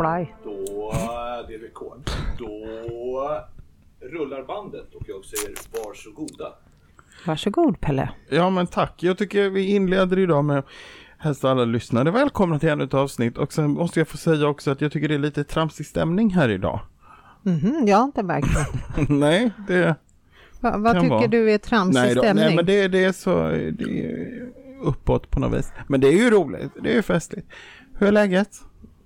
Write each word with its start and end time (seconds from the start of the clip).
Play. 0.00 0.34
Då, 0.44 0.92
det 1.48 1.54
är 1.54 1.58
rekord. 1.58 2.10
Då 2.38 2.48
rullar 4.00 4.42
bandet 4.42 4.94
och 4.94 5.02
jag 5.06 5.24
säger 5.24 5.54
varsågoda. 5.84 6.52
Varsågod 7.26 7.80
Pelle. 7.80 8.10
Ja 8.28 8.50
men 8.50 8.66
tack. 8.66 9.02
Jag 9.02 9.18
tycker 9.18 9.50
vi 9.50 9.66
inleder 9.66 10.18
idag 10.18 10.44
med 10.44 10.58
att 10.58 10.66
hälsa 11.18 11.50
alla 11.50 11.64
lyssnare 11.64 12.10
välkomna 12.10 12.58
till 12.58 12.68
ännu 12.68 12.84
ett 12.84 12.94
avsnitt. 12.94 13.38
Och 13.38 13.52
sen 13.52 13.70
måste 13.70 14.00
jag 14.00 14.08
få 14.08 14.16
säga 14.16 14.48
också 14.48 14.70
att 14.70 14.80
jag 14.80 14.92
tycker 14.92 15.08
det 15.08 15.14
är 15.14 15.18
lite 15.18 15.44
tramsig 15.44 15.86
stämning 15.86 16.30
här 16.30 16.48
idag. 16.48 16.80
Mhm, 17.42 17.84
jag 17.86 17.96
har 17.96 18.04
inte 18.04 18.22
märkt 18.22 18.48
det. 18.54 19.06
nej, 19.14 19.50
det... 19.68 19.94
Va, 20.60 20.78
vad 20.78 20.94
tycker 20.94 21.08
vara. 21.08 21.26
du 21.26 21.50
är 21.50 21.58
tramsig 21.58 22.00
Nej, 22.00 22.14
då, 22.14 22.20
stämning? 22.20 22.44
nej 22.44 22.56
men 22.56 22.66
det, 22.66 22.88
det 22.88 23.04
är 23.04 23.12
så... 23.12 23.48
Det 23.72 24.04
är 24.04 24.48
uppåt 24.82 25.30
på 25.30 25.40
något 25.40 25.58
vis. 25.58 25.72
Men 25.88 26.00
det 26.00 26.08
är 26.08 26.12
ju 26.12 26.30
roligt. 26.30 26.72
Det 26.82 26.90
är 26.90 26.94
ju 26.94 27.02
festligt. 27.02 27.46
Hur 27.98 28.06
är 28.06 28.12
läget? 28.12 28.50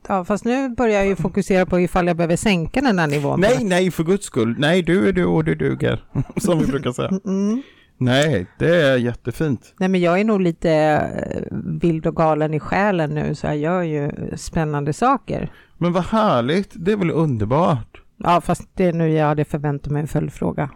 Ja, 0.08 0.24
fast 0.24 0.44
nu 0.44 0.68
börjar 0.68 0.94
jag 0.94 1.06
ju 1.06 1.16
fokusera 1.16 1.66
på 1.66 1.80
ifall 1.80 2.06
jag 2.06 2.16
behöver 2.16 2.36
sänka 2.36 2.80
den 2.80 2.98
här 2.98 3.06
nivån. 3.06 3.41
Nej, 3.41 3.64
nej, 3.64 3.91
för 3.91 4.05
guds 4.05 4.27
skull. 4.27 4.55
Nej, 4.58 4.83
du 4.83 5.08
är 5.08 5.12
du 5.12 5.24
och 5.24 5.44
du 5.44 5.55
duger. 5.55 6.05
Som 6.36 6.58
vi 6.58 6.66
brukar 6.66 6.92
säga. 6.92 7.08
Mm. 7.24 7.62
Nej, 7.98 8.46
det 8.58 8.77
är 8.77 8.96
jättefint. 8.96 9.74
Nej, 9.78 9.88
men 9.88 10.00
jag 10.00 10.20
är 10.20 10.24
nog 10.24 10.41
lite 10.41 10.70
eh, 10.70 11.56
vild 11.80 12.06
och 12.06 12.16
galen 12.16 12.55
i 12.55 12.61
själen 12.61 13.14
nu, 13.14 13.34
så 13.34 13.46
jag 13.46 13.56
gör 13.56 13.83
ju 13.83 14.11
spännande 14.36 14.92
saker. 14.92 15.52
Men 15.78 15.92
vad 15.92 16.05
härligt. 16.05 16.70
Det 16.74 16.92
är 16.92 16.96
väl 16.96 17.11
underbart? 17.11 18.02
Ja, 18.16 18.41
fast 18.41 18.68
det 18.74 18.84
är 18.84 18.92
nu 18.92 19.12
jag 19.12 19.27
hade 19.27 19.44
förväntat 19.44 19.92
mig 19.92 20.02
en 20.02 20.08
följdfråga. 20.08 20.70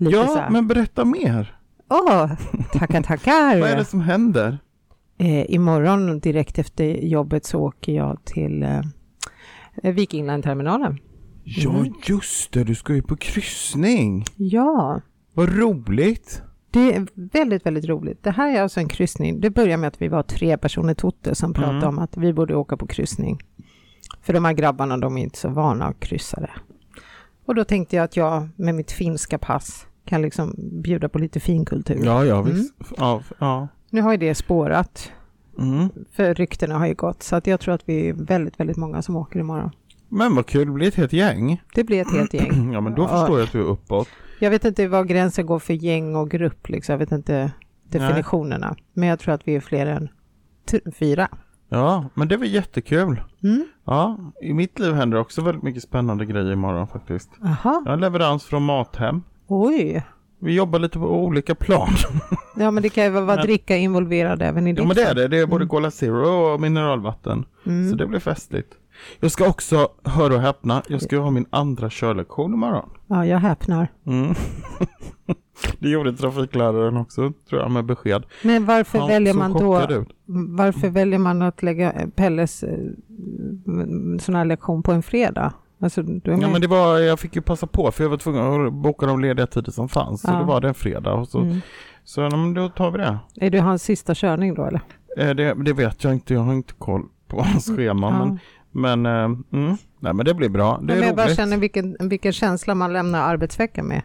Lite 0.00 0.16
Ja, 0.16 0.46
men 0.50 0.66
berätta 0.66 1.04
mer. 1.04 1.56
Åh, 1.90 2.30
tackar, 2.72 3.02
tackar. 3.02 3.60
Vad 3.60 3.70
är 3.70 3.76
det 3.76 3.84
som 3.84 4.00
händer? 4.00 4.58
Eh, 5.18 5.50
imorgon 5.54 6.18
direkt 6.20 6.58
efter 6.58 6.84
jobbet 6.84 7.44
så 7.44 7.60
åker 7.60 7.92
jag 7.92 8.24
till 8.24 8.62
eh, 8.62 8.80
Viking 9.92 10.26
Line-terminalen. 10.26 10.98
Ja, 11.44 11.70
Mm. 11.70 11.92
just 12.06 12.52
det. 12.52 12.64
Du 12.64 12.74
ska 12.74 12.94
ju 12.94 13.02
på 13.02 13.16
kryssning. 13.16 14.24
Ja, 14.36 15.00
Vad 15.34 15.56
roligt. 15.58 16.42
det 16.70 16.94
är 16.96 17.06
väldigt, 17.14 17.66
väldigt 17.66 17.84
roligt. 17.84 18.22
Det 18.22 18.30
här 18.30 18.56
är 18.56 18.62
alltså 18.62 18.80
en 18.80 18.88
kryssning. 18.88 19.40
Det 19.40 19.50
börjar 19.50 19.76
med 19.76 19.88
att 19.88 20.02
vi 20.02 20.08
var 20.08 20.22
tre 20.22 20.56
personer 20.58 20.94
Totte 20.94 21.34
som 21.34 21.52
pratade 21.52 21.76
Mm. 21.76 21.88
om 21.88 21.98
att 21.98 22.16
vi 22.16 22.32
borde 22.32 22.56
åka 22.56 22.76
på 22.76 22.86
kryssning. 22.86 23.38
För 24.22 24.32
de 24.32 24.44
här 24.44 24.52
grabbarna, 24.52 24.96
de 24.98 25.18
är 25.18 25.22
inte 25.22 25.38
så 25.38 25.48
vana 25.48 25.84
att 25.86 26.00
kryssa 26.00 26.40
det. 26.40 26.50
Och 27.44 27.54
då 27.54 27.64
tänkte 27.64 27.96
jag 27.96 28.04
att 28.04 28.16
jag 28.16 28.48
med 28.56 28.74
mitt 28.74 28.92
finska 28.92 29.38
pass 29.38 29.86
kan 30.04 30.22
liksom 30.22 30.54
bjuda 30.82 31.08
på 31.08 31.18
lite 31.18 31.40
finkultur. 31.40 32.00
Ja, 32.04 32.24
ja, 32.24 32.42
visst. 32.42 32.74
Ja, 32.96 33.22
ja. 33.38 33.68
Nu 33.96 34.02
har 34.02 34.12
ju 34.12 34.16
det 34.18 34.34
spårat, 34.34 35.12
Mm. 35.58 35.88
för 36.12 36.34
ryktena 36.34 36.78
har 36.78 36.86
ju 36.86 36.94
gått, 36.94 37.22
så 37.22 37.36
att 37.36 37.46
jag 37.46 37.60
tror 37.60 37.74
att 37.74 37.82
vi 37.84 38.08
är 38.08 38.12
väldigt, 38.12 38.60
väldigt 38.60 38.76
många 38.76 39.02
som 39.02 39.16
åker 39.16 39.40
imorgon. 39.40 39.70
Men 40.08 40.34
vad 40.36 40.46
kul. 40.46 40.66
Det 40.66 40.72
blir 40.72 40.88
ett 40.88 40.94
helt 40.94 41.12
gäng. 41.12 41.62
Det 41.74 41.84
blir 41.84 42.00
ett 42.00 42.12
helt 42.12 42.34
gäng. 42.34 42.70
Ja, 42.72 42.80
men 42.80 42.94
då 42.94 43.08
förstår 43.08 43.38
jag 43.38 43.46
att 43.46 43.52
du 43.52 43.58
är 43.60 43.64
uppåt. 43.64 44.08
Jag 44.40 44.50
vet 44.50 44.64
inte 44.64 44.88
var 44.88 45.04
gränsen 45.04 45.46
går 45.46 45.58
för 45.58 45.74
gäng 45.74 46.16
och 46.16 46.30
grupp, 46.30 46.68
liksom. 46.68 46.92
jag 46.92 46.98
vet 46.98 47.12
inte 47.12 47.52
definitionerna. 47.88 48.76
Men 48.92 49.08
jag 49.08 49.18
tror 49.18 49.34
att 49.34 49.48
vi 49.48 49.54
är 49.56 49.60
fler 49.60 49.86
än 49.86 50.08
fyra. 50.94 51.28
Ja, 51.68 52.04
men 52.14 52.28
det 52.28 52.36
var 52.36 52.44
jättekul. 52.46 53.20
Mm. 53.42 53.66
Ja, 53.84 54.18
i 54.42 54.52
mitt 54.54 54.78
liv 54.78 54.92
händer 54.92 55.18
också 55.18 55.42
väldigt 55.42 55.62
mycket 55.62 55.82
spännande 55.82 56.24
grejer 56.26 56.52
imorgon 56.52 56.86
faktiskt. 56.88 57.30
Aha, 57.44 57.82
Jag 57.84 57.92
har 57.92 57.96
leverans 57.98 58.44
från 58.44 58.62
Mathem. 58.62 59.22
oj. 59.46 60.02
Vi 60.38 60.54
jobbar 60.54 60.78
lite 60.78 60.98
på 60.98 61.06
olika 61.24 61.54
plan. 61.54 61.88
Ja, 62.58 62.70
men 62.70 62.82
det 62.82 62.88
kan 62.88 63.04
ju 63.04 63.10
vara 63.10 63.24
Men- 63.24 63.38
dricka 63.38 63.76
involverad 63.76 64.42
även 64.42 64.66
i 64.66 64.72
ditt 64.72 64.78
Ja, 64.78 64.86
men 64.86 64.96
det 64.96 65.02
är 65.02 65.14
det. 65.14 65.28
Det 65.28 65.38
är 65.38 65.46
både 65.46 65.56
Mm. 65.62 65.68
Cola 65.68 65.90
Zero 65.90 66.28
och 66.28 66.60
mineralvatten. 66.60 67.44
Mm. 67.66 67.90
Så 67.90 67.96
det 67.96 68.06
blir 68.06 68.20
festligt. 68.20 68.72
Jag 69.20 69.30
ska 69.30 69.48
också, 69.48 69.88
hör 70.04 70.32
och 70.32 70.40
häpna, 70.40 70.82
jag 70.88 71.02
ska 71.02 71.18
ha 71.18 71.30
min 71.30 71.46
andra 71.50 71.90
körlektion 71.90 72.54
imorgon. 72.54 72.90
Ja, 73.06 73.26
jag 73.26 73.38
häpnar. 73.38 73.88
Mm. 74.06 74.34
det 75.78 75.88
gjorde 75.88 76.12
trafikläraren 76.12 76.96
också, 76.96 77.32
tror 77.48 77.60
jag, 77.60 77.70
med 77.70 77.84
besked. 77.84 78.24
Men 78.42 78.64
varför 78.64 78.98
Han 78.98 79.08
väljer 79.08 79.34
man 79.34 79.52
då, 79.52 79.80
ut. 79.90 80.08
varför 80.48 80.88
väljer 80.88 81.18
man 81.18 81.42
att 81.42 81.62
lägga 81.62 81.92
Pelles 82.16 82.62
eh, 82.62 82.78
sån 84.20 84.34
här 84.34 84.44
lektion 84.44 84.82
på 84.82 84.92
en 84.92 85.02
fredag? 85.02 85.52
Alltså, 85.80 86.02
Ja, 86.24 86.36
men 86.48 86.60
det 86.60 86.66
var, 86.66 86.98
jag 86.98 87.20
fick 87.20 87.36
ju 87.36 87.42
passa 87.42 87.66
på 87.66 87.92
för 87.92 88.04
jag 88.04 88.10
var 88.10 88.16
tvungen 88.16 88.66
att 88.66 88.72
boka 88.72 89.06
de 89.06 89.20
lediga 89.20 89.46
tider 89.46 89.72
som 89.72 89.88
fanns. 89.88 90.20
Så 90.22 90.30
Ja. 90.30 90.38
det 90.38 90.44
var 90.44 90.60
det 90.60 90.68
en 90.68 90.74
fredag. 90.74 91.12
Och 91.12 91.28
så, 91.28 91.38
mm. 91.40 91.60
så 92.04 92.20
ja, 92.20 92.30
men 92.30 92.54
då 92.54 92.68
tar 92.68 92.90
vi 92.90 92.98
det. 92.98 93.18
Är 93.36 93.50
det 93.50 93.58
hans 93.58 93.82
sista 93.82 94.14
körning 94.14 94.54
då 94.54 94.64
eller? 94.64 94.80
Eh, 95.16 95.30
det. 95.30 95.54
Det 95.54 95.72
vet 95.72 96.04
jag 96.04 96.12
inte, 96.12 96.34
jag 96.34 96.40
har 96.40 96.52
inte 96.52 96.72
koll 96.78 97.02
på 97.28 97.42
hans 97.42 97.66
schema. 97.76 98.10
Ja. 98.10 98.24
Men, 98.72 99.02
men, 99.02 99.06
eh, 99.06 99.38
mm, 99.58 99.76
nej, 100.00 100.14
men 100.14 100.26
det 100.26 100.34
blir 100.34 100.48
bra. 100.48 100.80
Det 100.82 100.94
är 100.94 101.02
jag 101.02 101.16
bara 101.16 101.26
roligt. 101.26 101.36
känner 101.36 101.56
vilken, 101.56 101.96
vilken 102.00 102.32
känsla 102.32 102.74
man 102.74 102.92
lämnar 102.92 103.20
arbetsveckan 103.20 103.86
med. 103.86 104.02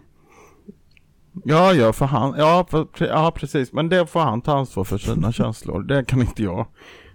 Ja, 1.43 1.73
ja, 1.73 1.93
för 1.93 2.05
han, 2.05 2.33
ja, 2.37 2.65
för, 2.69 2.87
ja, 2.99 3.31
precis. 3.35 3.73
Men 3.73 3.89
det 3.89 4.07
får 4.07 4.19
han 4.19 4.41
ta 4.41 4.57
ansvar 4.57 4.83
för 4.83 4.97
sina 4.97 5.31
känslor. 5.31 5.83
Det 5.83 6.05
kan 6.05 6.21
inte 6.21 6.43
jag. 6.43 6.65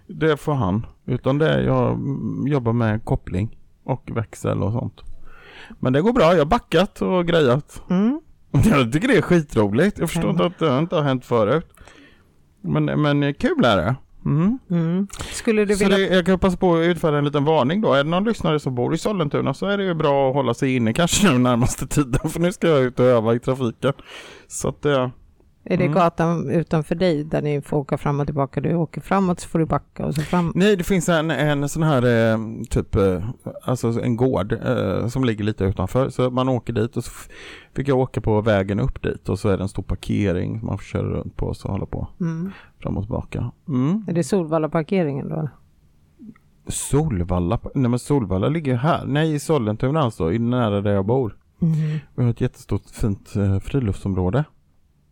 Det 0.07 0.37
får 0.37 0.53
han. 0.53 0.85
Utan 1.05 1.37
det 1.37 1.63
jag 1.63 1.93
mm, 1.93 2.47
jobbar 2.47 2.73
med 2.73 3.05
koppling 3.05 3.57
och 3.87 4.09
växel 4.13 4.63
och 4.63 4.71
sånt. 4.71 5.01
Men 5.79 5.93
det 5.93 6.01
går 6.01 6.13
bra. 6.13 6.31
Jag 6.31 6.37
har 6.37 6.45
backat 6.45 7.01
och 7.01 7.27
grejat. 7.27 7.83
Mm. 7.89 8.21
Jag 8.51 8.93
tycker 8.93 9.07
det 9.07 9.17
är 9.17 9.21
skitroligt. 9.21 9.99
Jag 9.99 10.09
förstår 10.09 10.29
inte 10.29 10.45
att 10.45 10.59
det 10.59 10.79
inte 10.79 10.95
har 10.95 11.03
hänt 11.03 11.25
förut. 11.25 11.67
Men, 12.61 12.85
men 12.85 13.33
kul 13.33 13.65
är 13.65 13.77
det. 13.77 13.95
Mm. 14.25 14.59
Mm. 14.69 15.07
Skulle 15.31 15.65
du 15.65 15.75
Så 15.75 15.83
vilja... 15.83 15.97
det, 15.97 16.15
jag 16.15 16.25
kan 16.25 16.39
passa 16.39 16.57
på 16.57 16.75
att 16.75 16.85
utfärda 16.85 17.17
en 17.17 17.25
liten 17.25 17.45
varning 17.45 17.81
då. 17.81 17.93
Är 17.93 18.03
det 18.03 18.09
någon 18.09 18.23
lyssnare 18.23 18.59
som 18.59 18.75
bor 18.75 18.93
i 18.93 18.97
Sollentuna 18.97 19.53
så 19.53 19.65
är 19.65 19.77
det 19.77 19.83
ju 19.83 19.93
bra 19.93 20.29
att 20.29 20.35
hålla 20.35 20.53
sig 20.53 20.75
inne 20.75 20.93
kanske 20.93 21.31
nu 21.31 21.37
närmaste 21.37 21.87
tiden. 21.87 22.29
För 22.29 22.39
nu 22.39 22.51
ska 22.51 22.67
jag 22.67 22.79
ut 22.79 22.99
och 22.99 23.05
öva 23.05 23.35
i 23.35 23.39
trafiken. 23.39 23.93
Så 24.47 24.69
att 24.69 24.81
det... 24.81 25.11
Är 25.69 25.77
det 25.77 25.83
Mm. 25.85 25.95
gatan 25.95 26.49
utanför 26.49 26.95
dig 26.95 27.23
där 27.23 27.41
ni 27.41 27.61
får 27.61 27.77
åka 27.77 27.97
fram 27.97 28.19
och 28.19 28.25
tillbaka? 28.25 28.61
Du 28.61 28.75
åker 28.75 29.01
framåt 29.01 29.39
så 29.39 29.47
får 29.49 29.59
du 29.59 29.65
backa 29.65 30.05
och 30.05 30.15
så 30.15 30.21
fram. 30.21 30.51
Nej, 30.55 30.75
det 30.75 30.83
finns 30.83 31.09
en, 31.09 31.31
en 31.31 31.69
sån 31.69 31.83
här 31.83 32.05
eh, 32.33 32.37
typ, 32.69 32.95
eh, 32.95 33.23
alltså 33.63 34.01
en 34.03 34.15
gård 34.15 34.53
eh, 34.53 35.07
som 35.07 35.23
ligger 35.23 35.43
lite 35.43 35.63
utanför. 35.63 36.09
Så 36.09 36.29
man 36.29 36.49
åker 36.49 36.73
dit 36.73 36.97
och 36.97 37.03
så 37.03 37.11
fick 37.75 37.87
jag 37.87 37.97
åka 37.99 38.21
på 38.21 38.41
vägen 38.41 38.79
upp 38.79 39.01
dit 39.03 39.29
och 39.29 39.39
så 39.39 39.49
är 39.49 39.57
det 39.57 39.63
en 39.63 39.69
stor 39.69 39.83
parkering 39.83 40.59
som 40.59 40.67
man 40.67 40.77
får 40.77 40.83
köra 40.85 41.07
runt 41.07 41.35
på 41.37 41.45
och 41.45 41.57
så 41.57 41.67
hålla 41.67 41.85
på 41.85 42.07
Mm. 42.21 42.51
fram 42.79 42.97
och 42.97 43.03
tillbaka. 43.03 43.51
Mm. 43.67 44.05
Är 44.07 44.13
det 44.13 44.23
Solvalla-parkeringen 44.23 45.29
då? 45.29 45.49
Solvalla, 46.67 47.59
nej 47.75 47.89
men 47.89 47.99
Solvalla 47.99 48.47
ligger 48.49 48.75
här. 48.75 49.05
Nej, 49.05 49.33
i 49.35 49.39
Sollentuna 49.39 49.99
alltså, 50.01 50.29
nära 50.29 50.81
där 50.81 50.91
jag 50.93 51.05
bor. 51.05 51.37
Mm. 51.61 51.77
Vi 52.15 52.23
har 52.23 52.29
ett 52.29 52.41
jättestort 52.41 52.81
fint 52.91 53.35
eh, 53.35 53.59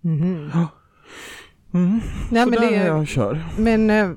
friluftsområde. 0.05 0.51
Mhm. 0.51 0.67
Mm. 1.73 2.01
Nej, 2.31 2.43
så 2.43 2.49
men, 2.49 2.61
där 2.61 2.69
det, 2.69 2.75
är 2.75 2.87
jag 2.87 3.07
kör. 3.07 3.45
men 3.57 3.89
eh, 3.89 4.09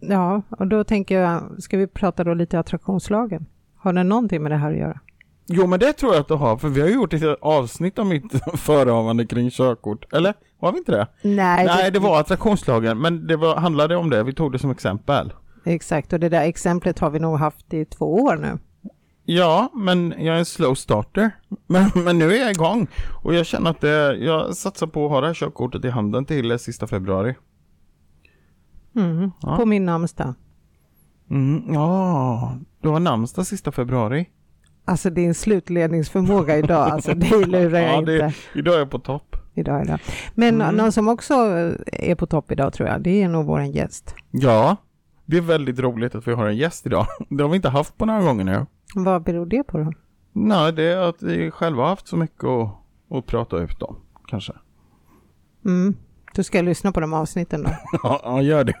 ja, 0.00 0.42
och 0.50 0.66
då 0.66 0.84
tänker 0.84 1.20
jag, 1.20 1.62
ska 1.62 1.76
vi 1.76 1.86
prata 1.86 2.24
då 2.24 2.34
lite 2.34 2.58
attraktionslagen? 2.58 3.46
Har 3.76 3.92
det 3.92 4.02
någonting 4.02 4.42
med 4.42 4.52
det 4.52 4.56
här 4.56 4.70
att 4.70 4.78
göra? 4.78 5.00
Jo 5.46 5.66
men 5.66 5.80
det 5.80 5.92
tror 5.92 6.12
jag 6.12 6.20
att 6.20 6.28
du 6.28 6.34
har, 6.34 6.56
för 6.56 6.68
vi 6.68 6.80
har 6.80 6.88
ju 6.88 6.94
gjort 6.94 7.12
ett 7.12 7.38
avsnitt 7.40 7.98
om 7.98 8.08
mitt 8.08 8.32
förehavande 8.54 9.26
kring 9.26 9.50
körkort. 9.50 10.12
Eller? 10.12 10.34
Har 10.60 10.72
vi 10.72 10.78
inte 10.78 10.92
det? 10.92 11.06
Nej, 11.22 11.66
Nej, 11.66 11.90
det 11.90 11.98
var 11.98 12.20
attraktionslagen, 12.20 13.00
men 13.00 13.26
det 13.26 13.36
var, 13.36 13.56
handlade 13.56 13.96
om 13.96 14.10
det. 14.10 14.22
Vi 14.22 14.32
tog 14.32 14.52
det 14.52 14.58
som 14.58 14.70
exempel. 14.70 15.32
Exakt, 15.64 16.12
och 16.12 16.20
det 16.20 16.28
där 16.28 16.42
exemplet 16.42 16.98
har 16.98 17.10
vi 17.10 17.18
nog 17.18 17.38
haft 17.38 17.74
i 17.74 17.84
två 17.84 18.14
år 18.14 18.36
nu. 18.36 18.58
Ja, 19.24 19.70
men 19.74 20.14
jag 20.18 20.34
är 20.34 20.38
en 20.38 20.44
slow 20.44 20.74
starter. 20.74 21.30
Men, 21.66 21.90
men 21.94 22.18
nu 22.18 22.32
är 22.36 22.40
jag 22.40 22.50
igång. 22.50 22.86
Och 23.22 23.34
jag 23.34 23.46
känner 23.46 23.70
att 23.70 23.80
det, 23.80 24.16
jag 24.16 24.56
satsar 24.56 24.86
på 24.86 25.04
att 25.04 25.10
ha 25.10 25.20
det 25.20 25.26
här 25.26 25.34
körkortet 25.34 25.84
i 25.84 25.90
handen 25.90 26.24
till 26.24 26.50
eh, 26.50 26.56
sista 26.56 26.86
februari. 26.86 27.34
Mm. 28.96 29.30
Ja. 29.42 29.56
På 29.56 29.66
min 29.66 29.84
namnsdag. 29.84 30.34
Mm, 31.30 31.74
ja, 31.74 32.58
du 32.82 32.88
har 32.88 33.00
namnsdag 33.00 33.46
sista 33.46 33.72
februari. 33.72 34.28
Alltså 34.84 35.10
din 35.10 35.34
slutledningsförmåga 35.34 36.56
idag, 36.58 36.88
alltså 36.90 37.14
det 37.14 37.46
lurar 37.46 37.80
jag 37.80 37.90
Ja, 37.94 37.98
inte. 37.98 38.12
det, 38.12 38.34
idag 38.54 38.74
är 38.74 38.78
jag 38.78 38.90
på 38.90 38.98
topp. 38.98 39.36
Idag, 39.54 39.84
idag. 39.84 40.00
Men 40.34 40.60
Mm. 40.60 40.74
någon 40.76 40.92
som 40.92 41.08
också 41.08 41.34
är 41.86 42.14
på 42.14 42.26
topp 42.26 42.52
idag 42.52 42.72
tror 42.72 42.88
jag, 42.88 43.02
det 43.02 43.22
är 43.22 43.28
nog 43.28 43.46
våran 43.46 43.70
gäst. 43.70 44.14
Ja, 44.30 44.76
det 45.26 45.36
är 45.36 45.40
väldigt 45.40 45.78
roligt 45.78 46.14
att 46.14 46.28
vi 46.28 46.32
har 46.32 46.46
en 46.46 46.56
gäst 46.56 46.86
idag. 46.86 47.06
Det 47.28 47.42
har 47.42 47.50
vi 47.50 47.56
inte 47.56 47.68
haft 47.68 47.98
på 47.98 48.06
några 48.06 48.22
gånger 48.22 48.44
nu. 48.44 48.66
Vad 48.94 49.22
beror 49.22 49.46
det 49.46 49.62
på 49.62 49.78
då? 49.78 49.92
Nej, 50.32 50.72
det 50.72 50.82
är 50.82 50.96
att 50.96 51.22
vi 51.22 51.50
själva 51.50 51.82
har 51.82 51.88
haft 51.88 52.08
så 52.08 52.16
mycket 52.16 52.44
att, 52.44 52.70
att 53.10 53.26
prata 53.26 53.58
ut 53.58 53.82
om, 53.82 53.96
kanske. 54.26 54.52
Mm. 55.64 55.96
Du 56.34 56.42
ska 56.44 56.62
lyssna 56.62 56.92
på 56.92 57.00
de 57.00 57.12
avsnitten 57.12 57.62
då. 57.62 57.70
Ja, 58.02 58.42
gör 58.42 58.64
det. 58.64 58.74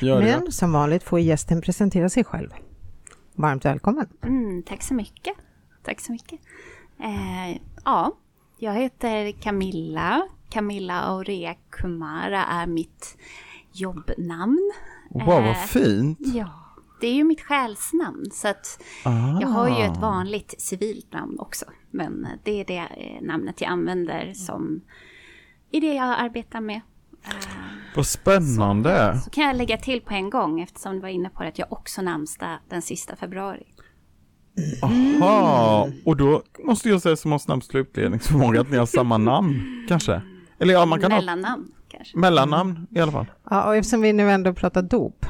Gör 0.00 0.20
det. 0.20 0.26
Men 0.40 0.52
som 0.52 0.72
vanligt 0.72 1.02
får 1.02 1.20
gästen 1.20 1.60
presentera 1.60 2.08
sig 2.08 2.24
själv. 2.24 2.50
Varmt 3.34 3.64
välkommen. 3.64 4.08
Mm, 4.22 4.62
tack 4.62 4.82
så 4.82 4.94
mycket. 4.94 5.34
Tack 5.82 6.00
så 6.00 6.12
mycket. 6.12 6.40
Eh, 7.00 7.60
ja, 7.84 8.12
jag 8.58 8.74
heter 8.74 9.32
Camilla. 9.32 10.28
Camilla 10.50 11.00
Aurea 11.00 11.54
Kumara 11.70 12.44
är 12.44 12.66
mitt 12.66 13.16
jobbnamn. 13.72 14.72
Wow, 15.10 15.26
vad 15.26 15.46
Eh, 15.46 15.54
fint. 15.54 16.18
Ja, 16.20 16.50
det 17.00 17.06
är 17.06 17.14
ju 17.14 17.24
mitt 17.24 17.40
själsnamn. 17.40 18.24
Så 18.32 18.48
att 18.48 18.82
Ah. 19.04 19.40
jag 19.40 19.48
har 19.48 19.68
ju 19.68 19.84
ett 19.84 19.96
vanligt 20.00 20.54
civilt 20.58 21.12
namn 21.12 21.38
också. 21.40 21.64
Men 21.90 22.26
det 22.44 22.60
är 22.60 22.64
det 22.64 22.76
eh, 22.76 23.22
namnet 23.26 23.60
jag 23.60 23.70
använder 23.70 24.32
som 24.34 24.80
i 25.70 25.80
det 25.80 25.94
jag 25.94 26.04
arbetar 26.18 26.60
med. 26.60 26.80
Vad 27.96 28.06
spännande. 28.06 29.20
Så 29.24 29.30
kan 29.30 29.44
jag 29.44 29.56
lägga 29.56 29.76
till 29.76 30.00
på 30.00 30.14
en 30.14 30.30
gång 30.30 30.60
eftersom 30.60 30.92
du 30.94 31.00
var 31.00 31.08
inne 31.08 31.28
på 31.28 31.42
det 31.42 31.48
att 31.48 31.58
jag 31.58 31.72
också 31.72 32.02
namnsdag 32.02 32.58
den 32.68 32.82
sista 32.82 33.16
februari. 33.16 33.66
Aha. 34.82 35.88
Och 36.04 36.16
då 36.16 36.42
måste 36.64 36.88
jag 36.88 37.02
säga 37.02 37.16
som 37.16 37.32
har 37.32 37.38
snabb 37.38 37.62
slutledningsförmåga 37.64 38.60
att 38.60 38.70
ni 38.70 38.76
har 38.76 38.86
samma 38.86 39.18
namn 39.18 39.84
kanske? 39.88 40.22
Eller 40.58 40.74
ja, 40.74 40.86
man 40.86 41.00
kan 41.00 41.12
ha 41.12 41.18
Mellannamn 41.18 41.72
kanske. 41.88 42.18
mellannamn 42.18 42.86
i 42.90 43.00
alla 43.00 43.12
fall. 43.12 43.26
Ja, 43.50 43.64
och 43.64 43.76
eftersom 43.76 44.00
vi 44.00 44.12
nu 44.12 44.30
ändå 44.30 44.54
pratar 44.54 44.82
dop. 44.82 45.26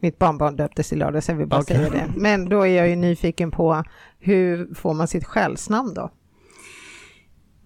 Mitt 0.00 0.18
barnbarn 0.18 0.56
döptes 0.56 0.92
i 0.92 0.96
lördags, 0.96 1.28
jag 1.28 1.36
vill 1.36 1.46
bara 1.46 1.60
Okej. 1.60 1.76
säga 1.76 1.90
det. 1.90 2.12
Men 2.16 2.48
då 2.48 2.66
är 2.66 2.76
jag 2.76 2.88
ju 2.88 2.96
nyfiken 2.96 3.50
på 3.50 3.84
hur 4.18 4.74
får 4.74 4.94
man 4.94 5.08
sitt 5.08 5.24
själsnamn 5.24 5.94
då? 5.94 6.10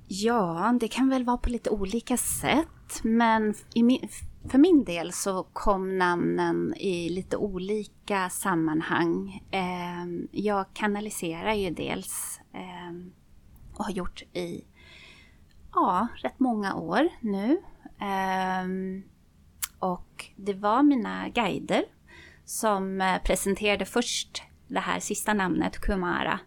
Ja, 0.09 0.75
det 0.81 0.89
kan 0.89 1.09
väl 1.09 1.25
vara 1.25 1.37
på 1.37 1.51
lite 1.51 1.71
olika 1.71 2.17
sätt. 2.17 3.01
Men 3.03 3.55
i 3.75 3.83
min, 3.83 4.09
för 4.49 4.59
min 4.59 4.85
del 4.85 5.13
så 5.13 5.47
kom 5.53 5.99
namnen 5.99 6.75
i 6.77 7.09
lite 7.09 7.37
olika 7.37 8.31
sammanhang. 8.31 9.43
Eh, 9.51 10.07
jag 10.31 10.67
kanaliserar 10.73 11.55
ju 11.55 11.71
dels 11.71 12.41
eh, 12.53 12.97
och 13.75 13.85
har 13.85 13.93
gjort 13.93 14.23
i 14.33 14.65
ja, 15.75 16.09
rätt 16.23 16.41
många 16.41 16.75
år 16.75 17.09
nu. 17.21 17.59
Eh, 18.01 18.67
och 19.79 20.27
det 20.37 20.55
var 20.55 20.83
mina 20.83 21.29
guider 21.29 21.85
som 22.45 23.01
eh, 23.01 23.23
presenterade 23.23 23.85
först 23.85 24.43
det 24.69 24.81
här 24.81 25.01
sista 25.01 25.35
namnet, 25.35 25.79
Kumara, 25.79 26.41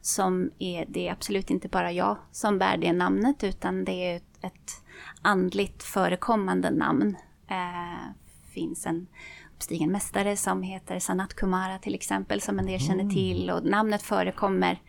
som 0.00 0.50
är, 0.58 0.84
det 0.88 1.08
är 1.08 1.12
absolut 1.12 1.50
inte 1.50 1.68
bara 1.68 1.92
jag 1.92 2.18
som 2.32 2.58
bär 2.58 2.76
det 2.76 2.92
namnet, 2.92 3.44
utan 3.44 3.84
det 3.84 3.92
är 3.92 4.16
ett, 4.16 4.44
ett 4.44 4.84
andligt 5.22 5.82
förekommande 5.82 6.70
namn. 6.70 7.16
Eh, 7.48 8.12
finns 8.54 8.86
en 8.86 9.06
uppstigen 9.54 9.92
mästare 9.92 10.36
som 10.36 10.62
heter 10.62 10.98
Sanat 10.98 11.34
Kumara 11.34 11.78
till 11.78 11.94
exempel, 11.94 12.40
som 12.40 12.58
en 12.58 12.66
del 12.66 12.80
känner 12.80 13.10
till, 13.10 13.50
och 13.50 13.64
namnet 13.64 14.02
förekommer 14.02 14.82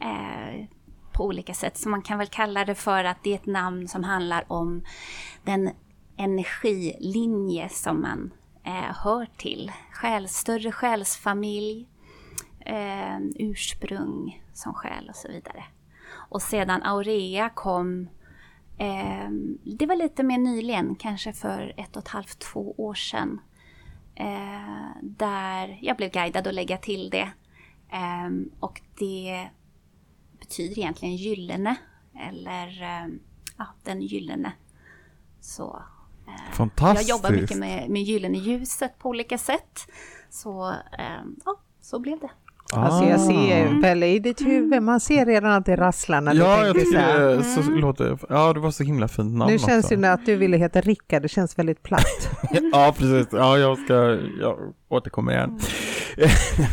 eh, 0.00 0.66
på 1.12 1.24
olika 1.24 1.54
sätt. 1.54 1.76
Så 1.76 1.88
man 1.88 2.02
kan 2.02 2.18
väl 2.18 2.26
kalla 2.26 2.64
det 2.64 2.74
för 2.74 3.04
att 3.04 3.22
det 3.22 3.30
är 3.30 3.34
ett 3.34 3.46
namn 3.46 3.88
som 3.88 4.04
handlar 4.04 4.52
om 4.52 4.84
den 5.44 5.70
energilinje 6.16 7.68
som 7.68 8.00
man 8.00 8.30
eh, 8.64 8.96
hör 9.04 9.26
till. 9.36 9.72
Själ, 9.92 10.28
större 10.28 10.72
själsfamilj, 10.72 11.88
eh, 12.60 13.18
ursprung 13.36 14.42
som 14.52 14.74
själ 14.74 15.08
och 15.08 15.16
så 15.16 15.28
vidare. 15.28 15.64
Och 16.12 16.42
sedan 16.42 16.82
Aurea 16.82 17.50
kom, 17.50 18.08
eh, 18.78 19.30
det 19.64 19.86
var 19.86 19.96
lite 19.96 20.22
mer 20.22 20.38
nyligen, 20.38 20.96
kanske 20.96 21.32
för 21.32 21.74
ett 21.76 21.96
och 21.96 22.02
ett 22.02 22.08
halvt, 22.08 22.38
två 22.38 22.74
år 22.78 22.94
sedan. 22.94 23.40
Eh, 24.14 25.02
där 25.02 25.78
jag 25.82 25.96
blev 25.96 26.10
guidad 26.10 26.46
att 26.46 26.54
lägga 26.54 26.78
till 26.78 27.10
det. 27.10 27.32
Eh, 27.88 28.30
och 28.60 28.80
det 28.98 29.48
betyder 30.38 30.78
egentligen 30.78 31.16
gyllene, 31.16 31.76
eller 32.20 32.82
eh, 32.82 33.08
ja, 33.58 33.66
den 33.82 34.02
gyllene. 34.02 34.52
Så 35.40 35.82
eh, 36.26 36.34
jag 36.46 36.54
Fantastiskt. 36.56 37.10
jobbar 37.10 37.30
mycket 37.30 37.56
med, 37.58 37.90
med 37.90 38.02
gyllene 38.02 38.38
ljuset 38.38 38.98
på 38.98 39.08
olika 39.08 39.38
sätt. 39.38 39.86
Så 40.30 40.70
eh, 40.98 41.22
ja, 41.44 41.60
så 41.80 41.98
blev 41.98 42.18
det. 42.20 42.30
Alltså 42.76 43.04
jag 43.04 43.14
Ah. 43.14 43.18
ser 43.26 43.82
Pelle 43.82 44.06
i 44.06 44.18
ditt 44.18 44.40
huvud, 44.40 44.82
man 44.82 45.00
ser 45.00 45.26
redan 45.26 45.52
att 45.52 45.66
det 45.66 45.76
rasslar 45.76 46.20
när 46.20 46.32
du 46.34 46.38
Ja, 46.40 46.66
jag 46.66 46.74
tänker 46.76 46.90
så 46.92 46.98
här. 46.98 47.36
tycker 47.36 47.58
det 47.58 47.64
så 47.64 47.70
låter, 47.70 48.18
ja 48.28 48.52
det 48.52 48.60
var 48.60 48.70
så 48.70 48.84
himla 48.84 49.08
fint 49.08 49.38
namn 49.38 49.52
Nu 49.52 49.58
känns 49.58 49.84
också. 49.84 49.96
det 49.96 50.12
att 50.12 50.26
du 50.26 50.36
ville 50.36 50.56
heta 50.56 50.80
Rickard, 50.80 51.22
det 51.22 51.28
känns 51.28 51.58
väldigt 51.58 51.82
platt. 51.82 52.30
Ja, 52.72 52.94
precis. 52.98 53.26
Ja, 53.32 53.58
jag 53.58 53.78
ska, 53.78 53.94
jag 54.40 54.58
återkommer 54.88 55.32
igen. 55.32 55.58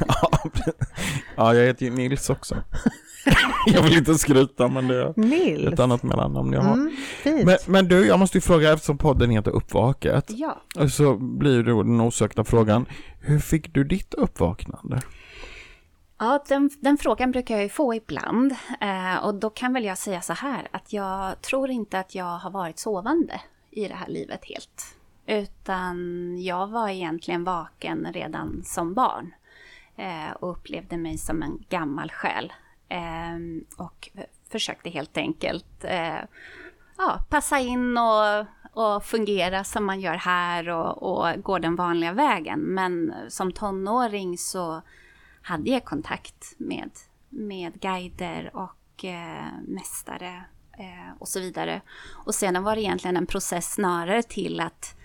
ja, 0.07 0.29
pre- 0.43 0.85
ja, 1.35 1.53
jag 1.55 1.65
heter 1.67 1.85
ju 1.85 1.91
Nils 1.91 2.29
också. 2.29 2.55
jag 3.65 3.81
vill 3.81 3.97
inte 3.97 4.15
skryta, 4.15 4.67
men 4.67 4.87
det 4.87 4.95
är 5.01 5.13
Nils. 5.15 5.73
ett 5.73 5.79
annat 5.79 6.03
mellannamn 6.03 6.53
jag 6.53 6.61
har. 6.61 6.73
Mm. 6.73 7.45
Men, 7.45 7.57
men 7.67 7.87
du, 7.87 8.07
jag 8.07 8.19
måste 8.19 8.37
ju 8.37 8.41
fråga, 8.41 8.73
eftersom 8.73 8.97
podden 8.97 9.29
heter 9.29 9.51
Uppvaket, 9.51 10.25
Ja, 10.27 10.61
så 10.89 11.15
blir 11.17 11.57
det 11.57 11.63
då 11.71 11.83
den 11.83 12.01
osökta 12.01 12.43
frågan, 12.43 12.85
hur 13.19 13.39
fick 13.39 13.73
du 13.73 13.83
ditt 13.83 14.13
uppvaknande? 14.13 15.01
Ja 16.21 16.43
den, 16.47 16.69
den 16.79 16.97
frågan 16.97 17.31
brukar 17.31 17.55
jag 17.55 17.63
ju 17.63 17.69
få 17.69 17.93
ibland. 17.95 18.55
Eh, 18.81 19.15
och 19.25 19.35
då 19.35 19.49
kan 19.49 19.73
väl 19.73 19.85
jag 19.85 19.97
säga 19.97 20.21
så 20.21 20.33
här 20.33 20.67
att 20.71 20.93
jag 20.93 21.41
tror 21.41 21.69
inte 21.69 21.99
att 21.99 22.15
jag 22.15 22.37
har 22.37 22.51
varit 22.51 22.79
sovande 22.79 23.41
i 23.71 23.87
det 23.87 23.93
här 23.93 24.07
livet 24.07 24.45
helt. 24.45 24.97
Utan 25.25 25.97
jag 26.43 26.67
var 26.67 26.89
egentligen 26.89 27.43
vaken 27.43 28.07
redan 28.13 28.61
som 28.65 28.93
barn. 28.93 29.33
Eh, 29.95 30.31
och 30.39 30.51
upplevde 30.51 30.97
mig 30.97 31.17
som 31.17 31.43
en 31.43 31.63
gammal 31.69 32.11
själ. 32.11 32.53
Eh, 32.89 33.37
och 33.77 34.09
försökte 34.49 34.89
helt 34.89 35.17
enkelt 35.17 35.83
eh, 35.83 36.19
ja, 36.97 37.19
passa 37.29 37.59
in 37.59 37.97
och, 37.97 38.45
och 38.85 39.03
fungera 39.03 39.63
som 39.63 39.85
man 39.85 39.99
gör 39.99 40.15
här 40.15 40.69
och, 40.69 41.03
och 41.03 41.43
gå 41.43 41.59
den 41.59 41.75
vanliga 41.75 42.13
vägen. 42.13 42.59
Men 42.59 43.13
som 43.29 43.51
tonåring 43.51 44.37
så 44.37 44.81
hade 45.41 45.69
jag 45.69 45.85
kontakt 45.85 46.53
med, 46.57 46.91
med 47.29 47.81
guider 47.81 48.51
och 48.53 49.05
eh, 49.05 49.47
mästare 49.67 50.45
eh, 50.77 51.17
och 51.19 51.27
så 51.27 51.39
vidare. 51.39 51.81
Och 52.25 52.35
sedan 52.35 52.63
var 52.63 52.75
det 52.75 52.81
egentligen 52.81 53.17
en 53.17 53.25
process 53.25 53.73
snarare 53.73 54.23
till 54.23 54.59
att 54.59 54.95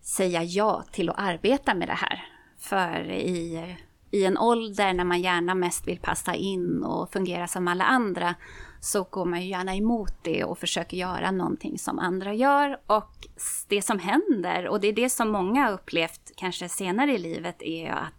säga 0.00 0.42
ja 0.42 0.84
till 0.92 1.10
att 1.10 1.18
arbeta 1.18 1.74
med 1.74 1.88
det 1.88 1.98
här. 1.98 2.24
För 2.58 3.10
i, 3.10 3.76
i 4.10 4.24
en 4.24 4.38
ålder 4.38 4.92
när 4.92 5.04
man 5.04 5.20
gärna 5.20 5.54
mest 5.54 5.88
vill 5.88 6.00
passa 6.00 6.34
in 6.34 6.84
och 6.84 7.12
fungera 7.12 7.46
som 7.46 7.68
alla 7.68 7.84
andra 7.84 8.34
så 8.80 9.02
går 9.02 9.24
man 9.24 9.42
ju 9.42 9.48
gärna 9.48 9.76
emot 9.76 10.14
det 10.22 10.44
och 10.44 10.58
försöker 10.58 10.96
göra 10.96 11.30
någonting 11.30 11.78
som 11.78 11.98
andra 11.98 12.34
gör. 12.34 12.80
Och 12.86 13.26
det 13.68 13.82
som 13.82 13.98
händer, 13.98 14.68
och 14.68 14.80
det 14.80 14.88
är 14.88 14.92
det 14.92 15.10
som 15.10 15.30
många 15.30 15.64
har 15.64 15.72
upplevt 15.72 16.32
kanske 16.36 16.68
senare 16.68 17.12
i 17.12 17.18
livet, 17.18 17.62
är 17.62 17.84
ju 17.84 17.88
att 17.88 18.17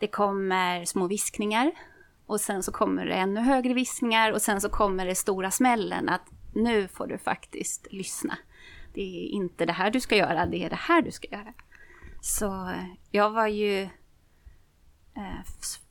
det 0.00 0.06
kommer 0.06 0.84
små 0.84 1.06
viskningar 1.06 1.72
och 2.26 2.40
sen 2.40 2.62
så 2.62 2.72
kommer 2.72 3.06
det 3.06 3.14
ännu 3.14 3.40
högre 3.40 3.74
viskningar 3.74 4.32
och 4.32 4.42
sen 4.42 4.60
så 4.60 4.68
kommer 4.68 5.06
det 5.06 5.14
stora 5.14 5.50
smällen 5.50 6.08
att 6.08 6.30
nu 6.54 6.88
får 6.88 7.06
du 7.06 7.18
faktiskt 7.18 7.86
lyssna. 7.90 8.38
Det 8.94 9.00
är 9.00 9.28
inte 9.28 9.66
det 9.66 9.72
här 9.72 9.90
du 9.90 10.00
ska 10.00 10.16
göra, 10.16 10.46
det 10.46 10.64
är 10.64 10.70
det 10.70 10.76
här 10.76 11.02
du 11.02 11.10
ska 11.10 11.28
göra. 11.28 11.54
Så 12.20 12.46
eh, 12.46 12.84
jag 13.10 13.30
var 13.30 13.46
ju 13.46 13.82
eh, 15.16 15.44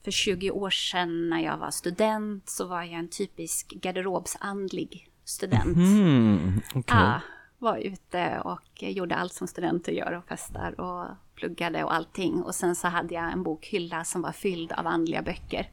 för 0.04 0.12
20 0.12 0.52
år 0.52 0.70
sedan 0.70 1.30
när 1.30 1.40
jag 1.40 1.58
var 1.58 1.72
student 1.72 2.50
så 2.50 2.68
var 2.68 2.84
jag 2.84 2.94
en 2.94 3.10
typisk 3.10 3.74
garderobsandlig 3.82 5.10
student. 5.24 5.78
Mm, 5.78 6.62
okej. 6.70 6.84
Ja, 6.88 7.22
var 7.58 7.78
ute 7.78 8.40
och 8.40 8.84
gjorde 8.84 9.16
allt 9.16 9.34
som 9.34 9.48
studenter 9.48 9.92
gör 9.92 10.12
och 10.12 10.28
festar 10.28 10.80
och 10.80 11.08
pluggade 11.40 11.84
och 11.84 11.94
allting. 11.94 12.42
Och 12.44 12.56
sen 12.56 12.76
så 12.76 12.88
hade 12.88 13.14
jag 13.14 13.32
en 13.32 13.44
bokhylla 13.44 14.04
som 14.04 14.22
var 14.22 14.32
fylld 14.32 14.72
av 14.72 14.88
andliga 14.88 15.22
böcker. 15.22 15.70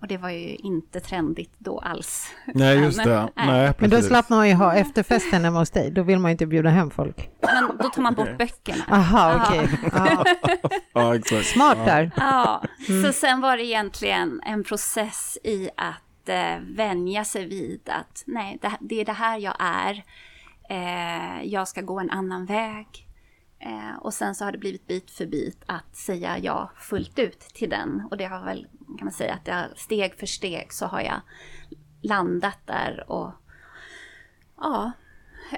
Och 0.00 0.06
det 0.06 0.16
var 0.16 0.30
ju 0.30 0.54
inte 0.54 1.00
trendigt 1.00 1.52
då 1.58 1.78
alls. 1.78 2.34
Nej, 2.54 2.78
just 2.78 2.96
Men- 2.96 3.08
det. 3.08 3.28
nej. 3.36 3.46
Nej, 3.46 3.72
Men 3.78 3.90
då 3.90 4.02
slapp 4.02 4.28
man 4.28 4.48
ju 4.48 4.54
ha 4.54 4.74
efterfesten 4.74 5.44
hemma 5.44 5.58
hos 5.58 5.70
dig, 5.70 5.90
då 5.90 6.02
vill 6.02 6.18
man 6.18 6.30
ju 6.30 6.32
inte 6.32 6.46
bjuda 6.46 6.70
hem 6.70 6.90
folk. 6.90 7.30
Men 7.40 7.76
då 7.82 7.88
tar 7.88 8.02
man 8.02 8.14
bort 8.14 8.38
böckerna. 8.38 8.84
Aha, 8.90 9.42
okej. 9.46 9.68
Ja, 10.92 11.14
Ja, 11.30 11.42
smart 11.42 11.78
där. 11.84 12.10
Ja, 12.16 12.62
så 13.04 13.12
sen 13.12 13.40
var 13.40 13.56
det 13.56 13.64
egentligen 13.64 14.40
en 14.46 14.64
process 14.64 15.38
i 15.44 15.68
att 15.76 16.28
eh, 16.28 16.58
vänja 16.76 17.24
sig 17.24 17.46
vid 17.46 17.80
att 17.88 18.22
nej, 18.26 18.58
det, 18.62 18.72
det 18.80 19.00
är 19.00 19.04
det 19.04 19.12
här 19.12 19.38
jag 19.38 19.54
är. 19.58 20.04
Eh, 20.70 21.42
jag 21.44 21.68
ska 21.68 21.80
gå 21.80 22.00
en 22.00 22.10
annan 22.10 22.46
väg. 22.46 23.05
Eh, 23.66 23.96
och 23.96 24.14
sen 24.14 24.34
så 24.34 24.44
har 24.44 24.52
det 24.52 24.58
blivit 24.58 24.86
bit 24.86 25.10
för 25.10 25.26
bit 25.26 25.62
att 25.66 25.96
säga 25.96 26.38
ja 26.38 26.70
fullt 26.76 27.18
ut 27.18 27.40
till 27.40 27.70
den. 27.70 28.08
Och 28.10 28.16
det 28.16 28.24
har 28.24 28.44
väl, 28.44 28.66
kan 28.98 29.04
man 29.04 29.12
säga, 29.12 29.34
att 29.34 29.46
jag, 29.46 29.78
steg 29.78 30.14
för 30.14 30.26
steg 30.26 30.72
så 30.72 30.86
har 30.86 31.00
jag 31.00 31.20
landat 32.02 32.58
där 32.64 33.10
och 33.10 33.32
ja, 34.56 34.92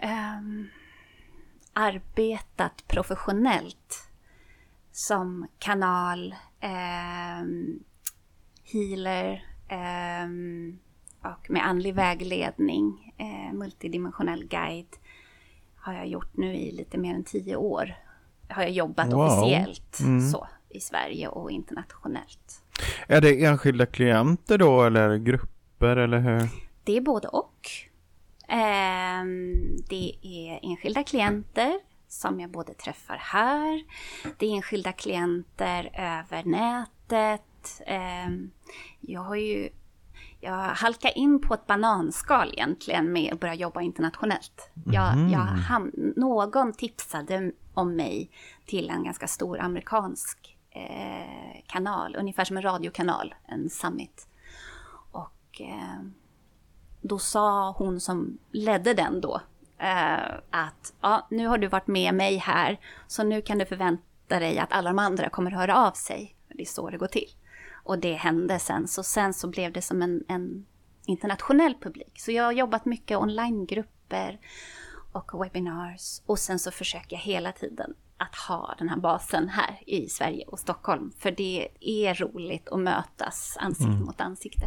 eh, 0.03 0.41
arbetat 1.73 2.85
professionellt 2.88 4.11
som 4.93 5.49
kanal, 5.59 6.35
eh, 6.61 7.45
healer 8.73 9.45
ehm, 9.69 10.79
och 11.23 11.50
med 11.50 11.67
andlig 11.67 11.95
vägledning, 11.95 13.15
eh, 13.19 13.55
multidimensionell 13.55 14.45
guide 14.45 14.97
har 15.88 15.95
jag 15.99 16.07
gjort 16.09 16.37
nu 16.37 16.54
i 16.54 16.73
lite 16.73 16.99
mer 16.99 17.14
än 17.14 17.25
tio 17.25 17.57
år. 17.57 17.95
Har 18.49 18.62
jag 18.62 18.71
jobbat 18.73 19.12
Wow. 19.12 19.21
officiellt 19.21 20.00
Mm. 20.00 20.21
så. 20.30 20.49
i 20.71 20.80
Sverige 20.80 21.28
och 21.28 21.50
internationellt. 21.50 22.62
Är 23.07 23.21
det 23.21 23.45
enskilda 23.45 23.87
klienter 23.87 24.59
då 24.59 24.83
eller 24.85 25.16
grupper 25.16 25.97
eller 25.97 26.18
hur? 26.18 26.49
Det 26.85 26.97
är 26.97 27.00
både 27.00 27.28
och. 27.28 27.68
Ehm, 28.49 29.76
det 29.88 30.12
är 30.23 30.61
enskilda 30.62 31.02
klienter 31.02 31.80
som 32.09 32.40
jag 32.40 32.50
både 32.50 32.75
träffar 32.75 33.16
här. 33.16 33.85
Det 34.38 34.47
är 34.47 34.50
enskilda 34.57 34.92
klienter 34.92 35.90
över 35.95 36.45
nätet. 36.45 37.83
Ehm, 37.87 38.50
jag 39.00 39.21
har 39.21 39.37
ju 39.37 39.68
jag 40.40 40.52
halkar 40.59 41.18
in 41.18 41.40
på 41.40 41.54
ett 41.54 41.66
bananskal 41.66 42.52
egentligen 42.52 43.12
med 43.12 43.33
att 43.33 43.40
börja 43.40 43.54
jobba 43.54 43.80
internationellt. 43.83 44.71
Jag, 44.87 45.16
Mhm. 45.16 45.28
jag 45.30 45.40
ham- 45.40 46.12
någon 46.16 46.73
tipsade 46.73 47.52
om 47.75 47.97
mig 47.97 48.30
till 48.66 48.90
en 48.90 49.04
ganska 49.04 49.26
stor 49.26 49.61
amerikansk 49.61 50.57
eh, 50.71 51.62
kanal, 51.66 52.16
ungefär 52.18 52.45
som 52.45 52.57
en 52.57 52.62
radiokanal, 52.62 53.35
en 53.49 53.71
summit. 53.71 54.28
Och 55.12 55.61
eh, 55.61 56.02
då 57.00 57.18
sa 57.18 57.71
hon 57.78 58.00
som 58.00 58.38
ledde 58.52 58.95
den 58.95 59.21
då 59.21 59.40
eh, 59.78 60.35
att 60.50 60.95
ja, 61.00 61.26
nu 61.30 61.47
har 61.47 61.59
du 61.59 61.66
varit 61.66 61.87
med 61.87 62.14
mig 62.14 62.37
här, 62.37 62.80
så 63.07 63.25
nu 63.25 63.42
kan 63.42 63.59
du 63.59 63.66
förvänta 63.66 64.38
dig 64.38 64.59
att 64.59 64.73
alla 64.73 64.90
de 64.90 64.99
andra 64.99 65.28
kommer 65.28 65.50
att 65.50 65.59
höra 65.59 65.76
av 65.87 65.92
sig. 65.92 66.35
Det 66.49 66.62
är 66.62 66.66
så 66.66 66.90
det 66.90 66.99
går 66.99 67.07
till. 67.07 67.28
Och 67.88 67.99
det 67.99 68.12
hände 68.14 68.59
sen, 68.59 68.88
så 68.88 69.02
sen 69.02 69.35
så 69.35 69.49
blev 69.49 69.73
det 69.73 69.83
som 69.83 70.02
en, 70.02 70.25
en 70.28 70.66
internationell 71.07 71.75
publik. 71.83 72.12
Så 72.21 72.33
jag 72.33 72.45
har 72.45 72.52
jobbat 72.52 72.85
mycket 72.85 73.18
onlinegrupper 73.18 74.38
och 75.12 75.45
webinars 75.45 76.23
och 76.26 76.38
sen 76.38 76.59
så 76.59 76.71
försöker 76.71 77.16
jag 77.16 77.21
hela 77.23 77.52
tiden 77.52 77.95
att 78.16 78.35
ha 78.49 78.75
den 78.78 78.88
här 78.88 78.97
basen 78.97 79.49
här 79.49 79.80
i 79.87 80.09
Sverige 80.09 80.45
och 80.47 80.59
Stockholm. 80.59 81.12
För 81.18 81.30
det 81.30 81.68
är 81.80 82.14
roligt 82.14 82.68
att 82.68 82.78
mötas 82.80 83.57
ansikte 83.61 83.92
mot 84.04 84.21
ansikte. 84.21 84.66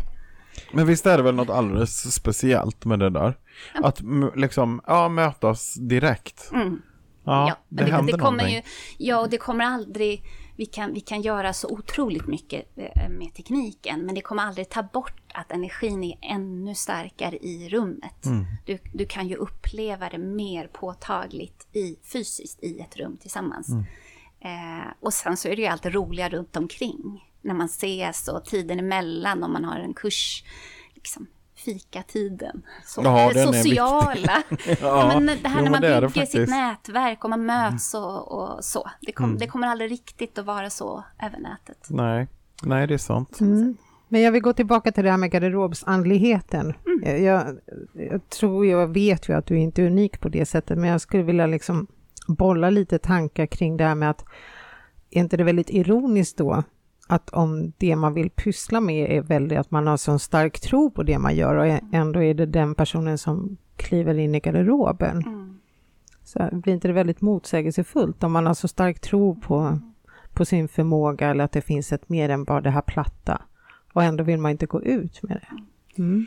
Men 0.72 0.88
visst 0.88 1.06
är 1.06 1.18
det 1.18 1.24
väl 1.24 1.36
något 1.36 1.50
alldeles 1.50 2.14
speciellt 2.16 2.86
med 2.86 3.00
det 3.00 3.10
där? 3.10 3.38
Att 3.74 4.00
m- 4.02 4.32
liksom, 4.36 4.82
ja, 4.88 5.10
mötas 5.10 5.74
direkt. 5.74 6.50
Mm. 6.54 6.82
Ja, 7.24 7.48
Ja, 7.48 7.58
det, 7.70 7.84
det, 7.84 7.92
händer 7.92 8.14
det 8.14 8.20
kommer 8.20 8.38
någonting. 8.38 8.56
ju, 8.98 9.08
ja, 9.08 9.20
och 9.20 9.30
det 9.30 9.38
kommer 9.38 9.66
aldrig... 9.66 10.24
Vi 10.62 10.66
kan, 10.66 10.94
vi 10.94 11.00
kan 11.00 11.22
göra 11.22 11.54
så 11.54 11.68
otroligt 11.68 12.28
mycket 12.28 12.78
eh, 12.78 13.10
med 13.10 13.34
tekniken, 13.34 14.06
men 14.06 14.16
det 14.16 14.22
kommer 14.22 14.44
aldrig 14.44 14.70
ta 14.70 14.84
bort 14.84 15.22
att 15.34 15.52
energin 15.52 16.04
är 16.04 16.18
ännu 16.22 16.76
starkare 16.76 17.38
i 17.38 17.70
rummet. 17.70 18.26
Mm. 18.26 18.46
Du, 18.66 18.80
du 18.94 19.06
kan 19.06 19.28
ju 19.28 19.36
uppleva 19.36 20.10
det 20.10 20.18
mer 20.18 20.68
påtagligt 20.68 21.68
i, 21.74 21.96
fysiskt 22.04 22.64
i 22.64 22.80
ett 22.80 22.98
rum 22.98 23.18
tillsammans. 23.18 23.70
Mm. 23.70 23.84
Eh, 24.40 24.88
och 25.00 25.14
sen 25.14 25.38
så 25.38 25.48
är 25.48 25.56
det 25.56 25.62
ju 25.62 25.68
alltid 25.68 25.94
roliga 25.94 26.30
runt 26.30 26.56
omkring. 26.56 27.32
När 27.42 27.54
man 27.54 27.66
ses 27.66 28.28
och 28.28 28.46
tiden 28.46 28.80
emellan, 28.80 29.44
om 29.44 29.54
man 29.54 29.66
har 29.66 29.80
en 29.80 29.94
kurs, 29.94 30.44
liksom 30.94 31.28
fikatiden. 31.66 32.62
Så 32.86 33.02
Ja, 33.04 33.30
det 33.34 33.40
den 33.40 33.48
är 33.54 33.54
sociala. 33.64 34.44
ja, 34.82 35.20
men 35.20 35.38
det 35.44 35.50
här 35.50 35.58
jo, 35.60 35.64
när 35.64 35.72
man 35.72 35.82
det 35.82 35.88
det 36.00 36.02
bygger 36.02 36.10
sitt 36.10 36.16
faktiskt. 36.22 36.50
nätverk 36.52 37.24
och 37.24 37.30
man 37.30 37.46
möts 37.46 37.94
och, 37.94 38.32
och 38.32 38.64
så. 38.66 38.90
Det, 39.02 39.12
kom, 39.12 39.26
Mm. 39.26 39.38
det 39.38 39.48
kommer 39.48 39.68
aldrig 39.68 39.92
riktigt 39.92 40.38
att 40.38 40.46
vara 40.46 40.70
så 40.70 41.04
över 41.24 41.40
nätet. 41.40 41.88
Nej, 41.90 42.28
nej 42.64 42.88
det 42.88 42.94
är 42.94 42.98
sant. 42.98 43.40
Mm. 43.42 43.78
Men 44.08 44.22
jag 44.22 44.32
vill 44.32 44.42
gå 44.42 44.54
tillbaka 44.54 44.92
till 44.92 45.04
det 45.04 45.10
här 45.12 45.18
med 45.18 45.32
garderobsandligheten. 45.32 46.74
Jag, 47.04 47.20
jag, 47.22 47.58
jag 47.94 48.30
tror, 48.30 48.66
jag 48.66 48.88
vet 48.88 49.30
ju 49.30 49.34
att 49.34 49.46
du 49.46 49.58
inte 49.60 49.82
är 49.82 49.86
unik 49.86 50.20
på 50.22 50.30
det 50.30 50.46
sättet, 50.46 50.78
men 50.78 50.90
jag 50.90 51.02
skulle 51.02 51.24
vilja 51.24 51.48
liksom 51.48 51.88
bolla 52.28 52.70
lite 52.70 53.00
tankar 53.00 53.46
kring 53.46 53.78
det 53.78 53.84
här 53.84 53.96
med 53.96 54.10
att 54.10 54.26
är 55.12 55.20
inte 55.20 55.38
det 55.38 55.44
väldigt 55.44 55.70
ironiskt 55.70 56.38
då 56.38 56.64
att 57.12 57.30
om 57.30 57.74
det 57.78 57.96
man 57.96 58.14
vill 58.14 58.30
pyssla 58.30 58.82
med 58.82 59.12
är 59.12 59.22
väldigt 59.22 59.60
att 59.60 59.72
man 59.72 59.88
har 59.88 59.98
så 59.98 60.20
stark 60.20 60.60
tro 60.60 60.92
på 60.92 61.04
det 61.04 61.20
man 61.20 61.36
gör 61.36 61.56
och 61.56 61.80
ändå 61.92 62.24
är 62.24 62.34
det 62.34 62.46
den 62.46 62.76
personen 62.76 63.18
som 63.18 63.58
kliver 63.76 64.18
in 64.18 64.36
i 64.36 64.40
garderoben. 64.40 65.24
Så 66.24 66.50
blir 66.52 66.74
inte 66.74 66.88
det 66.88 66.94
väldigt 66.94 67.22
motsägelsefullt 67.22 68.24
om 68.24 68.32
man 68.32 68.46
har 68.46 68.54
så 68.54 68.68
stark 68.68 69.00
tro 69.00 69.36
på, 69.36 69.80
på 70.34 70.46
sin 70.46 70.68
förmåga 70.68 71.30
eller 71.30 71.44
att 71.44 71.52
det 71.52 71.62
finns 71.62 71.92
ett 71.92 72.10
mer 72.10 72.30
än 72.30 72.44
bara 72.44 72.62
det 72.62 72.70
här 72.70 72.82
platta? 72.82 73.42
Och 73.94 74.04
ändå 74.04 74.24
vill 74.24 74.40
man 74.40 74.52
inte 74.52 74.66
gå 74.66 74.84
ut 74.84 75.24
med 75.24 75.38
det. 75.42 75.48
Mm. 76.02 76.26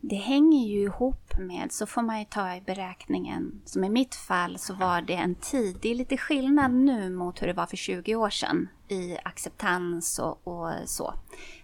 Det 0.00 0.16
hänger 0.16 0.66
ju 0.68 0.82
ihop 0.82 1.38
med, 1.38 1.72
så 1.72 1.86
får 1.86 2.02
man 2.02 2.18
ju 2.18 2.24
ta 2.24 2.56
i 2.56 2.62
beräkningen, 2.66 3.60
som 3.64 3.84
i 3.84 3.90
mitt 3.90 4.14
fall 4.14 4.58
så 4.58 4.74
var 4.74 5.02
det 5.02 5.14
en 5.14 5.34
tid, 5.34 5.76
det 5.82 5.90
är 5.90 5.94
lite 5.94 6.16
skillnad 6.16 6.72
nu 6.72 7.10
mot 7.10 7.42
hur 7.42 7.46
det 7.46 7.52
var 7.52 7.66
för 7.66 7.76
20 7.76 8.16
år 8.16 8.30
sedan 8.30 8.68
i 8.90 9.18
acceptans 9.24 10.18
och, 10.18 10.48
och 10.48 10.70
så. 10.86 11.14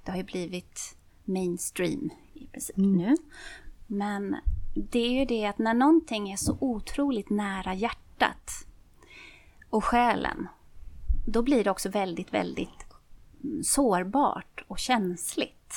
Det 0.04 0.10
har 0.10 0.18
ju 0.18 0.24
blivit 0.24 0.96
mainstream 1.24 2.10
i 2.34 2.46
princip 2.46 2.76
nu. 2.76 3.16
Men 3.86 4.36
det 4.74 4.98
är 4.98 5.10
ju 5.10 5.24
det 5.24 5.46
att 5.46 5.58
när 5.58 5.74
någonting 5.74 6.32
är 6.32 6.36
så 6.36 6.56
otroligt 6.60 7.30
nära 7.30 7.74
hjärtat 7.74 8.50
och 9.70 9.84
själen, 9.84 10.48
då 11.26 11.42
blir 11.42 11.64
det 11.64 11.70
också 11.70 11.88
väldigt, 11.88 12.34
väldigt 12.34 12.86
mm, 13.44 13.62
sårbart 13.64 14.64
och 14.68 14.78
känsligt. 14.78 15.74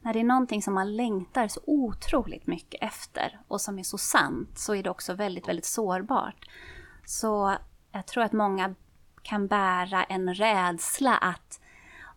När 0.00 0.12
det 0.12 0.20
är 0.20 0.24
någonting 0.24 0.62
som 0.62 0.74
man 0.74 0.96
längtar 0.96 1.48
så 1.48 1.60
otroligt 1.66 2.46
mycket 2.46 2.82
efter 2.82 3.40
och 3.48 3.60
som 3.60 3.78
är 3.78 3.82
så 3.82 3.98
sant 3.98 4.58
så 4.58 4.74
är 4.74 4.82
det 4.82 4.90
också 4.90 5.14
väldigt, 5.14 5.48
väldigt 5.48 5.64
sårbart. 5.64 6.48
Så 7.04 7.56
jag 7.92 8.06
tror 8.06 8.24
att 8.24 8.32
många 8.32 8.74
kan 9.22 9.46
bära 9.46 10.04
en 10.04 10.34
rädsla 10.34 11.16
att 11.16 11.60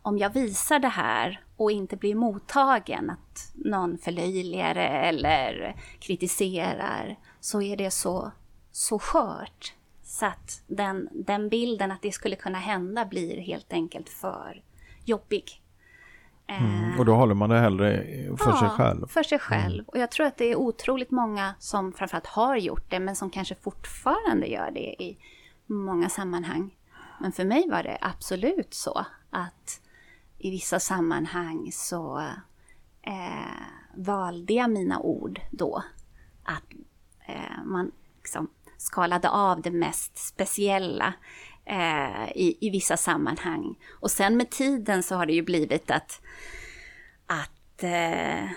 om 0.02 0.18
jag 0.18 0.30
visar 0.30 0.78
det 0.78 0.88
här 0.88 1.40
och 1.56 1.70
inte 1.70 1.96
blir 1.96 2.14
mottagen, 2.14 3.10
att 3.10 3.52
någon 3.54 3.98
förlöjligar 3.98 4.74
eller 4.76 5.76
kritiserar, 6.00 7.16
så 7.40 7.62
är 7.62 7.76
det 7.76 7.90
så, 7.90 8.30
så 8.72 8.98
skört. 8.98 9.74
Så 10.02 10.26
att 10.26 10.62
den, 10.66 11.08
den 11.12 11.48
bilden 11.48 11.92
att 11.92 12.02
det 12.02 12.12
skulle 12.12 12.36
kunna 12.36 12.58
hända 12.58 13.04
blir 13.04 13.40
helt 13.40 13.72
enkelt 13.72 14.08
för 14.08 14.62
jobbig. 15.04 15.62
Eh, 16.46 16.98
Och 16.98 17.04
då 17.04 17.14
håller 17.14 17.34
man 17.34 17.50
det 17.50 17.58
hellre 17.58 18.04
för 18.38 18.52
sig 18.52 18.68
själv. 18.68 19.06
för 19.08 19.22
sig 19.22 19.38
själv. 19.38 19.84
Och 19.86 19.98
jag 19.98 20.10
tror 20.10 20.26
att 20.26 20.36
det 20.36 20.44
är 20.44 20.56
otroligt 20.56 21.10
många 21.10 21.54
som 21.58 21.92
framförallt 21.92 22.26
har 22.26 22.56
gjort 22.56 22.90
det, 22.90 23.00
men 23.00 23.16
som 23.16 23.30
kanske 23.30 23.54
fortfarande 23.54 24.46
gör 24.46 24.70
det 24.70 25.02
i 25.02 25.18
många 25.66 26.08
sammanhang. 26.08 26.74
Men 27.20 27.32
för 27.32 27.44
mig 27.44 27.68
var 27.68 27.82
det 27.82 27.98
absolut 28.00 28.74
så 28.74 29.06
att 29.30 29.80
i 30.38 30.50
vissa 30.50 30.80
sammanhang 30.80 31.70
så 31.72 32.18
eh, 33.02 33.66
valde 33.94 34.52
jag 34.52 34.70
mina 34.70 35.00
ord 35.00 35.40
då. 35.50 35.82
Att 36.44 36.72
eh, 37.26 37.64
man 37.64 37.92
liksom 38.22 38.50
skalade 38.76 39.28
av 39.30 39.62
det 39.62 39.70
mest 39.70 40.18
speciella 40.18 41.14
eh, 41.64 42.28
i, 42.34 42.58
i 42.60 42.70
vissa 42.70 42.96
sammanhang. 42.96 43.78
Och 44.00 44.10
sen 44.10 44.36
med 44.36 44.50
tiden 44.50 45.02
så 45.02 45.16
har 45.16 45.26
det 45.26 45.32
ju 45.32 45.42
blivit 45.42 45.90
att, 45.90 46.20
att 47.26 47.82
eh, 47.82 48.50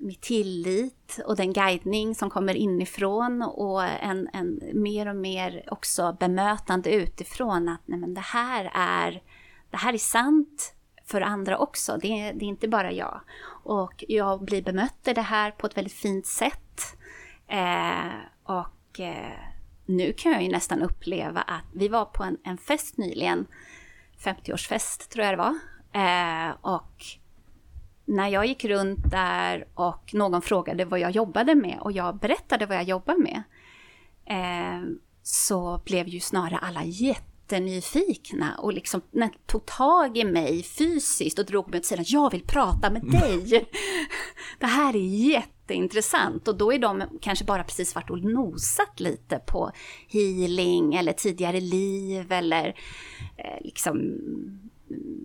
med 0.00 0.20
tillit 0.20 1.20
och 1.26 1.36
den 1.36 1.52
guidning 1.52 2.14
som 2.14 2.30
kommer 2.30 2.54
inifrån 2.54 3.42
och 3.42 3.84
en, 3.84 4.28
en 4.32 4.60
mer 4.74 5.08
och 5.08 5.16
mer 5.16 5.64
också 5.70 6.16
bemötande 6.20 6.92
utifrån 6.92 7.68
att 7.68 7.80
nej 7.84 7.98
men 7.98 8.14
det 8.14 8.20
här 8.20 8.70
är 8.74 9.22
det 9.70 9.76
här 9.76 9.94
är 9.94 9.98
sant 9.98 10.74
för 11.06 11.20
andra 11.20 11.58
också. 11.58 11.98
Det 12.02 12.20
är, 12.20 12.34
det 12.34 12.44
är 12.44 12.48
inte 12.48 12.68
bara 12.68 12.92
jag. 12.92 13.20
Och 13.64 14.04
jag 14.08 14.44
blir 14.44 14.62
bemött 14.62 15.08
i 15.08 15.12
det 15.12 15.22
här 15.22 15.50
på 15.50 15.66
ett 15.66 15.76
väldigt 15.76 15.92
fint 15.92 16.26
sätt. 16.26 16.96
Eh, 17.48 18.14
och 18.42 19.00
eh, 19.00 19.38
nu 19.86 20.12
kan 20.12 20.32
jag 20.32 20.42
ju 20.42 20.48
nästan 20.48 20.82
uppleva 20.82 21.40
att 21.40 21.64
vi 21.74 21.88
var 21.88 22.04
på 22.04 22.22
en, 22.22 22.36
en 22.44 22.58
fest 22.58 22.98
nyligen, 22.98 23.46
50-årsfest 24.18 25.08
tror 25.08 25.24
jag 25.24 25.32
det 25.32 25.42
var. 25.42 25.58
Eh, 25.92 26.54
och 26.60 27.04
när 28.10 28.28
jag 28.28 28.46
gick 28.46 28.64
runt 28.64 29.10
där 29.10 29.66
och 29.74 30.14
någon 30.14 30.42
frågade 30.42 30.84
vad 30.84 31.00
jag 31.00 31.10
jobbade 31.10 31.54
med 31.54 31.78
och 31.80 31.92
jag 31.92 32.18
berättade 32.18 32.66
vad 32.66 32.76
jag 32.76 32.84
jobbar 32.84 33.16
med, 33.16 33.42
eh, 34.24 34.90
så 35.22 35.80
blev 35.84 36.08
ju 36.08 36.20
snarare 36.20 36.58
alla 36.58 36.84
jättenyfikna 36.84 38.54
och 38.58 38.72
liksom 38.72 39.02
tog 39.46 39.66
tag 39.66 40.18
i 40.18 40.24
mig 40.24 40.62
fysiskt 40.62 41.38
och 41.38 41.44
drog 41.44 41.70
mig 41.70 41.78
åt 41.78 41.84
sidan. 41.84 42.04
Jag 42.08 42.30
vill 42.30 42.44
prata 42.46 42.90
med 42.90 43.02
dig! 43.02 43.68
Det 44.58 44.66
här 44.66 44.96
är 44.96 45.30
jätteintressant 45.32 46.48
och 46.48 46.56
då 46.56 46.72
är 46.72 46.78
de 46.78 47.02
kanske 47.20 47.44
bara 47.44 47.64
precis 47.64 47.94
varit 47.94 48.10
och 48.10 48.24
nosat 48.24 49.00
lite 49.00 49.38
på 49.38 49.70
healing 50.08 50.94
eller 50.94 51.12
tidigare 51.12 51.60
liv 51.60 52.32
eller 52.32 52.68
eh, 53.36 53.60
liksom 53.60 54.00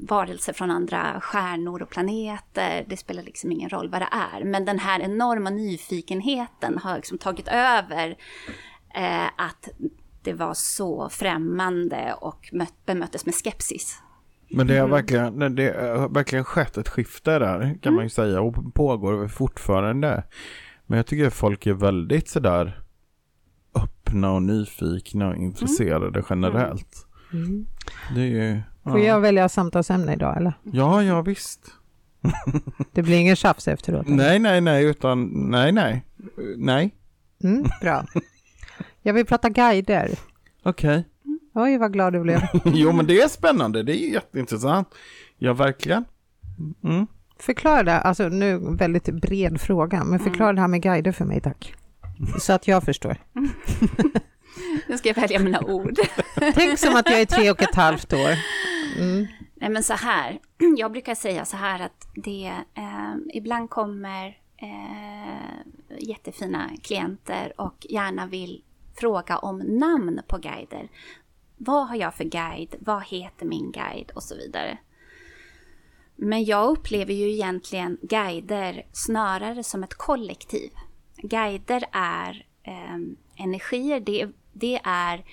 varelser 0.07 0.53
från 0.53 0.72
andra 0.72 1.22
stjärnor 1.22 1.81
och 1.81 1.89
planeter. 1.89 2.86
Det 2.88 2.98
spelar 2.98 3.24
liksom 3.24 3.51
ingen 3.51 3.69
roll 3.69 3.89
vad 3.89 4.01
det 4.01 4.10
är. 4.12 4.43
Men 4.43 4.65
den 4.65 4.79
här 4.79 5.00
enorma 5.00 5.50
nyfikenheten 5.50 6.77
har 6.77 6.95
liksom 6.95 7.17
tagit 7.17 7.48
över 7.48 8.15
eh, 8.95 9.25
att 9.25 9.69
det 10.24 10.34
var 10.34 10.53
så 10.53 11.10
främmande 11.10 12.13
och 12.13 12.50
mött, 12.51 12.86
bemöttes 12.86 13.25
med 13.25 13.36
skepsis. 13.36 14.01
Men 14.50 14.67
det 14.67 14.77
har 14.77 14.88
verkligen, 14.88 15.55
det 15.55 15.98
har 15.98 16.10
verkligen 16.10 16.45
skett 16.45 16.77
ett 16.77 16.89
skifte 16.89 17.39
där 17.39 17.77
kan 17.81 17.93
man 17.93 18.03
ju 18.03 18.10
säga 18.10 18.41
och 18.41 18.74
pågår 18.74 19.27
fortfarande. 19.27 20.24
Men 20.86 20.98
jag 20.98 21.07
tycker 21.07 21.27
att 21.27 21.34
folk 21.34 21.67
är 21.67 21.74
väldigt 21.74 22.29
sådär 22.29 22.81
öppna 23.75 24.31
och 24.31 24.43
nyfikna 24.43 25.27
och 25.29 25.36
intresserade 25.36 26.24
generellt. 26.29 27.07
Mm. 27.34 27.65
Det 28.15 28.22
är 28.22 28.25
ju, 28.25 28.62
Får 28.85 28.99
ja. 28.99 29.05
jag 29.05 29.19
välja 29.19 29.49
samtalsämne 29.49 30.13
idag 30.13 30.37
eller? 30.37 30.53
ja, 30.63 31.03
ja 31.03 31.21
visst. 31.21 31.59
Det 32.91 33.01
blir 33.01 33.17
ingen 33.17 33.35
tjafs 33.35 33.67
efteråt? 33.67 34.05
eller? 34.05 34.15
Nej, 34.15 34.39
nej, 34.39 34.61
nej, 34.61 34.85
utan 34.85 35.25
nej, 35.51 35.71
nej, 35.71 36.05
nej. 36.57 36.95
Mm, 37.43 37.65
bra. 37.81 38.05
Jag 39.01 39.13
vill 39.13 39.25
prata 39.25 39.49
guider. 39.49 40.19
Okej. 40.63 41.05
Oj, 41.53 41.77
vad 41.77 41.93
glad 41.93 42.13
du 42.13 42.21
blev. 42.21 42.41
jo, 42.65 42.91
men 42.91 43.07
det 43.07 43.21
är 43.21 43.27
spännande. 43.27 43.83
Det 43.83 43.95
är 43.95 44.13
jätteintressant. 44.13 44.87
Ja, 45.37 45.53
verkligen. 45.53 46.05
Mm. 46.83 47.07
Förklara 47.39 47.83
det, 47.83 47.99
alltså 47.99 48.29
nu 48.29 48.59
väldigt 48.77 49.05
bred 49.05 49.61
fråga, 49.61 50.03
men 50.03 50.19
förklara 50.19 50.53
det 50.53 50.61
här 50.61 50.67
med 50.67 50.81
guider 50.81 51.11
för 51.11 51.25
mig 51.25 51.41
tack. 51.41 51.73
Så 52.39 52.53
att 52.53 52.67
jag 52.67 52.83
förstår. 52.83 53.17
Nu 54.88 54.97
ska 54.97 55.09
jag 55.09 55.15
välja 55.15 55.39
mina 55.39 55.62
ord. 55.62 56.00
Tänk 56.53 56.79
som 56.79 56.95
att 56.95 57.09
jag 57.09 57.21
är 57.21 57.25
tre 57.25 57.51
och 57.51 57.62
ett 57.62 57.75
halvt 57.75 58.13
år. 58.13 58.35
Mm. 58.97 59.27
Nej 59.55 59.69
men 59.69 59.83
så 59.83 59.93
här, 59.93 60.39
jag 60.77 60.91
brukar 60.91 61.15
säga 61.15 61.45
så 61.45 61.57
här 61.57 61.79
att 61.79 62.07
det 62.15 62.53
eh, 62.74 63.15
ibland 63.33 63.69
kommer 63.69 64.38
eh, 64.57 66.00
jättefina 66.00 66.69
klienter 66.83 67.53
och 67.57 67.85
gärna 67.89 68.25
vill 68.25 68.63
fråga 69.00 69.38
om 69.38 69.57
namn 69.59 70.21
på 70.27 70.38
guider. 70.38 70.89
Vad 71.57 71.88
har 71.88 71.95
jag 71.95 72.13
för 72.13 72.24
guide? 72.24 72.75
Vad 72.79 73.03
heter 73.03 73.45
min 73.45 73.71
guide? 73.71 74.12
Och 74.15 74.24
så 74.24 74.35
vidare. 74.35 74.77
Men 76.15 76.43
jag 76.43 76.69
upplever 76.69 77.13
ju 77.13 77.31
egentligen 77.31 77.97
guider 78.01 78.85
snarare 78.91 79.63
som 79.63 79.83
ett 79.83 79.93
kollektiv. 79.93 80.71
Guider 81.17 81.85
är 81.91 82.45
eh, 82.63 82.95
energier, 83.35 84.00
det, 84.00 84.29
det 84.55 84.81
är 84.83 85.24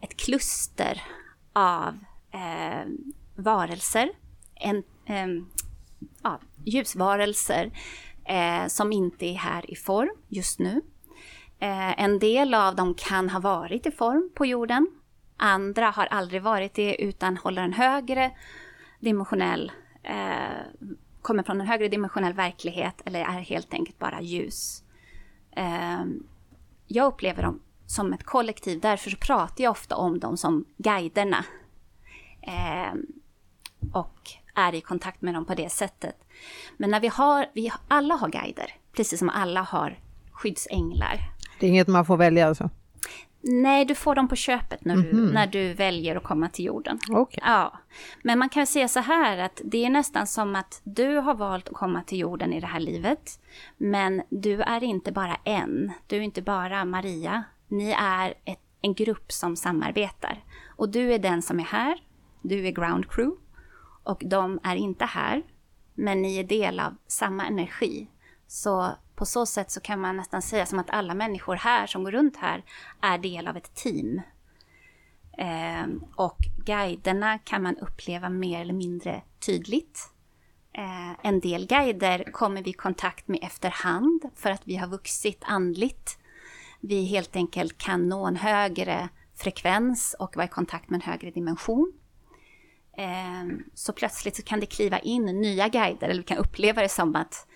ett 0.00 0.16
kluster 0.16 1.02
av 1.52 1.98
eh, 2.30 2.86
varelser, 3.34 4.10
en, 4.54 4.82
eh, 5.06 5.26
ja, 6.22 6.40
ljusvarelser 6.64 7.70
eh, 8.24 8.66
som 8.66 8.92
inte 8.92 9.26
är 9.26 9.34
här 9.34 9.70
i 9.70 9.76
form 9.76 10.16
just 10.28 10.58
nu. 10.58 10.82
Eh, 11.58 12.00
en 12.00 12.18
del 12.18 12.54
av 12.54 12.76
dem 12.76 12.94
kan 12.94 13.30
ha 13.30 13.40
varit 13.40 13.86
i 13.86 13.90
form 13.90 14.30
på 14.34 14.46
jorden. 14.46 14.86
Andra 15.36 15.90
har 15.90 16.06
aldrig 16.06 16.42
varit 16.42 16.74
det 16.74 17.02
utan 17.02 17.36
håller 17.36 17.62
en 17.62 17.72
högre 17.72 18.30
dimensionell, 19.00 19.72
eh, 20.02 20.86
kommer 21.22 21.42
från 21.42 21.60
en 21.60 21.66
högre 21.66 21.88
dimensionell 21.88 22.32
verklighet 22.32 23.02
eller 23.04 23.20
är 23.20 23.40
helt 23.40 23.74
enkelt 23.74 23.98
bara 23.98 24.20
ljus. 24.20 24.84
Eh, 25.56 26.04
jag 26.86 27.06
upplever 27.06 27.42
dem 27.42 27.60
som 27.86 28.12
ett 28.12 28.24
kollektiv, 28.24 28.80
därför 28.80 29.10
så 29.10 29.16
pratar 29.16 29.64
jag 29.64 29.70
ofta 29.70 29.96
om 29.96 30.18
dem 30.18 30.36
som 30.36 30.64
guiderna. 30.76 31.44
Eh, 32.42 32.94
och 33.92 34.30
är 34.54 34.74
i 34.74 34.80
kontakt 34.80 35.22
med 35.22 35.34
dem 35.34 35.44
på 35.44 35.54
det 35.54 35.72
sättet. 35.72 36.16
Men 36.76 36.90
när 36.90 37.00
vi 37.00 37.08
har, 37.08 37.46
vi 37.52 37.72
alla 37.88 38.14
har 38.14 38.28
guider, 38.28 38.74
precis 38.92 39.18
som 39.18 39.28
alla 39.28 39.62
har 39.62 39.98
skyddsänglar. 40.32 41.20
Det 41.60 41.66
är 41.66 41.70
inget 41.70 41.88
man 41.88 42.06
får 42.06 42.16
välja 42.16 42.46
alltså? 42.46 42.70
Nej, 43.46 43.84
du 43.84 43.94
får 43.94 44.14
dem 44.14 44.28
på 44.28 44.36
köpet 44.36 44.84
när 44.84 44.96
du, 44.96 45.32
när 45.32 45.46
du 45.46 45.72
väljer 45.72 46.16
att 46.16 46.22
komma 46.22 46.48
till 46.48 46.64
jorden. 46.64 46.98
Okej. 47.10 47.42
Ja, 47.46 47.78
men 48.22 48.38
man 48.38 48.48
kan 48.48 48.66
säga 48.66 48.88
så 48.88 49.00
här 49.00 49.38
att 49.38 49.60
det 49.64 49.84
är 49.84 49.90
nästan 49.90 50.26
som 50.26 50.56
att 50.56 50.80
du 50.84 51.16
har 51.16 51.34
valt 51.34 51.68
att 51.68 51.74
komma 51.74 52.02
till 52.02 52.18
jorden 52.18 52.52
i 52.52 52.60
det 52.60 52.66
här 52.66 52.80
livet. 52.80 53.40
Men 53.76 54.22
du 54.28 54.62
är 54.62 54.84
inte 54.84 55.12
bara 55.12 55.36
en, 55.44 55.92
du 56.06 56.16
är 56.16 56.20
inte 56.20 56.42
bara 56.42 56.84
Maria. 56.84 57.44
Ni 57.68 57.90
är 57.98 58.34
ett, 58.44 58.60
en 58.80 58.94
grupp 58.94 59.32
som 59.32 59.56
samarbetar. 59.56 60.44
Och 60.76 60.88
du 60.88 61.12
är 61.12 61.18
den 61.18 61.42
som 61.42 61.60
är 61.60 61.64
här, 61.64 61.98
du 62.42 62.66
är 62.66 62.70
ground 62.70 63.10
crew. 63.10 63.40
Och 64.02 64.22
de 64.26 64.60
är 64.62 64.76
inte 64.76 65.04
här, 65.04 65.42
men 65.94 66.22
ni 66.22 66.36
är 66.38 66.44
del 66.44 66.80
av 66.80 66.96
samma 67.06 67.46
energi. 67.46 68.08
Så 68.46 68.90
på 69.14 69.26
så 69.26 69.46
sätt 69.46 69.70
så 69.70 69.80
kan 69.80 70.00
man 70.00 70.16
nästan 70.16 70.42
säga 70.42 70.66
som 70.66 70.78
att 70.78 70.90
alla 70.90 71.14
människor 71.14 71.54
här 71.54 71.86
som 71.86 72.04
går 72.04 72.10
runt 72.10 72.36
här 72.36 72.64
är 73.00 73.18
del 73.18 73.48
av 73.48 73.56
ett 73.56 73.74
team. 73.74 74.20
Eh, 75.38 75.86
och 76.16 76.38
guiderna 76.64 77.38
kan 77.38 77.62
man 77.62 77.76
uppleva 77.76 78.28
mer 78.28 78.60
eller 78.60 78.74
mindre 78.74 79.22
tydligt. 79.46 80.10
Eh, 80.72 81.26
en 81.26 81.40
del 81.40 81.66
guider 81.66 82.32
kommer 82.32 82.62
vi 82.62 82.70
i 82.70 82.72
kontakt 82.72 83.28
med 83.28 83.38
efterhand 83.42 84.22
för 84.34 84.50
att 84.50 84.62
vi 84.64 84.76
har 84.76 84.86
vuxit 84.86 85.42
andligt. 85.46 86.18
Vi 86.88 87.04
helt 87.04 87.36
enkelt 87.36 87.78
kan 87.78 88.08
nå 88.08 88.26
en 88.26 88.36
högre 88.36 89.08
frekvens 89.34 90.16
och 90.18 90.36
vara 90.36 90.46
i 90.46 90.48
kontakt 90.48 90.90
med 90.90 90.96
en 90.96 91.10
högre 91.12 91.30
dimension. 91.30 91.92
Eh, 92.96 93.56
så 93.74 93.92
plötsligt 93.92 94.36
så 94.36 94.42
kan 94.42 94.60
det 94.60 94.66
kliva 94.66 94.98
in 94.98 95.24
nya 95.24 95.68
guider, 95.68 96.08
eller 96.08 96.20
vi 96.20 96.26
kan 96.26 96.38
uppleva 96.38 96.82
det 96.82 96.88
som 96.88 97.16
att 97.16 97.46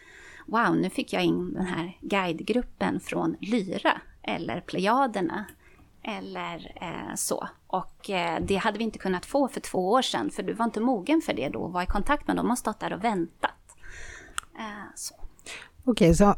wow, 0.46 0.76
nu 0.76 0.90
fick 0.90 1.12
jag 1.12 1.24
in 1.24 1.54
den 1.54 1.66
här 1.66 1.98
guidegruppen 2.00 3.00
från 3.00 3.36
Lyra 3.40 4.00
eller 4.22 4.60
Plejaderna 4.60 5.44
eller 6.02 6.72
eh, 6.80 7.14
så. 7.14 7.48
Och 7.66 8.10
eh, 8.10 8.42
det 8.42 8.56
hade 8.56 8.78
vi 8.78 8.84
inte 8.84 8.98
kunnat 8.98 9.26
få 9.26 9.48
för 9.48 9.60
två 9.60 9.90
år 9.90 10.02
sedan, 10.02 10.30
för 10.30 10.42
du 10.42 10.52
var 10.52 10.64
inte 10.64 10.80
mogen 10.80 11.20
för 11.20 11.34
det 11.34 11.48
då, 11.48 11.58
och 11.58 11.72
var 11.72 11.82
i 11.82 11.86
kontakt 11.86 12.26
med 12.26 12.36
dem, 12.36 12.44
de 12.46 12.48
har 12.48 12.56
stått 12.56 12.80
där 12.80 12.92
och 12.92 13.04
väntat. 13.04 13.76
Eh, 14.58 14.92
så. 14.94 15.14
Okej, 15.84 16.14
så 16.14 16.34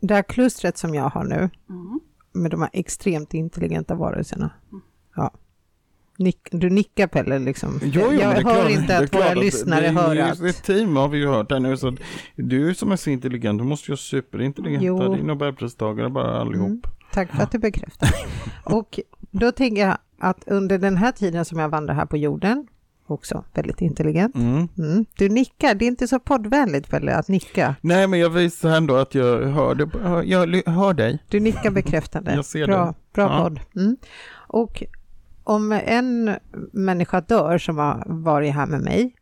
det 0.00 0.14
här 0.14 0.22
klustret 0.22 0.78
som 0.78 0.94
jag 0.94 1.08
har 1.08 1.24
nu 1.24 1.50
Mm. 1.68 2.00
Med 2.32 2.50
de 2.50 2.60
här 2.60 2.70
extremt 2.72 3.34
intelligenta 3.34 3.94
varelserna. 3.94 4.50
Ja. 5.16 5.30
Nick, 6.18 6.48
du 6.50 6.70
nickar 6.70 7.06
Pelle 7.06 7.38
liksom. 7.38 7.80
Jo, 7.82 8.02
jo, 8.04 8.12
jag 8.12 8.28
hör 8.28 8.40
klart- 8.40 8.70
inte 8.70 8.98
att 8.98 9.14
våra 9.14 9.34
lyssnare 9.34 9.80
det, 9.80 9.88
hör 9.88 10.14
det, 10.14 10.30
att... 10.30 10.40
Ett 10.40 10.62
team 10.64 10.96
har 10.96 11.08
vi 11.08 11.18
ju 11.18 11.26
hört 11.28 11.50
här 11.50 11.60
nu 11.60 11.76
så 11.76 11.88
att 11.88 11.94
du 12.36 12.74
som 12.74 12.92
är 12.92 12.96
så 12.96 13.10
intelligent, 13.10 13.58
du 13.58 13.64
måste 13.64 13.90
ju 13.90 13.92
vara 13.92 13.96
superintelligenta. 13.98 14.86
Jo. 14.86 14.98
Det 14.98 15.20
är 15.20 15.22
Nobelpristagare 15.22 16.08
bara 16.10 16.40
allihop. 16.40 16.68
Mm. 16.68 16.82
Tack 17.12 17.30
för 17.30 17.42
att 17.42 17.52
du 17.52 17.58
bekräftar. 17.58 18.08
Och 18.64 19.00
då 19.30 19.52
tänker 19.52 19.86
jag 19.86 19.98
att 20.18 20.44
under 20.46 20.78
den 20.78 20.96
här 20.96 21.12
tiden 21.12 21.44
som 21.44 21.58
jag 21.58 21.68
vandrar 21.68 21.94
här 21.94 22.06
på 22.06 22.16
jorden, 22.16 22.66
också 23.06 23.44
väldigt 23.54 23.80
intelligent. 23.80 24.34
Mm. 24.34 24.68
Mm. 24.78 25.04
Du 25.16 25.28
nickar, 25.28 25.74
det 25.74 25.84
är 25.84 25.86
inte 25.86 26.08
så 26.08 26.18
poddvänligt 26.18 26.90
Pelle 26.90 27.14
att 27.16 27.28
nicka. 27.28 27.76
Nej 27.80 28.06
men 28.06 28.18
jag 28.20 28.30
visar 28.30 28.70
ändå 28.76 28.96
att 28.96 29.14
jag 29.14 29.42
hör, 29.46 29.74
det, 29.74 29.90
jag 30.24 30.72
hör 30.72 30.94
dig. 30.94 31.18
Du 31.28 31.40
nickar 31.40 31.70
bekräftande. 31.70 32.34
Jag 32.34 32.44
ser 32.44 32.66
bra, 32.66 32.86
det. 32.86 32.94
Bra 33.12 33.24
Ja. 33.24 33.42
podd. 33.42 33.60
Mm. 33.76 33.96
Och 34.34 34.82
om 35.44 35.72
en 35.72 36.36
människa 36.72 37.20
dör 37.20 37.58
som 37.58 37.78
har 37.78 38.04
varit 38.06 38.54
här 38.54 38.66
med 38.66 38.80
mig, 38.80 39.14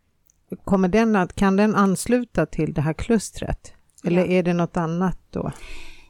kommer 0.64 0.88
den 0.88 1.16
att, 1.16 1.34
kan 1.34 1.56
den 1.56 1.74
ansluta 1.74 2.46
till 2.46 2.72
det 2.74 2.80
här 2.80 2.92
klustret? 2.92 3.72
Eller 4.04 4.20
Ja. 4.24 4.26
är 4.26 4.42
det 4.42 4.52
något 4.54 4.76
annat 4.76 5.18
då? 5.30 5.52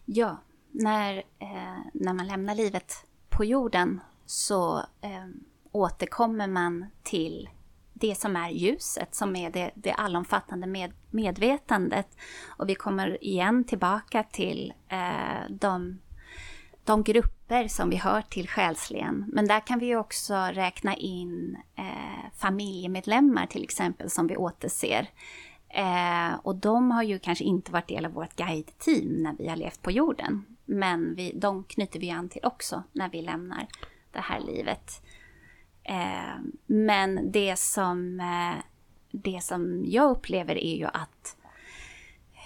Ja, 0.05 0.37
när, 0.71 1.17
eh, 1.17 1.79
när 1.95 2.13
man 2.15 2.27
lämnar 2.27 2.55
livet 2.55 2.93
på 3.29 3.45
jorden 3.45 4.01
så 4.27 4.79
eh, 4.79 5.27
återkommer 5.73 6.47
man 6.47 6.87
till 7.03 7.49
det 8.01 8.15
som 8.15 8.37
är 8.37 8.51
ljuset, 8.51 9.15
som 9.15 9.37
är 9.37 9.51
det, 9.51 9.71
det 9.75 9.93
allomfattande 9.93 10.67
med, 10.67 10.93
medvetandet. 11.11 12.17
Och 12.47 12.69
vi 12.69 12.75
kommer 12.75 13.25
igen 13.25 13.65
tillbaka 13.65 14.23
till 14.23 14.73
eh, 14.89 15.51
de, 15.51 16.01
de 16.85 17.03
grupper 17.03 17.69
som 17.69 17.91
vi 17.91 17.97
hör 17.97 18.23
till 18.23 18.49
själsligen. 18.49 19.25
Men 19.29 19.47
där 19.47 19.61
kan 19.61 19.79
vi 19.79 19.97
också 19.97 20.35
räkna 20.35 20.97
in 20.97 21.57
eh, 21.77 22.31
familjemedlemmar 22.37 23.47
till 23.47 23.65
exempel 23.65 24.11
som 24.11 24.27
vi 24.27 24.37
återser. 24.37 25.11
Eh, 25.69 26.35
och 26.43 26.57
de 26.57 26.91
har 26.91 27.03
ju 27.03 27.19
kanske 27.19 27.45
inte 27.45 27.73
varit 27.73 27.89
del 27.89 28.07
av 28.07 28.13
vårt 28.13 28.37
guideteam 28.37 29.23
när 29.23 29.35
vi 29.39 29.49
har 29.49 29.57
levt 29.57 29.83
på 29.83 29.91
jorden. 29.91 30.45
Men 30.65 31.15
vi, 31.15 31.33
de 31.35 31.65
knyter 31.65 32.01
vi 32.01 32.11
an 32.11 32.29
till 32.29 32.41
också 32.45 32.83
när 32.93 33.09
vi 33.09 33.23
lämnar 33.23 33.67
det 34.13 34.21
här 34.21 34.41
livet. 34.41 35.03
Eh, 35.85 36.39
men 36.67 37.33
det 37.33 37.59
som, 37.59 38.21
eh, 38.21 38.65
det 39.11 39.41
som 39.45 39.85
jag 39.87 40.11
upplever 40.11 40.59
är 40.59 40.77
ju 40.77 40.87
att 40.87 41.37
eh, 42.35 42.41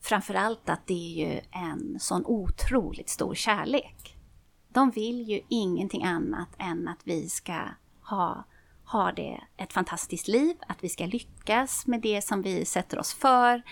framförallt 0.00 0.68
att 0.68 0.86
det 0.86 0.94
är 0.94 1.26
ju 1.26 1.40
en 1.50 1.96
sån 2.00 2.26
otroligt 2.26 3.08
stor 3.08 3.34
kärlek. 3.34 4.16
De 4.68 4.90
vill 4.90 5.28
ju 5.28 5.40
ingenting 5.48 6.04
annat 6.04 6.48
än 6.58 6.88
att 6.88 7.00
vi 7.04 7.28
ska 7.28 7.60
ha, 8.02 8.44
ha 8.84 9.12
det 9.12 9.40
ett 9.56 9.72
fantastiskt 9.72 10.28
liv, 10.28 10.56
att 10.68 10.84
vi 10.84 10.88
ska 10.88 11.06
lyckas 11.06 11.86
med 11.86 12.00
det 12.00 12.24
som 12.24 12.42
vi 12.42 12.64
sätter 12.64 12.98
oss 12.98 13.14
för. 13.14 13.62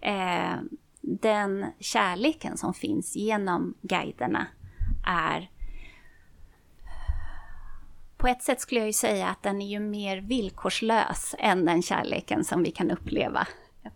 Eh, 0.00 0.56
den 1.00 1.66
kärleken 1.78 2.56
som 2.56 2.74
finns 2.74 3.16
genom 3.16 3.74
guiderna 3.82 4.46
är 5.06 5.50
på 8.20 8.26
ett 8.28 8.42
sätt 8.42 8.60
skulle 8.60 8.80
jag 8.80 8.86
ju 8.86 8.92
säga 8.92 9.28
att 9.28 9.42
den 9.42 9.62
är 9.62 9.66
ju 9.66 9.80
mer 9.80 10.16
villkorslös 10.16 11.34
än 11.38 11.64
den 11.64 11.82
kärleken 11.82 12.44
som 12.44 12.62
vi 12.62 12.70
kan 12.70 12.90
uppleva 12.90 13.46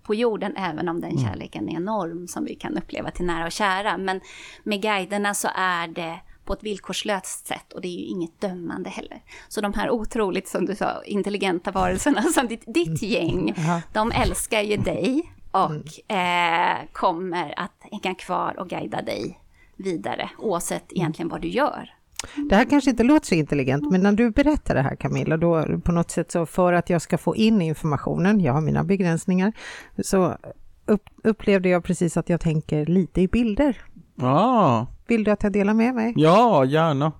på 0.02 0.14
jorden, 0.14 0.56
även 0.56 0.88
om 0.88 1.00
den 1.00 1.18
kärleken 1.18 1.68
är 1.68 1.76
enorm 1.76 2.28
som 2.28 2.44
vi 2.44 2.54
kan 2.54 2.78
uppleva 2.78 3.10
till 3.10 3.26
nära 3.26 3.46
och 3.46 3.52
kära. 3.52 3.96
Men 3.98 4.20
med 4.62 4.82
guiderna 4.82 5.34
så 5.34 5.48
är 5.54 5.88
det 5.88 6.20
på 6.44 6.52
ett 6.52 6.62
villkorslöst 6.62 7.46
sätt 7.46 7.72
och 7.72 7.80
det 7.80 7.88
är 7.88 7.98
ju 8.00 8.04
inget 8.06 8.40
dömande 8.40 8.90
heller. 8.90 9.22
Så 9.48 9.60
de 9.60 9.72
här 9.74 9.90
otroligt, 9.90 10.48
som 10.48 10.66
du 10.66 10.74
sa, 10.74 11.02
intelligenta 11.04 11.70
varelserna 11.70 12.22
som 12.34 12.46
ditt, 12.48 12.62
ditt 12.66 13.02
gäng, 13.02 13.54
Ja. 13.56 13.80
de 13.92 14.12
älskar 14.12 14.60
ju 14.60 14.76
dig 14.76 15.32
och 15.50 16.12
eh, 16.16 16.76
kommer 16.92 17.54
att 17.60 17.82
hänga 18.02 18.14
kvar 18.14 18.58
och 18.58 18.68
guida 18.68 19.02
dig 19.02 19.40
vidare, 19.76 20.30
oavsett 20.38 20.92
egentligen 20.92 21.28
vad 21.28 21.40
du 21.40 21.48
gör. 21.48 21.94
Det 22.48 22.56
här 22.56 22.64
kanske 22.64 22.90
inte 22.90 23.02
låter 23.02 23.26
så 23.26 23.34
intelligent, 23.34 23.90
men 23.90 24.00
när 24.00 24.12
du 24.12 24.30
berättar 24.30 24.74
det 24.74 24.82
här 24.82 24.96
Camilla, 24.96 25.36
då 25.36 25.64
på 25.84 25.92
något 25.92 26.10
sätt 26.10 26.32
så 26.32 26.46
för 26.46 26.72
att 26.72 26.90
jag 26.90 27.02
ska 27.02 27.18
få 27.18 27.36
in 27.36 27.62
informationen, 27.62 28.40
jag 28.40 28.52
har 28.52 28.60
mina 28.60 28.84
begränsningar, 28.84 29.52
så 30.04 30.36
upp, 30.86 31.02
upplevde 31.24 31.68
jag 31.68 31.84
precis 31.84 32.16
att 32.16 32.28
jag 32.28 32.40
tänker 32.40 32.86
lite 32.86 33.20
i 33.20 33.28
bilder. 33.28 33.76
Ja, 34.16 34.86
Vill 35.06 35.24
du 35.24 35.30
att 35.30 35.42
jag 35.42 35.52
delar 35.52 35.74
med 35.74 35.94
mig? 35.94 36.12
ja, 36.16 36.64
gärna. 36.64 37.12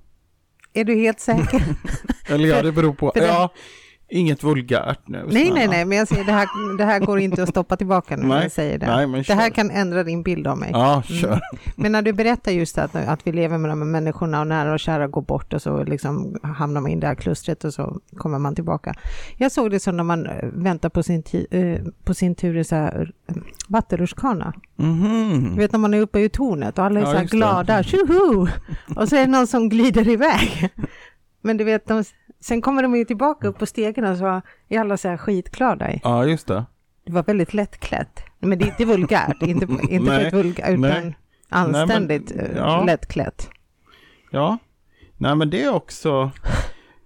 Är 0.72 0.84
du 0.84 0.94
helt 0.94 1.20
säker? 1.20 1.62
Eller 2.28 2.48
ja, 2.48 2.62
det 2.62 2.72
beror 2.72 2.94
på. 2.94 3.12
för 3.14 3.20
det- 3.20 3.26
Ja, 3.26 3.52
inget 4.08 4.42
vulgärt 4.44 5.08
nu. 5.08 5.24
nej, 5.28 5.30
snälla. 5.42 5.54
nej, 5.54 5.68
nej, 5.68 5.84
men 5.84 5.98
jag 5.98 6.08
säger 6.08 6.24
det 6.24 6.32
här, 6.32 6.76
det 6.78 6.84
här 6.84 7.00
går 7.00 7.18
inte 7.18 7.42
att 7.42 7.48
stoppa 7.48 7.76
tillbaka 7.76 8.16
när 8.16 8.26
Nej, 8.28 8.42
jag 8.42 8.52
säger 8.52 8.78
det. 8.78 8.86
nej, 8.86 9.06
men 9.06 9.22
det 9.22 9.34
här 9.34 9.50
kan 9.50 9.70
ändra 9.70 10.04
din 10.04 10.22
bild 10.22 10.46
av 10.46 10.58
mig. 10.58 10.70
Ja, 10.72 11.02
kör. 11.02 11.40
Men 11.76 11.92
när 11.92 12.02
du 12.02 12.12
berättar 12.12 12.52
just 12.52 12.78
att, 12.78 12.94
att 12.96 13.26
vi 13.26 13.32
lever 13.32 13.58
med 13.58 13.70
de 13.70 13.78
här 13.82 13.86
människorna 13.88 14.40
och 14.40 14.46
nära 14.46 14.72
och 14.72 14.80
kära 14.80 15.06
går 15.08 15.22
bort 15.22 15.52
och 15.52 15.62
så 15.62 15.84
liksom 15.84 16.36
hamnar 16.42 16.80
man 16.80 16.90
i 16.90 16.96
det 16.96 17.06
här 17.06 17.14
klustret 17.14 17.64
och 17.64 17.74
så 17.74 18.00
kommer 18.16 18.38
man 18.38 18.54
tillbaka. 18.54 18.94
Jag 19.36 19.52
såg 19.52 19.70
det 19.70 19.80
som 19.80 19.96
när 19.96 20.04
man 20.04 20.26
eh, 20.26 20.44
väntar 20.52 20.88
på 20.88 21.02
sin, 21.02 21.22
eh, 21.50 21.80
på 22.04 22.14
sin 22.14 22.34
tur 22.34 22.56
i 22.56 22.64
så 22.64 22.74
här 22.76 23.12
eh, 23.28 23.34
vattenrutschkana. 23.68 24.52
Mhm. 24.76 25.50
Du 25.54 25.60
vet 25.60 25.72
när 25.72 25.78
man 25.78 25.94
är 25.94 26.00
uppe 26.00 26.20
i 26.20 26.28
tornet 26.28 26.78
och 26.78 26.84
alla 26.84 27.00
är 27.00 27.04
Ja, 27.04 27.10
så 27.10 27.16
här 27.18 27.24
glada, 27.24 27.82
tjoho! 27.82 28.48
Och 28.96 29.08
så 29.08 29.16
är 29.16 29.20
det 29.20 29.26
någon 29.32 29.46
som 29.46 29.68
glider 29.68 30.08
iväg. 30.08 30.70
Men 31.42 31.56
du 31.56 31.64
vet, 31.64 31.86
de, 31.86 32.04
sen 32.44 32.62
kommer 32.62 32.82
de 32.82 32.96
ju 32.96 33.04
tillbaka 33.04 33.48
upp 33.48 33.58
på 33.58 33.66
stegen 33.66 34.04
och 34.04 34.16
så 34.18 34.42
är 34.68 34.80
alla 34.80 34.96
så 34.96 35.08
här 35.08 35.16
skitglada. 35.16 35.92
i. 35.92 36.00
Ja, 36.04 36.24
just 36.26 36.46
det. 36.46 36.64
Det 37.06 37.12
var 37.12 37.22
väldigt 37.22 37.54
lättklätt. 37.54 38.20
Men 38.38 38.58
det 38.58 38.64
är 38.64 38.66
inte 38.68 38.84
vulgärt, 38.84 39.36
inte, 39.42 39.66
inte 39.88 40.10
Nej, 40.10 40.30
vulgärt, 40.30 40.68
utan 40.68 40.80
nej. 40.80 41.16
anständigt 41.48 42.32
Nej, 42.34 42.44
men, 42.48 42.56
eh, 42.56 42.58
ja. 42.58 42.84
lättklätt. 42.84 43.50
Ja. 44.30 44.58
Nej, 45.16 45.34
men 45.36 45.50
det 45.50 45.62
är 45.64 45.74
också... 45.74 46.30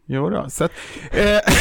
Jo 0.06 0.30
då, 0.30 0.50
så 0.50 0.64
att, 0.64 0.72
eh, 1.10 1.52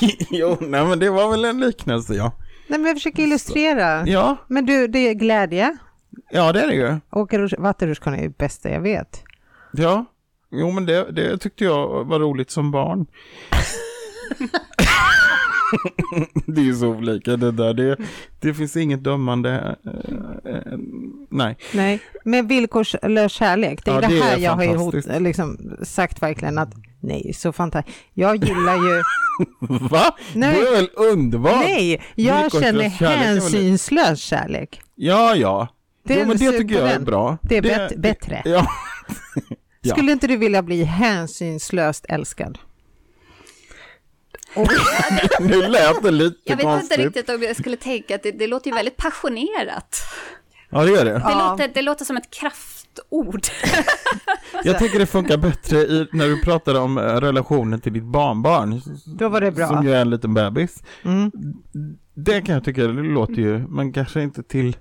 Jo, 0.30 0.56
nej 0.60 0.84
men 0.86 0.98
det 0.98 1.10
var 1.10 1.30
väl 1.30 1.44
en 1.44 1.60
liknelse, 1.60 2.14
ja. 2.14 2.32
Nej, 2.68 2.78
men 2.78 2.86
jag 2.86 2.96
försöker 2.96 3.22
illustrera. 3.22 4.06
Ja, 4.06 4.36
Men 4.48 4.66
du, 4.66 4.86
det 4.88 4.98
är 4.98 5.14
glädje. 5.14 5.76
ja 6.30 6.52
det 6.52 6.60
är 6.62 6.66
det 6.66 6.74
ju. 6.74 6.96
Rutsch- 7.10 7.60
vattenrutschkana 7.60 8.16
är 8.18 8.22
det 8.22 8.38
bästa 8.38 8.70
jag 8.70 8.80
vet. 8.80 9.22
Ja, 9.72 10.04
jo 10.54 10.70
men 10.70 10.86
det, 10.86 11.12
det 11.12 11.38
tyckte 11.38 11.64
jag 11.64 12.04
var 12.04 12.20
roligt 12.20 12.50
som 12.50 12.70
barn. 12.70 13.06
det 16.46 16.60
är 16.60 16.64
ju 16.64 16.74
så 16.74 16.88
olika 16.88 17.36
det 17.36 17.50
där. 17.52 17.74
Det, 17.74 17.96
det 18.40 18.54
finns 18.54 18.76
inget 18.76 19.04
dömande. 19.04 19.76
eh, 19.84 20.52
eh, 20.54 20.78
nej. 21.30 21.56
Nej, 21.74 22.00
med 22.24 22.48
villkorslös 22.48 23.32
kärlek. 23.32 23.84
Det 23.84 23.90
är 23.90 23.94
Ja, 23.94 24.00
det, 24.00 24.06
det 24.06 24.18
är 24.18 24.22
här 24.22 24.38
jag 24.38 24.52
har 24.52 24.64
ju 24.64 24.76
hot, 24.76 24.94
liksom 25.20 25.76
sagt 25.82 26.22
verkligen 26.22 26.58
att 26.58 26.74
nej, 27.00 27.32
så 27.34 27.52
fantastiskt. 27.52 27.98
Jag 28.14 28.36
gillar 28.44 28.74
ju, 28.76 29.02
Va? 29.88 30.14
Nej. 30.34 30.56
Det 30.60 30.66
är 30.68 30.72
väl 30.72 30.88
underbart? 30.96 31.52
nej, 31.64 32.02
jag 32.14 32.52
känner 32.52 32.84
är 32.84 32.88
hänsynslös 32.88 34.20
kärlek. 34.20 34.80
Ja, 34.94 35.34
ja. 35.36 35.68
Det 36.06 36.14
är 36.14 36.20
jo, 36.20 36.28
men 36.28 36.36
det 36.36 36.52
tycker 36.52 36.74
jag 36.74 36.90
är 36.90 37.00
bra. 37.00 37.38
Det 37.42 37.56
är 37.56 37.62
bätt- 37.62 37.96
bättre. 37.96 38.42
Ja. 38.44 38.66
Ja. 39.84 39.94
Skulle 39.94 40.12
inte 40.12 40.26
du 40.26 40.36
vilja 40.36 40.62
bli 40.62 40.82
hänsynslöst 40.84 42.04
älskad? 42.08 42.58
nu 45.40 45.62
lät 45.68 46.02
det 46.02 46.10
lite 46.10 46.36
Jag 46.44 46.56
vet 46.56 46.64
konstigt. 46.64 46.98
inte 46.98 47.06
riktigt 47.20 47.28
om 47.36 47.42
jag 47.42 47.56
skulle 47.56 47.76
tänka 47.76 48.14
att 48.14 48.22
det, 48.22 48.30
det 48.32 48.46
låter 48.46 48.70
ju 48.70 48.76
väldigt 48.76 48.96
passionerat. 48.96 49.96
Ja, 50.70 50.84
det 50.84 50.90
gör 50.90 51.04
det. 51.04 51.10
Det, 51.12 51.20
Ja. 51.24 51.50
låter, 51.50 51.70
det 51.74 51.82
låter 51.82 52.04
som 52.04 52.16
ett 52.16 52.30
kraftord. 52.30 53.40
Jag 54.64 54.78
tycker 54.78 54.98
det 54.98 55.06
funkar 55.06 55.36
bättre 55.36 55.78
i, 55.78 56.06
när 56.12 56.26
du 56.28 56.40
pratar 56.42 56.80
om 56.80 56.98
eh, 56.98 57.02
relationen 57.02 57.80
till 57.80 57.92
ditt 57.92 58.04
barnbarn. 58.04 58.80
Då 59.06 59.28
var 59.28 59.40
det 59.40 59.50
bra. 59.50 59.68
Som 59.68 59.84
ju 59.84 59.94
är 59.94 60.00
en 60.00 60.10
liten 60.10 60.34
bebis. 60.34 60.82
Mm. 61.04 61.30
Det 62.14 62.40
kan 62.42 62.54
jag 62.54 62.64
tycka, 62.64 62.82
det 62.82 63.02
låter 63.02 63.34
ju, 63.34 63.58
men 63.68 63.92
kanske 63.92 64.22
inte 64.22 64.42
till... 64.42 64.76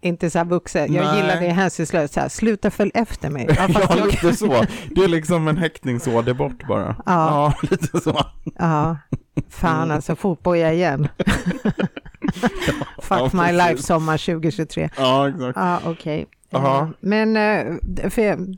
Inte 0.00 0.30
så 0.30 0.38
här 0.38 0.44
vuxen. 0.44 0.94
Jag 0.94 1.04
Nej. 1.04 1.16
gillar 1.16 1.40
det 1.40 1.48
hänsynslöst. 1.48 2.14
Så 2.14 2.20
här, 2.20 2.28
sluta 2.28 2.70
följ 2.70 2.90
efter 2.94 3.30
mig. 3.30 3.46
Ja, 3.56 3.66
Ja, 3.68 3.96
jag, 3.96 4.06
lite 4.06 4.34
så. 4.34 4.64
Det 4.90 5.04
är 5.04 5.08
liksom 5.08 5.48
en 5.48 5.56
häktningsorder 5.56 6.34
bort 6.34 6.66
bara. 6.68 6.96
Ja. 7.06 7.54
lite 7.70 8.00
så. 8.00 8.20
ja, 8.58 8.96
fan 9.48 9.90
alltså, 9.90 10.16
fotboja 10.16 10.72
igen. 10.72 11.08
Fuck 13.02 13.20
ja, 13.20 13.30
my 13.32 13.52
life 13.52 13.82
sommar 13.82 14.18
2023. 14.18 14.90
Ja, 14.96 15.28
exakt. 15.28 15.56
Ja, 15.56 15.80
okej. 15.84 16.26
Aha. 16.52 16.80
Eh, 16.82 16.88
Men 17.00 17.36
eh, 17.36 17.74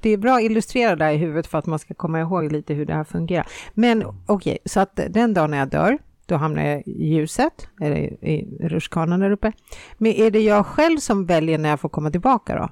det 0.02 0.10
är 0.10 0.16
bra 0.16 0.36
att 0.36 0.42
illustrera 0.42 0.96
det 0.96 1.04
här 1.04 1.12
i 1.12 1.16
huvudet 1.16 1.46
för 1.46 1.58
att 1.58 1.66
man 1.66 1.78
ska 1.78 1.94
komma 1.94 2.20
ihåg 2.20 2.52
lite 2.52 2.74
hur 2.74 2.86
det 2.86 2.94
här 2.94 3.04
fungerar. 3.04 3.46
Men 3.74 4.04
okej, 4.26 4.58
så 4.64 4.80
att 4.80 5.00
den 5.08 5.34
dagen 5.34 5.52
jag 5.52 5.68
dör, 5.68 5.98
då 6.30 6.36
hamnar 6.36 6.62
jag 6.62 6.82
i 6.86 7.06
ljuset, 7.06 7.68
eller 7.80 8.24
i 8.24 8.58
rutschkanan 8.60 9.20
där 9.20 9.30
uppe. 9.30 9.52
Men 9.98 10.12
är 10.12 10.30
det 10.30 10.40
jag 10.40 10.66
själv 10.66 10.98
som 10.98 11.26
väljer 11.26 11.58
när 11.58 11.68
jag 11.68 11.80
får 11.80 11.88
komma 11.88 12.10
tillbaka 12.10 12.56
då? 12.56 12.68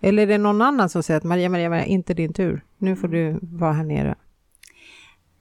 Eller 0.00 0.22
är 0.22 0.26
det 0.26 0.38
någon 0.38 0.62
annan 0.62 0.88
som 0.88 1.02
säger 1.02 1.18
att 1.18 1.24
Maria, 1.24 1.48
Maria, 1.48 1.68
Maria, 1.68 1.84
inte 1.84 2.14
din 2.14 2.32
tur. 2.32 2.64
Nu 2.78 2.96
får 2.96 3.08
du 3.08 3.38
vara 3.42 3.72
här 3.72 3.84
nere. 3.84 4.14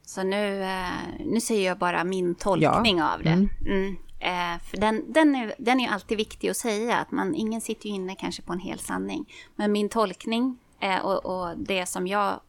Så 0.01 0.23
nu, 0.23 0.63
eh, 0.63 1.25
nu 1.25 1.41
säger 1.41 1.67
jag 1.67 1.77
bara 1.77 2.03
min 2.03 2.35
tolkning 2.35 3.01
av 3.01 3.23
det. 3.23 3.29
Mm. 3.29 3.49
Mm. 3.65 3.95
Eh, 4.19 4.61
för 4.63 4.77
den, 4.77 5.13
den, 5.13 5.35
är, 5.35 5.53
den 5.57 5.79
är 5.79 5.89
alltid 5.89 6.17
viktig 6.17 6.49
att 6.49 6.57
säga, 6.57 6.97
att 6.97 7.11
man, 7.11 7.35
ingen 7.35 7.61
sitter 7.61 7.89
ju 7.89 7.95
inne 7.95 8.15
kanske 8.15 8.41
på 8.41 8.53
en 8.53 8.59
hel 8.59 8.79
sanning. 8.79 9.33
Men 9.55 9.71
min 9.71 9.89
tolkning 9.89 10.57
eh, 10.79 11.05
och, 11.05 11.25
och 11.25 11.57
det 11.57 11.85
som 11.85 12.07
jag 12.07 12.39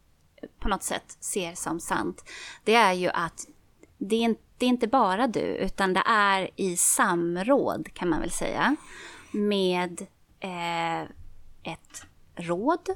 på 0.59 0.69
något 0.69 0.83
sätt 0.83 1.17
ser 1.19 1.53
som 1.53 1.79
sant, 1.79 2.23
det 2.63 2.75
är 2.75 2.93
ju 2.93 3.09
att 3.09 3.47
det 3.97 4.15
är, 4.15 4.21
inte, 4.21 4.41
det 4.57 4.65
är 4.65 4.69
inte 4.69 4.87
bara 4.87 5.27
du, 5.27 5.39
utan 5.39 5.93
det 5.93 6.03
är 6.05 6.49
i 6.55 6.77
samråd 6.77 7.93
kan 7.93 8.09
man 8.09 8.21
väl 8.21 8.31
säga, 8.31 8.75
med 9.31 10.01
eh, 10.39 11.01
ett 11.63 12.05
råd. 12.35 12.89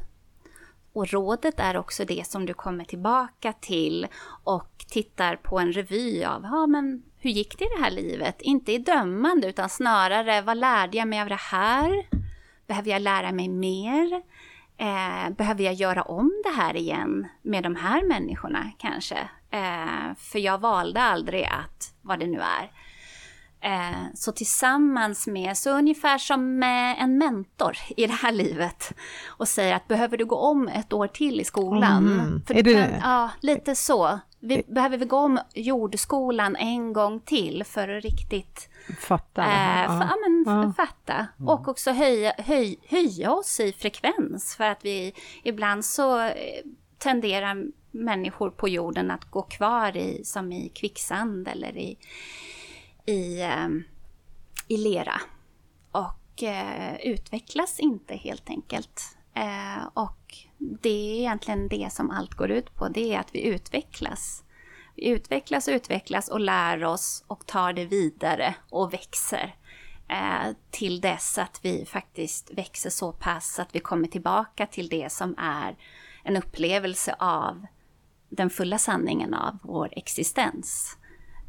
Och 0.93 1.07
rådet 1.07 1.59
är 1.59 1.77
också 1.77 2.05
det 2.05 2.27
som 2.27 2.45
du 2.45 2.53
kommer 2.53 2.85
tillbaka 2.85 3.53
till 3.53 4.07
och 4.43 4.85
tittar 4.87 5.35
på 5.35 5.59
en 5.59 5.73
revy 5.73 6.23
av, 6.23 6.43
ja 6.43 6.67
men 6.67 7.03
hur 7.17 7.29
gick 7.29 7.59
det 7.59 7.65
i 7.65 7.69
det 7.77 7.83
här 7.83 7.91
livet? 7.91 8.41
Inte 8.41 8.71
i 8.71 8.77
dömande 8.77 9.47
utan 9.47 9.69
snarare, 9.69 10.41
vad 10.41 10.57
lärde 10.57 10.97
jag 10.97 11.07
mig 11.07 11.21
av 11.21 11.29
det 11.29 11.39
här? 11.39 12.07
Behöver 12.67 12.91
jag 12.91 13.01
lära 13.01 13.31
mig 13.31 13.49
mer? 13.49 14.21
Eh, 14.77 15.29
behöver 15.37 15.63
jag 15.63 15.73
göra 15.73 16.01
om 16.01 16.41
det 16.43 16.61
här 16.61 16.75
igen 16.75 17.27
med 17.41 17.63
de 17.63 17.75
här 17.75 18.07
människorna 18.07 18.71
kanske? 18.77 19.29
Eh, 19.51 20.15
för 20.17 20.39
jag 20.39 20.57
valde 20.57 21.01
aldrig 21.01 21.43
att, 21.45 21.93
vad 22.01 22.19
det 22.19 22.27
nu 22.27 22.39
är. 22.39 22.71
Eh, 23.63 23.97
så 24.15 24.31
tillsammans 24.31 25.27
med, 25.27 25.57
så 25.57 25.71
ungefär 25.77 26.17
som 26.17 26.59
med 26.59 26.95
en 26.99 27.17
mentor 27.17 27.77
i 27.97 28.07
det 28.07 28.13
här 28.13 28.31
livet 28.31 28.91
och 29.27 29.47
säger 29.47 29.75
att 29.75 29.87
behöver 29.87 30.17
du 30.17 30.25
gå 30.25 30.35
om 30.35 30.67
ett 30.67 30.93
år 30.93 31.07
till 31.07 31.41
i 31.41 31.43
skolan? 31.43 32.07
Mm. 32.07 32.41
För 32.47 32.53
Är 32.53 32.63
det- 32.63 32.73
den, 32.73 32.99
ja, 33.03 33.29
lite 33.41 33.75
så. 33.75 34.19
Vi, 34.39 34.63
behöver 34.67 34.97
vi 34.97 35.05
gå 35.05 35.17
om 35.17 35.39
jordskolan 35.53 36.55
en 36.55 36.93
gång 36.93 37.19
till 37.19 37.63
för 37.63 37.87
att 37.97 38.03
riktigt 38.03 38.69
Fatta. 38.99 39.41
Eh, 39.41 39.47
fa- 39.89 40.07
ja, 40.09 40.15
men, 40.29 40.43
Ja. 40.47 40.73
fatta. 40.77 41.27
Och 41.47 41.67
också 41.67 41.91
höja, 41.91 42.33
höj, 42.37 42.79
höja 42.89 43.31
oss 43.31 43.59
i 43.59 43.71
frekvens. 43.73 44.55
För 44.55 44.63
att 44.63 44.85
vi 44.85 45.13
ibland 45.43 45.85
så 45.85 46.19
eh, 46.19 46.33
tenderar 46.97 47.63
människor 47.91 48.49
på 48.49 48.69
jorden 48.69 49.11
att 49.11 49.25
gå 49.25 49.41
kvar 49.41 49.97
i, 49.97 50.25
som 50.25 50.51
i 50.51 50.69
kvicksand 50.69 51.47
eller 51.47 51.77
i, 51.77 51.97
i, 53.05 53.41
ehm, 53.41 53.83
i 54.67 54.77
lera. 54.77 55.21
Och 55.91 56.43
eh, 56.43 56.95
utvecklas 56.95 57.79
inte 57.79 58.15
helt 58.15 58.49
enkelt. 58.49 59.17
Eh, 59.33 59.87
och 59.93 60.37
det 60.57 60.89
är 60.89 61.19
egentligen 61.19 61.67
det 61.67 61.89
som 61.91 62.11
allt 62.11 62.33
går 62.33 62.51
ut 62.51 62.75
på. 62.75 62.87
Det 62.89 63.13
är 63.13 63.19
att 63.19 63.35
vi 63.35 63.41
utvecklas. 63.41 64.43
Vi 64.95 65.07
utvecklas 65.07 65.67
och 65.67 65.73
utvecklas 65.73 66.27
och 66.27 66.39
lär 66.39 66.83
oss 66.83 67.23
och 67.27 67.45
tar 67.45 67.73
det 67.73 67.85
vidare 67.85 68.55
och 68.69 68.93
växer. 68.93 69.55
Eh, 70.07 70.55
till 70.71 71.01
dess 71.01 71.37
att 71.37 71.59
vi 71.63 71.85
faktiskt 71.85 72.51
växer 72.53 72.89
så 72.89 73.11
pass 73.11 73.59
att 73.59 73.75
vi 73.75 73.79
kommer 73.79 74.07
tillbaka 74.07 74.65
till 74.65 74.89
det 74.89 75.11
som 75.11 75.35
är 75.37 75.75
en 76.23 76.37
upplevelse 76.37 77.15
av 77.19 77.65
den 78.31 78.49
fulla 78.49 78.77
sanningen 78.77 79.33
av 79.33 79.57
vår 79.63 79.89
existens. 79.91 80.97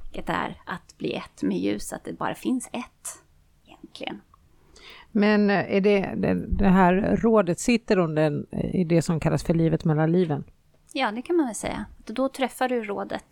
Vilket 0.02 0.28
är 0.28 0.62
att 0.66 0.98
bli 0.98 1.14
ett 1.14 1.42
med 1.42 1.58
ljus, 1.58 1.92
att 1.92 2.04
det 2.04 2.12
bara 2.12 2.34
finns 2.34 2.68
ett 2.72 3.22
egentligen. 3.66 4.20
Men 5.10 5.50
är 5.50 5.80
det, 5.80 6.14
det, 6.48 6.68
här 6.68 7.16
rådet 7.22 7.58
sitter 7.58 7.98
under 7.98 8.54
i 8.74 8.84
det 8.84 9.02
som 9.02 9.20
kallas 9.20 9.44
för 9.44 9.54
livet 9.54 9.84
mellan 9.84 10.12
liven? 10.12 10.44
Ja, 10.92 11.12
det 11.12 11.22
kan 11.22 11.36
man 11.36 11.46
väl 11.46 11.54
säga. 11.54 11.84
Då 12.06 12.28
träffar 12.28 12.68
du 12.68 12.84
rådet. 12.84 13.24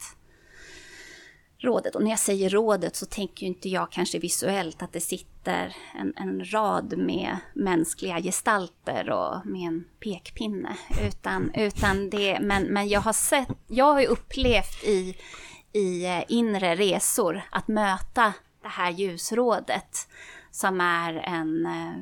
Rådet, 1.62 1.94
och 1.94 2.03
när 2.03 2.11
jag 2.11 2.18
säger 2.18 2.51
rådet 2.51 2.96
så 2.96 3.07
tänker 3.07 3.46
inte 3.46 3.68
jag 3.68 3.92
kanske 3.92 4.18
visuellt 4.18 4.83
att 4.83 4.92
det 4.92 5.01
sitter 5.01 5.77
en, 5.94 6.14
en 6.16 6.53
rad 6.53 6.99
med 6.99 7.37
mänskliga 7.55 8.20
gestalter 8.20 9.11
och 9.11 9.46
med 9.46 9.68
en 9.68 9.85
pekpinne. 10.01 10.77
Utan, 11.03 11.51
utan 11.55 12.11
det, 12.11 12.40
men, 12.40 12.62
men 12.62 12.88
jag 12.88 13.01
har 13.01 13.12
sett, 13.12 13.49
jag 13.66 13.85
har 13.85 14.01
ju 14.01 14.07
upplevt 14.07 14.85
i, 14.85 15.16
i 15.73 16.07
eh, 16.07 16.23
inre 16.29 16.77
resor 16.77 17.42
att 17.51 17.68
möta 17.68 18.33
det 18.62 18.68
här 18.68 18.90
ljusrådet 18.90 20.09
som 20.51 20.81
är 20.81 21.14
en 21.14 21.66
eh, 21.66 21.96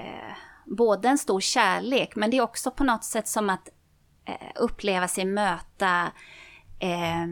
eh, 0.00 0.36
både 0.66 1.08
en 1.08 1.18
stor 1.18 1.40
kärlek, 1.40 2.16
men 2.16 2.30
det 2.30 2.36
är 2.36 2.42
också 2.42 2.70
på 2.70 2.84
något 2.84 3.04
sätt 3.04 3.28
som 3.28 3.50
att 3.50 3.68
eh, 4.24 4.50
uppleva 4.56 5.08
sig 5.08 5.24
möta 5.24 6.12
eh, 6.78 7.26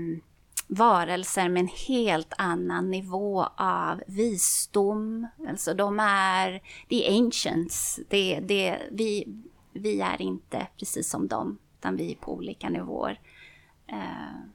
varelser 0.70 1.48
med 1.48 1.60
en 1.60 1.68
helt 1.88 2.32
annan 2.38 2.90
nivå 2.90 3.48
av 3.56 4.02
visdom. 4.06 5.26
Alltså 5.48 5.74
de 5.74 6.00
är, 6.00 6.62
är 6.88 7.18
ancients, 7.18 8.00
det, 8.08 8.40
det, 8.40 8.78
vi, 8.90 9.28
vi 9.72 10.00
är 10.00 10.22
inte 10.22 10.66
precis 10.78 11.10
som 11.10 11.28
dem, 11.28 11.58
utan 11.78 11.96
vi 11.96 12.12
är 12.12 12.16
på 12.16 12.34
olika 12.34 12.68
nivåer. 12.68 13.20
Uh, 13.92 14.50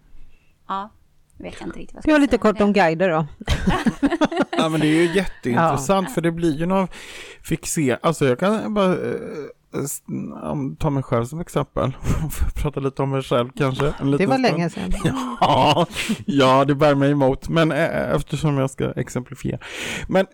ja, 0.68 0.90
vet 1.38 1.56
jag 1.60 1.68
inte 1.68 1.80
riktigt 1.80 1.96
vad 1.96 1.98
jag 1.98 2.04
ska 2.04 2.12
har 2.12 2.20
lite 2.20 2.38
kort 2.38 2.62
om 2.62 2.74
guider 2.74 3.10
då. 3.10 3.28
Ja 4.58 4.70
men 4.70 4.80
det 4.80 4.88
är 4.88 5.04
ju 5.04 5.14
jätteintressant 5.16 6.14
för 6.14 6.22
det 6.22 6.32
blir 6.32 6.58
ju 6.58 6.66
någon 6.66 6.88
fixer, 7.42 8.00
alltså 8.02 8.26
jag 8.26 8.40
kan 8.40 8.74
bara 8.74 8.94
eh, 8.94 9.20
om- 10.44 10.76
ta 10.80 10.90
mig 10.90 11.04
själv 11.04 11.26
som 11.26 11.40
exempel, 11.40 11.98
prata 12.56 12.80
lite 12.80 13.02
om 13.02 13.10
mig 13.10 13.22
själv 13.22 13.50
kanske. 13.56 13.94
Det 14.18 14.26
var 14.26 14.38
länge 14.38 14.70
sedan. 14.70 14.92
Ja, 15.42 15.86
ja, 16.26 16.66
det 16.66 16.76
bär 16.76 16.96
mig 16.96 17.12
emot, 17.12 17.50
men 17.50 17.72
eh, 17.72 18.12
eftersom 18.16 18.58
jag 18.58 18.70
ska 18.70 18.92
exemplifiera. 18.92 19.60
Men 20.08 20.26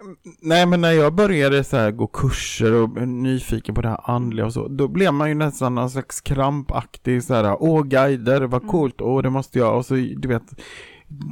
nej, 0.42 0.66
men 0.66 0.82
när 0.82 0.92
jag 0.92 1.14
började 1.16 1.64
så 1.64 1.78
här 1.78 1.92
gå 1.92 2.08
kurser 2.08 2.74
och 2.74 3.08
nyfiken 3.08 3.76
på 3.76 3.82
det 3.82 3.90
här 3.90 4.10
andliga 4.12 4.46
och 4.46 4.54
så, 4.54 4.68
då 4.68 4.88
blev 4.88 5.14
man 5.14 5.30
ju 5.30 5.36
nästan 5.36 5.76
någon 5.76 5.90
slags 5.90 6.22
krampaktig 6.22 7.24
så 7.24 7.34
här, 7.34 7.56
åh 7.60 7.84
guider, 7.84 8.42
vad 8.42 8.68
coolt, 8.68 9.02
åh 9.02 9.22
det 9.22 9.30
måste 9.30 9.60
jag, 9.60 9.78
och 9.78 9.86
så 9.86 9.94
du 9.94 10.28
vet, 10.28 10.44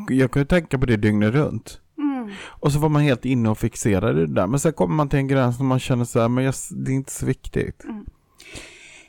jag 0.10 0.32
kunde 0.32 0.46
tänka 0.46 0.78
på 0.80 0.86
det 0.86 0.98
dygnet 0.98 1.34
runt. 1.34 1.80
Mm. 2.30 2.42
Och 2.60 2.72
så 2.72 2.80
var 2.80 2.90
man 2.90 3.02
helt 3.02 3.26
inne 3.26 3.50
och 3.50 3.58
fixerade 3.58 4.26
det 4.26 4.34
där, 4.34 4.48
men 4.48 4.60
sen 4.60 4.74
kommer 4.74 4.96
man 4.96 5.10
till 5.10 5.20
en 5.20 5.28
gräns 5.28 5.60
när 5.60 5.66
man 5.66 5.80
känner 5.80 6.06
så 6.06 6.20
här, 6.20 6.30
men 6.30 6.44
jag, 6.44 6.54
det 6.72 6.92
är 6.92 6.96
inte 6.96 7.12
så 7.12 7.26
viktigt. 7.26 7.84
Mm. 7.84 8.06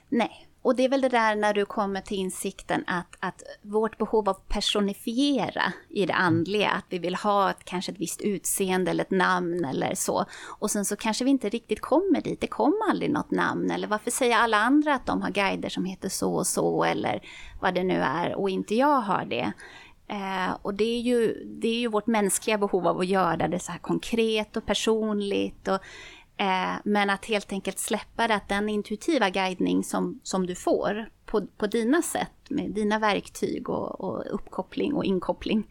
Nej, 0.09 0.51
och 0.63 0.77
det 0.77 0.85
är 0.85 0.89
väl 0.89 1.01
det 1.01 1.09
där 1.09 1.37
när 1.37 1.55
du 1.55 1.65
kommer 1.65 2.01
till 2.01 2.17
insikten 2.17 2.85
att, 2.87 3.17
att 3.21 3.43
vårt 3.63 3.99
behov 3.99 4.29
av 4.29 4.37
personifiera 4.49 5.73
i 5.89 6.07
det 6.07 6.15
andliga, 6.15 6.71
att 6.71 6.85
vi 6.89 6.99
vill 6.99 7.15
ha 7.15 7.51
ett, 7.51 7.65
kanske 7.65 7.93
ett 7.93 8.01
visst 8.01 8.21
utseende 8.21 8.91
eller 8.91 9.05
ett 9.05 9.11
namn 9.11 9.65
eller 9.65 9.95
så. 9.95 10.25
Och 10.59 10.71
sen 10.71 10.85
så 10.85 10.97
kanske 10.97 11.25
vi 11.25 11.31
inte 11.31 11.49
riktigt 11.49 11.81
kommer 11.81 12.21
dit, 12.21 12.41
det 12.41 12.47
kommer 12.47 12.91
aldrig 12.91 13.11
något 13.11 13.31
namn. 13.31 13.71
Eller 13.71 13.89
varför 13.89 14.11
säger 14.11 14.37
alla 14.37 14.57
andra 14.57 14.95
att 14.95 15.07
de 15.07 15.23
har 15.23 15.31
guider 15.31 15.69
som 15.69 15.85
heter 15.85 16.09
så 16.09 16.35
och 16.35 16.47
så 16.47 16.85
eller 16.85 17.23
vad 17.61 17.75
det 17.75 17.85
nu 17.85 18.01
är 18.01 18.35
och 18.35 18.51
inte 18.51 18.75
jag 18.75 19.01
har 19.01 19.25
det. 19.25 19.53
Eh, 20.11 20.57
och 20.63 20.75
det 20.75 20.85
är, 20.85 21.01
ju, 21.01 21.45
det 21.45 21.69
är 21.69 21.81
ju 21.81 21.89
vårt 21.89 22.07
mänskliga 22.07 22.59
behov 22.59 22.87
av 22.87 23.01
att 23.01 23.07
göra 23.07 23.49
det 23.49 23.59
så 23.59 23.73
här 23.73 23.79
konkret 23.79 24.57
och 24.57 24.67
personligt. 24.67 25.69
Och, 25.69 25.79
eh, 26.43 26.75
men 26.85 27.11
att 27.11 27.25
helt 27.25 27.53
enkelt 27.53 27.79
släppa 27.79 28.29
det, 28.29 28.35
att 28.35 28.49
den 28.49 28.69
intuitiva 28.69 29.31
guidning 29.31 29.85
som, 29.85 30.21
som 30.23 30.47
du 30.47 30.55
får 30.55 31.09
på, 31.27 31.47
på 31.57 31.67
dina 31.67 32.03
sätt, 32.03 32.33
med 32.49 32.71
dina 32.71 32.99
verktyg 32.99 33.69
och, 33.69 34.01
och 34.01 34.35
uppkoppling 34.35 34.95
och 34.95 35.05
inkoppling. 35.05 35.67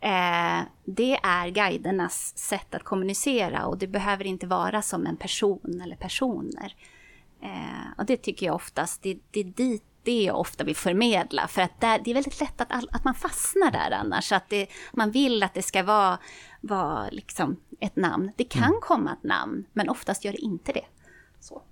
Eh, 0.00 0.60
det 0.84 1.16
är 1.22 1.48
guidernas 1.48 2.38
sätt 2.38 2.74
att 2.74 2.82
kommunicera 2.82 3.66
och 3.66 3.78
det 3.78 3.86
behöver 3.86 4.26
inte 4.26 4.46
vara 4.46 4.82
som 4.82 5.06
en 5.06 5.16
person 5.16 5.80
eller 5.84 5.96
personer. 5.96 6.74
Eh, 7.42 7.98
och 7.98 8.06
det 8.06 8.16
tycker 8.16 8.46
jag 8.46 8.54
oftast, 8.54 9.02
det, 9.02 9.18
det 9.30 9.40
är 9.40 9.44
dit 9.44 9.84
det 10.06 10.22
jag 10.22 10.40
ofta 10.40 10.64
vill 10.64 10.76
förmedla. 10.76 11.48
För 11.48 11.62
att 11.62 11.80
där, 11.80 12.00
det 12.04 12.10
är 12.10 12.14
väldigt 12.14 12.40
lätt 12.40 12.60
att, 12.60 12.72
all, 12.72 12.88
att 12.92 13.04
man 13.04 13.14
fastnar 13.14 13.70
där 13.70 13.90
annars. 13.90 14.32
Att 14.32 14.48
det, 14.48 14.66
man 14.92 15.10
vill 15.10 15.42
att 15.42 15.54
det 15.54 15.62
ska 15.62 15.82
vara, 15.82 16.18
vara 16.60 17.08
liksom 17.10 17.56
ett 17.80 17.96
namn. 17.96 18.30
Det 18.36 18.44
kan 18.44 18.72
komma 18.80 19.12
ett 19.12 19.24
namn, 19.28 19.64
men 19.72 19.88
oftast 19.88 20.24
gör 20.24 20.32
det 20.32 20.38
inte 20.38 20.72
det. 20.72 20.84
Så. 21.40 21.62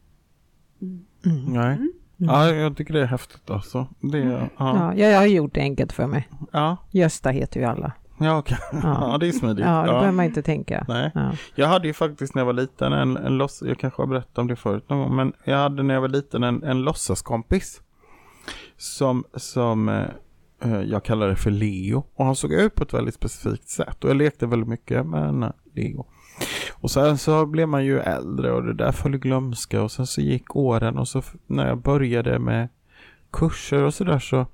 Nej. 1.46 1.78
Ja, 2.16 2.50
jag 2.50 2.76
tycker 2.76 2.94
det 2.94 3.00
är 3.00 3.06
häftigt 3.06 3.50
alltså. 3.50 3.86
Det, 4.00 4.18
ja. 4.18 4.48
Ja, 4.58 4.94
jag 4.94 5.18
har 5.18 5.26
gjort 5.26 5.54
det 5.54 5.60
enkelt 5.60 5.92
för 5.92 6.06
mig. 6.06 6.28
Ja, 6.52 6.76
Gösta 6.90 7.30
heter 7.30 7.60
ju 7.60 7.66
alla. 7.66 7.92
ja, 8.20 8.38
okej. 8.38 8.58
Ja. 8.72 8.78
ja, 9.12 9.18
det 9.18 9.28
är 9.28 9.32
smidigt. 9.32 9.64
Ja, 9.66 9.70
det 9.82 9.86
Ja. 9.86 9.92
behöver 9.92 10.12
man 10.12 10.24
inte 10.24 10.42
tänka. 10.42 10.84
Nej. 10.88 11.10
Ja. 11.14 11.32
Jag 11.54 11.68
hade 11.68 11.86
ju 11.86 11.94
faktiskt 11.94 12.34
när 12.34 12.40
jag 12.40 12.46
var 12.46 12.52
liten 12.52 12.92
en, 12.92 13.16
en 13.16 13.38
loss, 13.38 13.62
jag 13.66 13.78
kanske 13.78 14.02
har 14.02 14.06
berättat 14.06 14.38
om 14.38 14.46
det 14.46 14.56
förut 14.56 14.88
någon 14.88 14.98
gång, 14.98 15.16
men 15.16 15.32
jag 15.44 15.56
hade 15.58 15.82
när 15.82 15.94
jag 15.94 16.00
var 16.00 16.08
liten 16.08 16.42
en, 16.42 16.62
en 16.62 16.82
låtsaskompis. 16.82 17.80
Som, 18.76 19.24
som 19.34 19.88
eh, 19.88 20.04
eh 20.60 20.82
jag 20.82 21.04
kallade 21.04 21.36
för 21.36 21.50
Leo. 21.50 22.04
Och 22.14 22.24
han 22.24 22.36
såg 22.36 22.52
ut 22.52 22.74
på 22.74 22.82
ett 22.82 22.94
väldigt 22.94 23.14
specifikt 23.14 23.68
sätt. 23.68 24.04
Och 24.04 24.10
jag 24.10 24.16
lekte 24.16 24.46
väldigt 24.46 24.68
mycket 24.68 25.06
med 25.06 25.22
den 25.22 25.42
här 25.42 25.52
Leo. 25.74 26.06
Och 26.72 26.90
sen 26.90 27.18
så 27.18 27.46
blev 27.46 27.68
man 27.68 27.84
ju 27.84 27.98
äldre 27.98 28.52
och 28.52 28.62
det 28.62 28.74
där 28.74 28.92
föll 28.92 29.14
i 29.14 29.18
glömska. 29.18 29.82
Och 29.82 29.92
sen 29.92 30.06
så 30.06 30.20
gick 30.20 30.56
åren 30.56 30.98
och 30.98 31.08
så 31.08 31.22
när 31.46 31.68
jag 31.68 31.78
började 31.78 32.38
med 32.38 32.68
kurser 33.30 33.82
och 33.82 33.94
sådär 33.94 34.18
så 34.18 34.46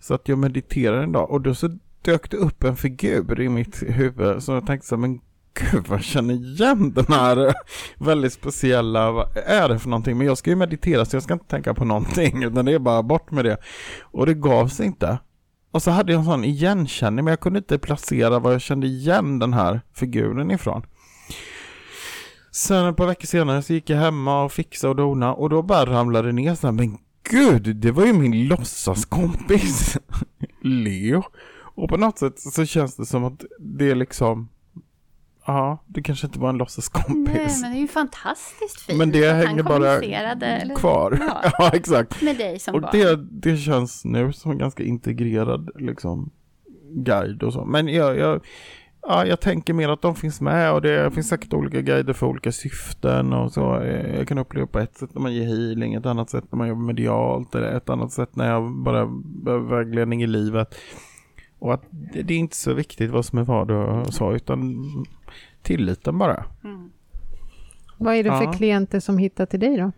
satt 0.00 0.28
jag 0.28 0.36
och 0.36 0.40
mediterade 0.40 1.02
en 1.02 1.12
dag. 1.12 1.30
Och 1.30 1.40
då 1.40 1.54
så 1.54 1.78
dök 2.02 2.30
det 2.30 2.36
upp 2.36 2.64
en 2.64 2.76
figur 2.76 3.40
i 3.40 3.48
mitt 3.48 3.82
huvud. 3.82 4.42
Så 4.42 4.52
jag 4.52 4.66
tänkte 4.66 4.88
så 4.88 4.94
här, 4.94 5.00
men 5.00 5.20
gud 5.54 5.88
vad 5.88 5.98
jag 5.98 6.04
känner 6.04 6.34
igen 6.34 6.92
den 6.92 7.06
här 7.08 7.54
väldigt 7.98 8.32
speciella, 8.32 9.10
vad 9.10 9.36
är 9.36 9.68
det 9.68 9.78
för 9.78 9.88
någonting? 9.88 10.18
Men 10.18 10.26
jag 10.26 10.38
ska 10.38 10.50
ju 10.50 10.56
meditera 10.56 11.04
så 11.04 11.16
jag 11.16 11.22
ska 11.22 11.32
inte 11.32 11.46
tänka 11.46 11.74
på 11.74 11.84
någonting 11.84 12.42
utan 12.42 12.64
det 12.64 12.72
är 12.72 12.78
bara 12.78 13.02
bort 13.02 13.30
med 13.30 13.44
det. 13.44 13.56
Och 14.02 14.26
det 14.26 14.34
gav 14.34 14.68
sig 14.68 14.86
inte. 14.86 15.18
Och 15.70 15.82
så 15.82 15.90
hade 15.90 16.12
jag 16.12 16.18
en 16.18 16.24
sån 16.24 16.44
igenkänning 16.44 17.24
men 17.24 17.32
jag 17.32 17.40
kunde 17.40 17.58
inte 17.58 17.78
placera 17.78 18.38
var 18.38 18.52
jag 18.52 18.60
kände 18.60 18.86
igen 18.86 19.38
den 19.38 19.52
här 19.52 19.80
figuren 19.94 20.50
ifrån. 20.50 20.82
Sen 22.50 22.86
ett 22.86 22.96
par 22.96 23.06
veckor 23.06 23.26
senare 23.26 23.62
så 23.62 23.72
gick 23.72 23.90
jag 23.90 23.98
hemma 23.98 24.44
och 24.44 24.52
fixade 24.52 24.90
och 24.90 24.96
dona 24.96 25.34
och 25.34 25.50
då 25.50 25.62
bara 25.62 25.86
ramlade 25.86 26.28
det 26.28 26.32
ner 26.32 26.54
så 26.54 26.66
här, 26.66 26.72
men 26.72 26.98
gud, 27.30 27.76
det 27.76 27.90
var 27.90 28.06
ju 28.06 28.12
min 28.12 28.48
låtsaskompis 28.48 29.98
Leo. 30.62 31.22
Och 31.76 31.88
på 31.88 31.96
något 31.96 32.18
sätt 32.18 32.38
så 32.38 32.66
känns 32.66 32.96
det 32.96 33.06
som 33.06 33.24
att 33.24 33.44
det 33.58 33.90
är 33.90 33.94
liksom 33.94 34.48
Ja, 35.46 35.78
det 35.86 36.02
kanske 36.02 36.26
inte 36.26 36.38
var 36.38 36.48
en 36.48 36.54
Nej, 36.54 36.58
låtsaskompis. 36.58 37.62
men 37.62 37.72
det 37.72 37.78
är 37.78 37.80
ju 37.80 37.88
fantastiskt 37.88 38.80
fint 38.80 38.98
Men 38.98 39.10
det 39.10 39.32
hänger 39.32 39.62
bara 39.62 40.00
Kvar. 40.76 41.18
Ja, 41.20 41.50
Ja, 41.58 41.70
exakt. 41.74 42.22
med 42.22 42.36
dig 42.36 42.58
som 42.58 42.74
Och 42.74 42.80
barn. 42.80 42.90
det, 42.92 43.16
det 43.50 43.56
känns 43.56 44.04
nu 44.04 44.32
som 44.32 44.50
en 44.50 44.58
ganska 44.58 44.82
integrerad 44.82 45.70
liksom, 45.74 46.30
guide 46.90 47.42
och 47.42 47.52
så. 47.52 47.64
Men 47.64 47.88
jag, 47.88 48.18
jag, 48.18 48.40
ja, 49.02 49.26
jag 49.26 49.40
tänker 49.40 49.74
mer 49.74 49.88
att 49.88 50.02
de 50.02 50.14
finns 50.14 50.40
med 50.40 50.72
och 50.72 50.82
det 50.82 51.10
finns 51.14 51.28
säkert 51.28 51.52
olika 51.52 51.80
guider 51.80 52.12
för 52.12 52.26
olika 52.26 52.52
syften 52.52 53.32
och 53.32 53.52
så. 53.52 53.60
Jag 54.16 54.28
kan 54.28 54.38
uppleva 54.38 54.66
på 54.66 54.78
ett 54.78 54.96
sätt 54.96 55.14
när 55.14 55.22
man 55.22 55.34
ger 55.34 55.46
healing, 55.46 55.94
ett 55.94 56.06
annat 56.06 56.30
sätt 56.30 56.44
när 56.50 56.56
man 56.56 56.68
jobbar 56.68 56.82
medialt 56.82 57.54
eller 57.54 57.72
ett 57.76 57.88
annat 57.90 58.12
sätt 58.12 58.36
när 58.36 58.50
jag 58.50 58.72
bara 58.72 59.06
behöver 59.24 59.76
vägledning 59.76 60.22
i 60.22 60.26
livet. 60.26 60.74
Och 61.58 61.74
att 61.74 61.82
det, 61.90 62.22
det 62.22 62.34
är 62.34 62.38
inte 62.38 62.56
så 62.56 62.72
viktigt 62.74 63.10
vad 63.10 63.24
som 63.24 63.38
är 63.38 63.42
vad 63.42 63.70
och 63.70 64.14
så, 64.14 64.32
utan 64.34 64.84
tilliten 65.64 66.18
bara. 66.18 66.44
Mm. 66.64 66.92
Vad 67.98 68.14
är 68.14 68.24
det 68.24 68.30
för 68.30 68.44
Ja. 68.44 68.52
klienter 68.52 69.00
som 69.00 69.18
hittar 69.18 69.46
till 69.46 69.60
dig 69.60 69.76
då? 69.76 69.92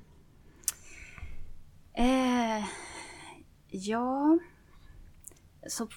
Eh, 2.03 2.65
ja... 3.71 4.39
Så, 5.69 5.89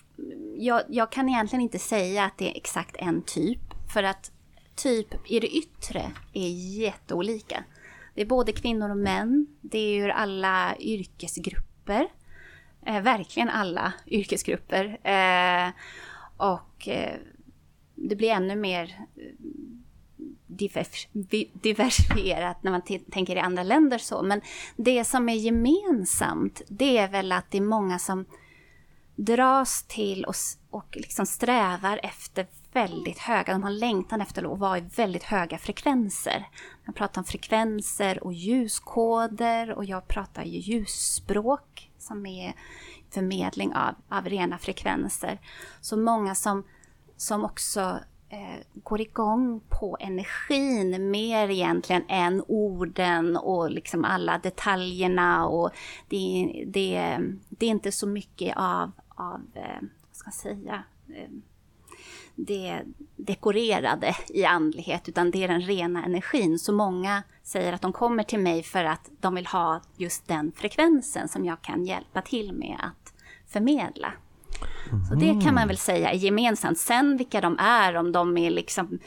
jag, 0.58 0.82
jag 0.90 1.12
kan 1.12 1.30
egentligen 1.30 1.62
inte 1.62 1.80
säga 1.80 2.26
att 2.26 2.38
det 2.38 2.52
är 2.52 2.58
exakt 2.58 2.96
en 3.00 3.22
typ. 3.22 3.60
För 3.94 4.04
att 4.04 4.32
typ 4.76 5.32
i 5.32 5.40
det 5.40 5.48
yttre 5.58 6.12
är 6.34 6.50
jätteolika. 6.80 7.64
Det 8.16 8.22
är 8.22 8.26
både 8.26 8.52
kvinnor 8.52 8.90
och 8.90 8.98
män. 8.98 9.48
Det 9.62 9.80
är 9.80 10.04
ur 10.04 10.10
alla 10.10 10.76
yrkesgrupper. 10.80 12.08
Eh, 12.86 13.02
verkligen 13.02 13.50
alla 13.50 13.94
yrkesgrupper. 14.08 14.86
Eh, 15.04 15.70
och 16.38 16.88
eh, 16.88 17.16
det 18.02 18.16
blir 18.16 18.30
ännu 18.30 18.56
mer 18.56 19.06
eh, 19.16 19.24
divers, 20.48 21.08
diversifierat 21.54 22.64
när 22.64 22.72
man 22.72 22.82
tänker 23.12 23.36
i 23.36 23.40
andra 23.40 23.64
länder 23.64 23.98
så. 23.98 24.22
Men 24.22 24.42
det 24.76 25.06
som 25.06 25.30
är 25.30 25.36
gemensamt, 25.36 26.62
det 26.68 26.98
är 26.98 27.08
väl 27.08 27.32
att 27.32 27.52
det 27.52 27.58
är 27.58 27.62
många 27.62 28.00
som 28.00 28.26
dras 29.16 29.84
till 29.84 30.26
och, 30.26 30.36
och 30.70 30.98
liksom 30.98 31.26
strävar 31.26 32.00
efter 32.04 32.48
väldigt 32.74 33.18
höga, 33.18 33.54
de 33.54 33.64
har 33.64 33.72
längtan 33.72 34.22
efter 34.22 34.54
att 34.54 34.60
vara 34.60 34.78
i 34.78 34.82
väldigt 34.96 35.24
höga 35.24 35.58
frekvenser. 35.58 36.48
Jag 36.86 36.96
pratar 36.96 37.22
om 37.22 37.26
frekvenser 37.26 38.24
och 38.24 38.34
ljuskoder 38.34 39.72
och 39.72 39.86
jag 39.86 40.08
pratar 40.08 40.44
ju 40.44 40.60
ljusspråk 40.60 41.92
som 41.98 42.26
är 42.26 42.54
förmedling 43.10 43.76
av, 43.76 43.96
av 44.10 44.26
rena 44.26 44.58
frekvenser. 44.58 45.40
Så 45.82 45.98
många 45.98 46.36
som, 46.36 46.64
som 47.20 47.46
också 47.46 48.00
eh, 48.30 48.60
går 48.84 49.02
igång 49.02 49.62
på 49.70 49.98
energin 50.00 51.12
mer 51.12 51.50
egentligen 51.50 52.04
än 52.08 52.44
orden 52.48 53.38
och 53.38 53.72
liksom 53.72 54.06
alla 54.06 54.38
detaljerna 54.38 55.48
och 55.48 55.72
det, 56.08 56.54
det, 56.68 57.20
det 57.50 57.66
är 57.66 57.70
inte 57.70 57.92
så 57.92 58.08
mycket 58.08 58.58
av, 58.58 58.92
av 59.08 59.42
eh, 59.54 59.82
vad 59.82 60.16
ska 60.16 60.28
jag 60.28 60.34
säga, 60.34 60.84
eh, 61.10 61.30
det 62.36 62.84
dekorerade 63.16 64.16
i 64.30 64.46
andlighet, 64.46 65.10
utan 65.10 65.32
det 65.32 65.44
är 65.44 65.48
den 65.48 65.62
rena 65.62 66.06
energin. 66.06 66.60
Så 66.60 66.74
många 66.74 67.24
säger 67.44 67.74
att 67.74 67.82
de 67.82 67.94
kommer 67.94 68.24
till 68.24 68.40
mig 68.40 68.64
för 68.64 68.84
att 68.84 69.10
de 69.20 69.36
vill 69.36 69.48
ha 69.48 69.82
just 69.98 70.28
den 70.28 70.52
frekvensen 70.52 71.28
som 71.28 71.46
jag 71.46 71.62
kan 71.62 71.86
hjälpa 71.86 72.22
till 72.22 72.54
med 72.54 72.78
att 72.80 73.14
förmedla. 73.48 74.14
Så 75.10 75.16
det 75.16 75.42
kan 75.44 75.56
man 75.56 75.68
väl 75.68 75.78
säga 75.78 76.12
är 76.12 76.16
gemensamt. 76.16 76.78
Sen 76.78 77.18
vilka 77.18 77.42
de 77.42 77.60
är, 77.60 77.96
om 77.96 78.12
de 78.12 78.38
är 78.38 78.50
liksom 78.52 79.00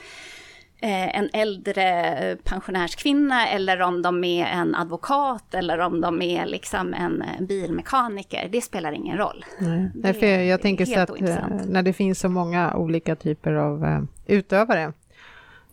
eh, 0.83 1.19
en 1.19 1.31
äldre 1.33 2.37
pensionärskvinna 2.45 3.49
eller 3.49 3.83
om 3.83 4.03
de 4.03 4.25
är 4.25 4.47
en 4.47 4.75
advokat 4.75 5.55
eller 5.55 5.79
om 5.79 6.01
de 6.01 6.23
är 6.23 6.47
liksom 6.47 6.95
en 6.95 7.25
bilmekaniker. 7.47 8.49
Det 8.53 8.61
spelar 8.61 8.93
ingen 8.93 9.19
roll. 9.19 9.45
Nej. 9.59 9.91
Nej, 9.95 10.15
för 10.15 10.27
jag, 10.27 10.47
jag 10.47 10.62
tänker 10.62 10.85
så 10.85 11.01
att 11.01 11.21
eh, 11.21 11.37
när 11.67 11.83
det 11.83 11.93
finns 11.93 12.21
så 12.21 12.29
många 12.29 12.77
olika 12.77 13.17
typer 13.17 13.53
av 13.53 14.07
utövare 14.27 14.93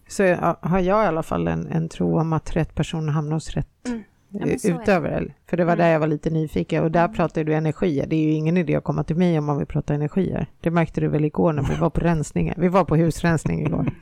så 0.08 0.24
har 0.62 0.80
jag 0.80 1.04
i 1.04 1.08
alla 1.08 1.24
fall 1.24 1.48
en, 1.48 1.68
en 1.68 1.90
tro 1.90 2.20
om 2.20 2.34
att 2.34 2.56
rätt 2.56 2.76
person 2.76 3.10
hamnar 3.10 3.34
hos 3.34 3.50
rätt 3.50 3.88
mm. 3.88 4.04
Ja, 4.32 4.46
utövare. 4.64 5.34
För 5.50 5.58
det 5.58 5.66
var 5.66 5.74
mm. 5.74 5.86
där 5.86 5.92
jag 5.92 6.00
var 6.00 6.08
lite 6.08 6.30
nyfiken 6.30 6.84
och 6.84 6.92
där 6.92 7.06
mm. 7.06 7.16
pratar 7.16 7.44
du 7.44 7.54
energier. 7.54 8.08
Det 8.08 8.16
är 8.16 8.24
ju 8.24 8.32
ingen 8.32 8.58
idé 8.58 8.76
att 8.76 8.84
komma 8.84 9.04
till 9.04 9.16
mig 9.16 9.40
om 9.40 9.46
man 9.46 9.58
vill 9.58 9.68
prata 9.68 9.94
energier. 9.94 10.48
Det 10.62 10.72
märkte 10.72 11.02
du 11.02 11.08
väl 11.08 11.26
igår 11.26 11.54
när 11.54 11.64
vi 11.64 11.76
var 11.76 11.90
på 11.90 12.02
rensningen. 12.02 12.56
Vi 12.58 12.68
var 12.68 12.86
på 12.86 12.96
husrensning 12.96 13.66
igår. 13.66 13.92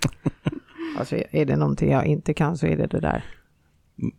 Alltså 1.00 1.16
är 1.32 1.46
det 1.46 1.56
någonting 1.56 1.92
jag 1.92 2.06
inte 2.06 2.34
kan 2.34 2.58
så 2.58 2.68
är 2.68 2.78
det 2.78 2.88
det 2.88 3.00
där. 3.00 3.24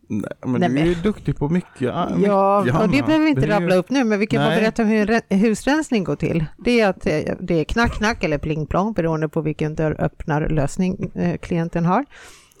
Nej, 0.07 0.31
men 0.45 0.61
Nej, 0.61 0.69
du 0.69 0.79
är 0.79 0.85
ju 0.85 0.95
duktig 0.95 1.37
på 1.37 1.49
mycket. 1.49 1.81
Ja, 1.81 2.09
mycket, 2.15 2.81
och 2.81 2.89
det 2.89 3.05
behöver 3.05 3.23
vi 3.23 3.29
inte 3.29 3.41
det 3.41 3.55
rabbla 3.55 3.73
ju... 3.73 3.79
upp 3.79 3.89
nu, 3.89 4.03
men 4.03 4.19
vi 4.19 4.27
kan 4.27 4.43
bara 4.43 4.55
berätta 4.55 4.83
hur 4.83 5.21
en 5.29 5.39
husrensning 5.39 6.03
går 6.03 6.15
till. 6.15 6.45
Det 6.57 6.79
är 6.81 6.89
att 6.89 7.05
eh, 7.05 7.35
det 7.39 7.53
är 7.53 7.63
knack, 7.63 7.93
knack 7.93 8.23
eller 8.23 8.37
pling 8.37 8.65
plong 8.65 8.93
beroende 8.93 9.29
på 9.29 9.41
vilken 9.41 9.75
dörr 9.75 9.95
öppnar 9.99 10.49
lösning 10.49 11.11
eh, 11.15 11.37
klienten 11.37 11.85
har. 11.85 12.05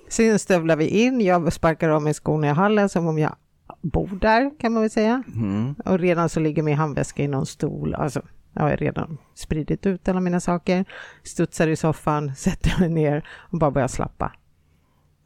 Sen 0.09 0.39
stövlar 0.39 0.75
vi 0.75 0.87
in, 0.87 1.21
jag 1.21 1.53
sparkar 1.53 1.89
av 1.89 2.01
mig 2.01 2.13
skorna 2.13 2.47
i 2.47 2.49
hallen 2.49 2.89
som 2.89 3.07
om 3.07 3.19
jag 3.19 3.35
bor 3.81 4.19
där 4.21 4.59
kan 4.59 4.73
man 4.73 4.81
väl 4.81 4.89
säga. 4.89 5.23
Mm. 5.35 5.75
Och 5.85 5.99
redan 5.99 6.29
så 6.29 6.39
ligger 6.39 6.63
min 6.63 6.77
handväska 6.77 7.23
i 7.23 7.27
någon 7.27 7.45
stol. 7.45 7.95
Alltså, 7.95 8.21
jag 8.53 8.61
har 8.61 8.77
redan 8.77 9.17
spridit 9.35 9.85
ut 9.85 10.09
alla 10.09 10.19
mina 10.19 10.39
saker, 10.39 10.85
studsar 11.23 11.67
i 11.67 11.75
soffan, 11.75 12.35
sätter 12.37 12.79
mig 12.79 12.89
ner 12.89 13.29
och 13.51 13.59
bara 13.59 13.71
börjar 13.71 13.87
slappa. 13.87 14.33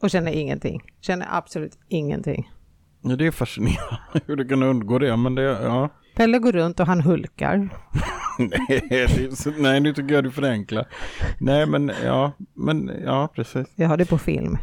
Och 0.02 0.10
känner 0.10 0.32
ingenting. 0.32 0.82
Känner 1.00 1.26
absolut 1.30 1.78
ingenting. 1.88 2.50
Ja, 3.00 3.16
det 3.16 3.26
är 3.26 3.30
fascinerande 3.30 4.00
hur 4.26 4.36
du 4.36 4.48
kan 4.48 4.62
undgå 4.62 4.98
det, 4.98 5.16
men 5.16 5.34
det, 5.34 5.42
ja. 5.42 5.88
Pelle 6.14 6.38
går 6.38 6.52
runt 6.52 6.80
och 6.80 6.86
han 6.86 7.00
hulkar. 7.00 7.68
nej, 8.38 9.30
så, 9.36 9.50
nej, 9.50 9.80
nu 9.80 9.94
tycker 9.94 10.14
jag 10.14 10.24
du 10.24 10.30
förenklar. 10.30 10.88
Nej, 11.38 11.66
men 11.66 11.92
ja, 12.04 12.32
men 12.54 12.90
ja, 13.04 13.28
precis. 13.34 13.66
Jag 13.74 13.88
har 13.88 13.96
det 13.96 14.06
på 14.06 14.18
film. 14.18 14.58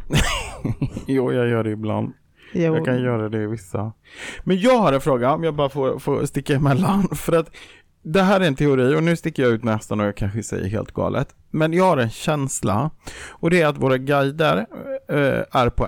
jo, 1.07 1.33
jag 1.33 1.47
gör 1.47 1.63
det 1.63 1.71
ibland. 1.71 2.13
Jo. 2.53 2.75
Jag 2.75 2.85
kan 2.85 3.01
göra 3.01 3.29
det 3.29 3.43
i 3.43 3.47
vissa. 3.47 3.93
Men 4.43 4.59
jag 4.59 4.77
har 4.77 4.93
en 4.93 5.01
fråga, 5.01 5.33
om 5.33 5.43
jag 5.43 5.55
bara 5.55 5.69
får, 5.69 5.99
får 5.99 6.25
sticka 6.25 6.55
emellan. 6.55 7.07
För 7.15 7.33
att 7.33 7.55
det 8.03 8.21
här 8.21 8.39
är 8.39 8.47
en 8.47 8.55
teori 8.55 8.95
och 8.95 9.03
nu 9.03 9.15
sticker 9.15 9.43
jag 9.43 9.51
ut 9.51 9.63
nästan 9.63 9.99
och 9.99 10.05
jag 10.05 10.15
kanske 10.15 10.43
säger 10.43 10.69
helt 10.69 10.91
galet. 10.91 11.35
Men 11.49 11.73
jag 11.73 11.83
har 11.83 11.97
en 11.97 12.09
känsla 12.09 12.89
och 13.29 13.49
det 13.49 13.61
är 13.61 13.67
att 13.67 13.77
våra 13.77 13.97
guider 13.97 14.65
äh, 15.09 15.61
är 15.61 15.69
på 15.69 15.87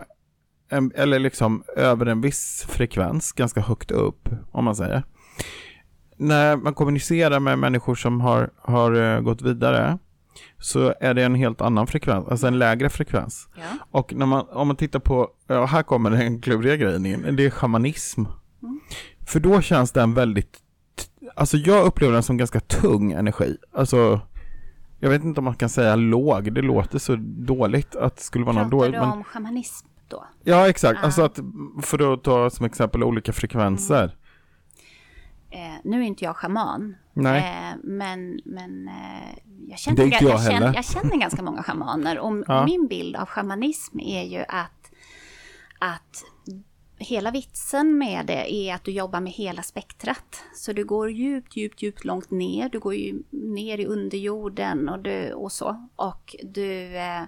en, 0.69 0.91
eller 0.95 1.19
liksom 1.19 1.63
över 1.75 2.05
en 2.05 2.21
viss 2.21 2.65
frekvens, 2.69 3.31
ganska 3.31 3.61
högt 3.61 3.91
upp 3.91 4.29
om 4.51 4.65
man 4.65 4.75
säger. 4.75 5.03
När 6.17 6.55
man 6.55 6.73
kommunicerar 6.73 7.39
med 7.39 7.59
människor 7.59 7.95
som 7.95 8.21
har, 8.21 8.49
har 8.61 8.95
uh, 8.95 9.21
gått 9.21 9.41
vidare 9.41 9.97
så 10.59 10.93
är 10.99 11.13
det 11.13 11.23
en 11.23 11.35
helt 11.35 11.61
annan 11.61 11.87
frekvens, 11.87 12.27
alltså 12.27 12.47
en 12.47 12.59
lägre 12.59 12.89
frekvens. 12.89 13.49
Ja. 13.55 13.85
Och 13.91 14.13
när 14.13 14.25
man, 14.25 14.45
om 14.49 14.67
man 14.67 14.75
tittar 14.75 14.99
på, 14.99 15.29
ja, 15.47 15.65
här 15.65 15.83
kommer 15.83 16.09
den 16.09 16.41
kluriga 16.41 16.75
grejen 16.75 17.05
in, 17.05 17.35
det 17.35 17.45
är 17.45 17.49
shamanism. 17.49 18.21
Mm. 18.63 18.79
För 19.27 19.39
då 19.39 19.61
känns 19.61 19.91
den 19.91 20.13
väldigt 20.13 20.63
alltså 21.35 21.57
jag 21.57 21.85
upplever 21.85 22.13
den 22.13 22.23
som 22.23 22.37
ganska 22.37 22.59
tung 22.59 23.11
energi. 23.11 23.57
Alltså, 23.73 24.19
jag 24.99 25.09
vet 25.09 25.23
inte 25.23 25.39
om 25.39 25.43
man 25.45 25.55
kan 25.55 25.69
säga 25.69 25.95
låg, 25.95 26.53
det 26.53 26.61
låter 26.61 26.99
så 26.99 27.15
dåligt 27.19 27.95
att 27.95 28.15
det 28.15 28.23
skulle 28.23 28.45
vara 28.45 28.61
något 28.61 28.71
dåligt. 28.71 28.93
Pratar 28.93 29.07
du 29.07 29.13
om 29.13 29.23
shamanism 29.23 29.87
då? 30.07 30.25
Ja, 30.43 30.69
exakt. 30.69 30.99
Ah. 31.01 31.05
Alltså 31.05 31.21
att, 31.21 31.39
för 31.81 32.13
att 32.13 32.23
ta 32.23 32.49
som 32.49 32.65
exempel 32.65 33.03
olika 33.03 33.33
frekvenser. 33.33 34.03
Mm. 34.03 34.15
Eh, 35.53 35.75
nu 35.83 36.01
är 36.01 36.07
inte 36.07 36.25
jag 36.25 36.35
schaman. 36.35 36.95
Eh, 37.15 37.77
men, 37.83 38.39
men 38.45 38.87
eh, 38.87 39.37
jag, 39.69 39.79
känner, 39.79 40.03
jag, 40.03 40.21
jag, 40.21 40.43
känner, 40.43 40.73
jag 40.75 40.85
känner 40.85 41.17
ganska 41.17 41.41
många 41.41 41.63
schamaner. 41.63 42.19
Och 42.19 42.43
ja. 42.47 42.65
min 42.65 42.87
bild 42.87 43.15
av 43.15 43.25
shamanism 43.25 43.99
är 43.99 44.23
ju 44.23 44.39
att, 44.47 44.91
att 45.79 46.23
hela 46.97 47.31
vitsen 47.31 47.97
med 47.97 48.25
det 48.25 48.53
är 48.53 48.75
att 48.75 48.83
du 48.83 48.91
jobbar 48.91 49.19
med 49.19 49.31
hela 49.31 49.61
spektrat. 49.61 50.43
Så 50.55 50.73
du 50.73 50.85
går 50.85 51.11
djupt, 51.11 51.57
djupt, 51.57 51.81
djupt 51.81 52.05
långt 52.05 52.31
ner. 52.31 52.69
Du 52.69 52.79
går 52.79 52.95
ju 52.95 53.23
ner 53.29 53.77
i 53.77 53.85
underjorden 53.85 54.89
och, 54.89 54.99
du, 54.99 55.33
och 55.33 55.51
så. 55.51 55.89
Och 55.95 56.35
du 56.43 56.97
eh, 56.97 57.21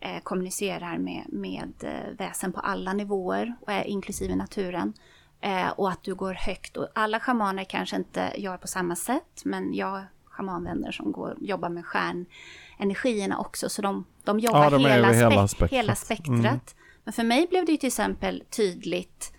eh 0.00 0.20
kommunicerar 0.22 0.98
med, 0.98 1.24
med 1.28 1.72
eh, 1.82 2.16
väsen 2.18 2.52
på 2.52 2.60
alla 2.60 2.92
nivåer, 2.92 3.54
inklusive 3.86 4.36
naturen. 4.36 4.92
Eh, 5.40 5.68
och 5.68 5.90
att 5.90 6.02
du 6.02 6.14
går 6.14 6.34
högt. 6.34 6.76
Och 6.76 6.88
alla 6.94 7.20
schamaner 7.20 7.64
kanske 7.64 7.96
inte 7.96 8.32
gör 8.36 8.56
på 8.56 8.66
samma 8.66 8.96
sätt, 8.96 9.42
men 9.44 9.74
jag 9.74 9.86
har 9.86 10.06
schamanvänner 10.24 10.92
som 10.92 11.12
går, 11.12 11.36
jobbar 11.40 11.68
med 11.68 11.86
stjärnenergierna 11.86 13.38
också. 13.38 13.68
Så 13.68 13.82
de, 13.82 14.04
de 14.24 14.38
jobbar 14.40 14.64
ja, 14.64 14.70
de 14.70 14.84
hela, 14.84 15.12
hela, 15.12 15.48
spektrat. 15.48 15.72
Hela 15.72 15.94
spektrat. 15.94 16.44
Mm. 16.44 16.60
Men 17.04 17.12
för 17.12 17.24
mig 17.24 17.46
blev 17.50 17.66
det 17.66 17.72
ju 17.72 17.78
till 17.78 17.86
exempel 17.86 18.42
tydligt 18.50 19.32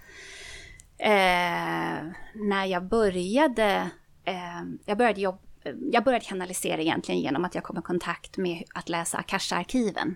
eh, 0.98 1.10
när 2.34 2.66
jag 2.66 2.84
började, 2.84 3.90
eh, 4.26 4.62
jag 4.86 4.98
började 4.98 5.22
jobba 5.22 5.40
jag 5.92 6.04
började 6.04 6.26
kanalisera 6.26 6.82
egentligen 6.82 7.22
genom 7.22 7.46
att 7.46 7.56
jag 7.56 7.64
kom 7.64 7.78
i 7.78 7.82
kontakt 7.82 8.38
med 8.38 8.64
att 8.74 8.90
läsa 8.90 9.18
Akasha-arkiven. 9.18 10.16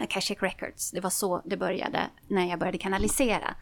Akashic 0.00 0.42
Records, 0.42 0.90
det 0.90 1.00
var 1.00 1.10
så 1.10 1.42
det 1.44 1.56
började 1.56 2.10
när 2.28 2.44
jag 2.46 2.58
började 2.58 2.78
kanalisera. 2.78 3.54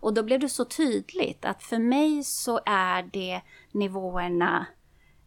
Och 0.00 0.14
då 0.14 0.22
blev 0.22 0.40
det 0.40 0.48
så 0.48 0.64
tydligt 0.64 1.44
att 1.44 1.62
för 1.62 1.78
mig 1.78 2.24
så 2.24 2.60
är 2.66 3.02
det 3.02 3.40
nivåerna, 3.72 4.66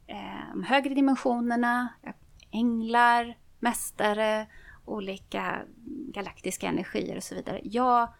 eh, 0.08 0.64
högre 0.66 0.94
dimensionerna, 0.94 1.90
änglar, 2.52 3.38
mästare, 3.60 4.48
olika 4.86 5.62
galaktiska 6.14 6.68
energier 6.68 7.18
och 7.18 7.24
så 7.24 7.36
vidare. 7.36 7.60
Jag, 7.64 8.14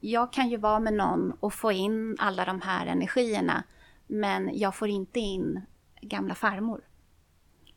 jag 0.00 0.32
kan 0.32 0.48
ju 0.48 0.56
vara 0.56 0.80
med 0.80 0.94
någon 0.94 1.32
och 1.40 1.54
få 1.54 1.72
in 1.72 2.16
alla 2.18 2.44
de 2.44 2.60
här 2.60 2.86
energierna, 2.86 3.62
men 4.06 4.58
jag 4.58 4.74
får 4.74 4.88
inte 4.88 5.20
in 5.20 5.60
gamla 6.00 6.34
farmor. 6.34 6.80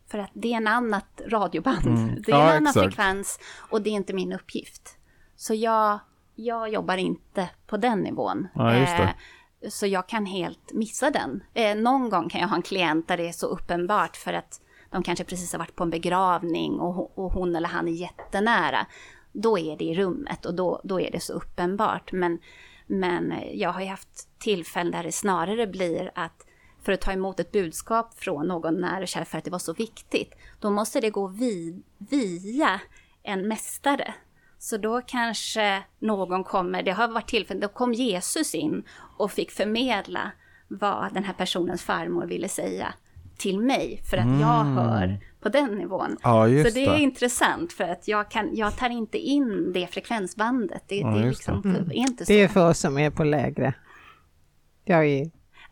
För 0.07 0.19
att 0.19 0.31
det 0.33 0.53
är 0.53 0.57
en 0.57 0.67
annat 0.67 1.21
radioband, 1.27 1.85
mm. 1.85 2.21
det 2.25 2.31
är 2.31 2.35
ja, 2.35 2.43
en 2.43 2.49
annan 2.49 2.67
exakt. 2.67 2.85
frekvens 2.85 3.39
och 3.69 3.81
det 3.81 3.89
är 3.89 3.93
inte 3.93 4.13
min 4.13 4.33
uppgift. 4.33 4.97
Så 5.35 5.53
jag, 5.53 5.99
jag 6.35 6.69
jobbar 6.69 6.97
inte 6.97 7.49
på 7.67 7.77
den 7.77 7.99
nivån. 7.99 8.47
Ja, 8.53 8.73
eh, 8.75 9.09
så 9.69 9.87
jag 9.87 10.07
kan 10.07 10.25
helt 10.25 10.73
missa 10.73 11.09
den. 11.09 11.43
Eh, 11.53 11.75
någon 11.75 12.09
gång 12.09 12.29
kan 12.29 12.41
jag 12.41 12.47
ha 12.47 12.55
en 12.55 12.61
klient 12.61 13.07
där 13.07 13.17
det 13.17 13.27
är 13.27 13.31
så 13.31 13.47
uppenbart 13.47 14.17
för 14.17 14.33
att 14.33 14.61
de 14.89 15.03
kanske 15.03 15.23
precis 15.23 15.51
har 15.51 15.59
varit 15.59 15.75
på 15.75 15.83
en 15.83 15.89
begravning 15.89 16.79
och, 16.79 17.17
och 17.17 17.31
hon 17.31 17.55
eller 17.55 17.69
han 17.69 17.87
är 17.87 17.91
jättenära. 17.91 18.85
Då 19.31 19.59
är 19.59 19.77
det 19.77 19.85
i 19.85 19.95
rummet 19.95 20.45
och 20.45 20.53
då, 20.53 20.81
då 20.83 21.01
är 21.01 21.11
det 21.11 21.19
så 21.19 21.33
uppenbart. 21.33 22.11
Men, 22.11 22.39
men 22.87 23.33
jag 23.53 23.69
har 23.69 23.81
ju 23.81 23.87
haft 23.87 24.39
tillfällen 24.39 24.91
där 24.91 25.03
det 25.03 25.11
snarare 25.11 25.67
blir 25.67 26.11
att 26.15 26.45
för 26.83 26.91
att 26.91 27.01
ta 27.01 27.11
emot 27.11 27.39
ett 27.39 27.51
budskap 27.51 28.13
från 28.19 28.47
någon 28.47 28.81
nära 28.81 29.01
och 29.01 29.07
kär 29.07 29.23
för 29.23 29.37
att 29.37 29.43
det 29.43 29.51
var 29.51 29.59
så 29.59 29.73
viktigt, 29.73 30.33
då 30.59 30.69
måste 30.71 31.01
det 31.01 31.09
gå 31.09 31.27
vid, 31.27 31.83
via 31.97 32.79
en 33.23 33.47
mästare. 33.47 34.13
Så 34.59 34.77
då 34.77 35.01
kanske 35.01 35.83
någon 35.99 36.43
kommer, 36.43 36.83
det 36.83 36.91
har 36.91 37.07
varit 37.07 37.27
tillfällen, 37.27 37.61
då 37.61 37.67
kom 37.67 37.93
Jesus 37.93 38.55
in 38.55 38.83
och 39.17 39.31
fick 39.31 39.51
förmedla 39.51 40.31
vad 40.67 41.13
den 41.13 41.23
här 41.23 41.33
personens 41.33 41.83
farmor 41.83 42.25
ville 42.25 42.47
säga 42.49 42.93
till 43.37 43.59
mig 43.59 44.01
för 44.09 44.17
att 44.17 44.39
jag 44.41 44.61
Mm. 44.61 44.77
hör 44.77 45.19
på 45.41 45.49
den 45.49 45.75
nivån. 45.75 46.17
Ja, 46.23 46.43
så 46.45 46.49
det 46.49 46.85
är 46.85 46.91
det. 46.91 46.99
intressant 46.99 47.73
för 47.73 47.83
att 47.83 48.07
jag, 48.07 48.31
kan, 48.31 48.49
jag 48.55 48.77
tar 48.77 48.89
inte 48.89 49.17
in 49.17 49.73
det 49.73 49.87
frekvensbandet. 49.87 50.83
Det, 50.87 50.95
Ja, 50.97 51.07
det 51.07 51.19
är 51.19 51.27
liksom 51.29 51.61
Mm. 51.65 51.75
är 51.91 51.93
inte 51.93 52.25
så. 52.25 52.31
Det 52.33 52.41
är 52.41 52.47
för 52.47 52.69
oss 52.69 52.79
som 52.79 52.97
är 52.97 53.09
på 53.09 53.23
lägre. 53.23 53.73
Jag 54.85 55.05
är. 55.05 55.31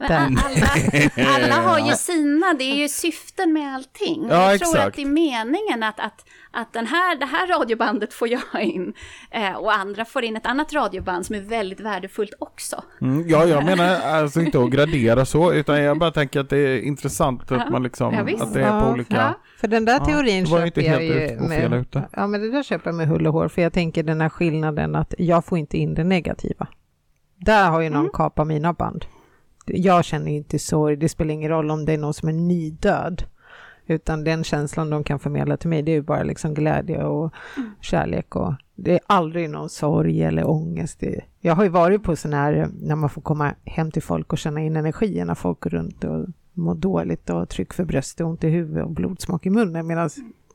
Alla, 0.10 1.36
alla 1.36 1.56
har 1.70 1.80
ju 1.90 1.96
sina, 1.96 2.54
det 2.54 2.64
är 2.64 2.76
ju 2.76 2.90
syften 2.90 3.54
med 3.54 3.76
allting. 3.76 4.28
Ja, 4.30 4.52
jag 4.52 4.60
tror 4.60 4.70
exakt. 4.70 4.88
att 4.88 4.94
det 4.96 5.02
är 5.02 5.06
meningen 5.06 5.84
att, 5.84 6.00
att, 6.00 6.26
att 6.52 6.74
den 6.74 6.88
här, 6.88 7.16
det 7.16 7.26
här 7.26 7.48
radiobandet 7.48 8.14
får 8.14 8.28
jag 8.28 8.62
in 8.62 8.94
eh, 9.32 9.54
och 9.54 9.74
andra 9.74 10.06
får 10.06 10.24
in 10.24 10.36
ett 10.38 10.46
annat 10.46 10.74
radioband 10.74 11.26
som 11.26 11.36
är 11.36 11.40
väldigt 11.42 11.80
värdefullt 11.80 12.34
också. 12.40 12.84
Mm, 13.02 13.30
ja, 13.30 13.46
jag 13.46 13.66
menar 13.66 14.00
alltså 14.00 14.42
inte 14.42 14.60
att 14.60 14.70
gradera 14.72 15.26
så, 15.26 15.54
utan 15.54 15.82
jag 15.84 16.00
bara 16.00 16.12
tänker 16.12 16.40
att 16.40 16.50
det 16.50 16.58
är 16.58 16.82
intressant 16.82 17.52
att 17.52 17.70
man 17.70 17.84
liksom, 17.84 18.14
Ja, 18.14 18.44
att 18.44 18.54
det 18.54 18.60
är 18.62 18.70
på 18.82 18.88
Ja, 18.88 18.94
olika... 18.94 19.16
ja. 19.16 19.34
För 19.60 19.68
den 19.68 19.86
där 19.86 19.94
Ja, 20.00 20.06
teorin 20.06 20.40
jag 20.40 20.48
köper 20.48 20.66
inte 20.66 20.82
jag 20.82 21.00
helt 21.00 21.32
ju 21.32 21.48
med, 21.48 21.86
ja, 22.12 22.28
men 22.28 22.42
det 22.42 22.52
där 22.52 22.64
köper 22.64 22.88
jag 22.90 22.96
med 22.96 23.08
hull 23.08 23.28
och 23.28 23.34
hår, 23.34 23.48
för 23.48 23.62
jag 23.62 23.74
tänker 23.74 24.04
den 24.04 24.22
här 24.22 24.30
skillnaden 24.30 24.96
att 24.96 25.14
jag 25.18 25.46
får 25.46 25.58
inte 25.58 25.78
in 25.78 25.94
det 25.94 26.04
negativa. 26.04 26.68
Där 27.36 27.70
har 27.70 27.82
ju 27.82 27.90
någon 27.90 28.00
Mm. 28.00 28.12
kapat 28.14 28.48
mina 28.48 28.74
band. 28.74 29.06
Jag 29.74 30.06
känner 30.06 30.32
inte 30.32 30.60
sorg, 30.60 30.96
det 30.96 31.10
spelar 31.10 31.34
ingen 31.34 31.50
roll 31.50 31.72
om 31.72 31.86
det 31.86 31.94
är 31.94 31.98
någon 31.98 32.14
som 32.14 32.30
är 32.30 32.34
nydöd. 32.34 33.24
Utan 33.88 34.24
den 34.24 34.44
känslan 34.44 34.90
de 34.90 35.04
kan 35.04 35.20
förmedla 35.20 35.58
till 35.58 35.70
mig, 35.70 35.82
det 35.82 35.92
är 35.92 35.96
ju 35.96 36.02
bara 36.02 36.24
liksom 36.24 36.54
glädje 36.54 37.04
och 37.04 37.34
Mm. 37.58 37.72
kärlek 37.82 38.36
och 38.36 38.54
det 38.76 38.94
är 38.94 39.00
aldrig 39.08 39.50
någon 39.50 39.70
sorg 39.70 40.24
eller 40.24 40.50
ångest. 40.50 41.00
Det, 41.00 41.22
jag 41.40 41.56
har 41.56 41.64
ju 41.64 41.70
varit 41.70 42.04
på 42.04 42.16
sån 42.16 42.34
här, 42.34 42.70
när 42.82 42.96
man 42.96 43.10
får 43.10 43.22
komma 43.22 43.56
hem 43.66 43.92
till 43.92 44.02
folk 44.02 44.34
och 44.34 44.38
känna 44.38 44.62
in 44.62 44.76
energierna, 44.76 45.36
folk 45.36 45.60
går 45.60 45.70
runt 45.70 46.04
och 46.04 46.26
mår 46.54 46.76
dåligt 46.76 47.30
och 47.30 47.36
har 47.36 47.46
tryck 47.46 47.74
för 47.74 47.86
bröstet, 47.86 48.26
ont 48.26 48.44
i 48.44 48.50
huvudet 48.50 48.84
och 48.86 48.92
blodsmak 48.92 49.46
i 49.46 49.50
munnen, 49.50 49.88
medan 49.88 50.10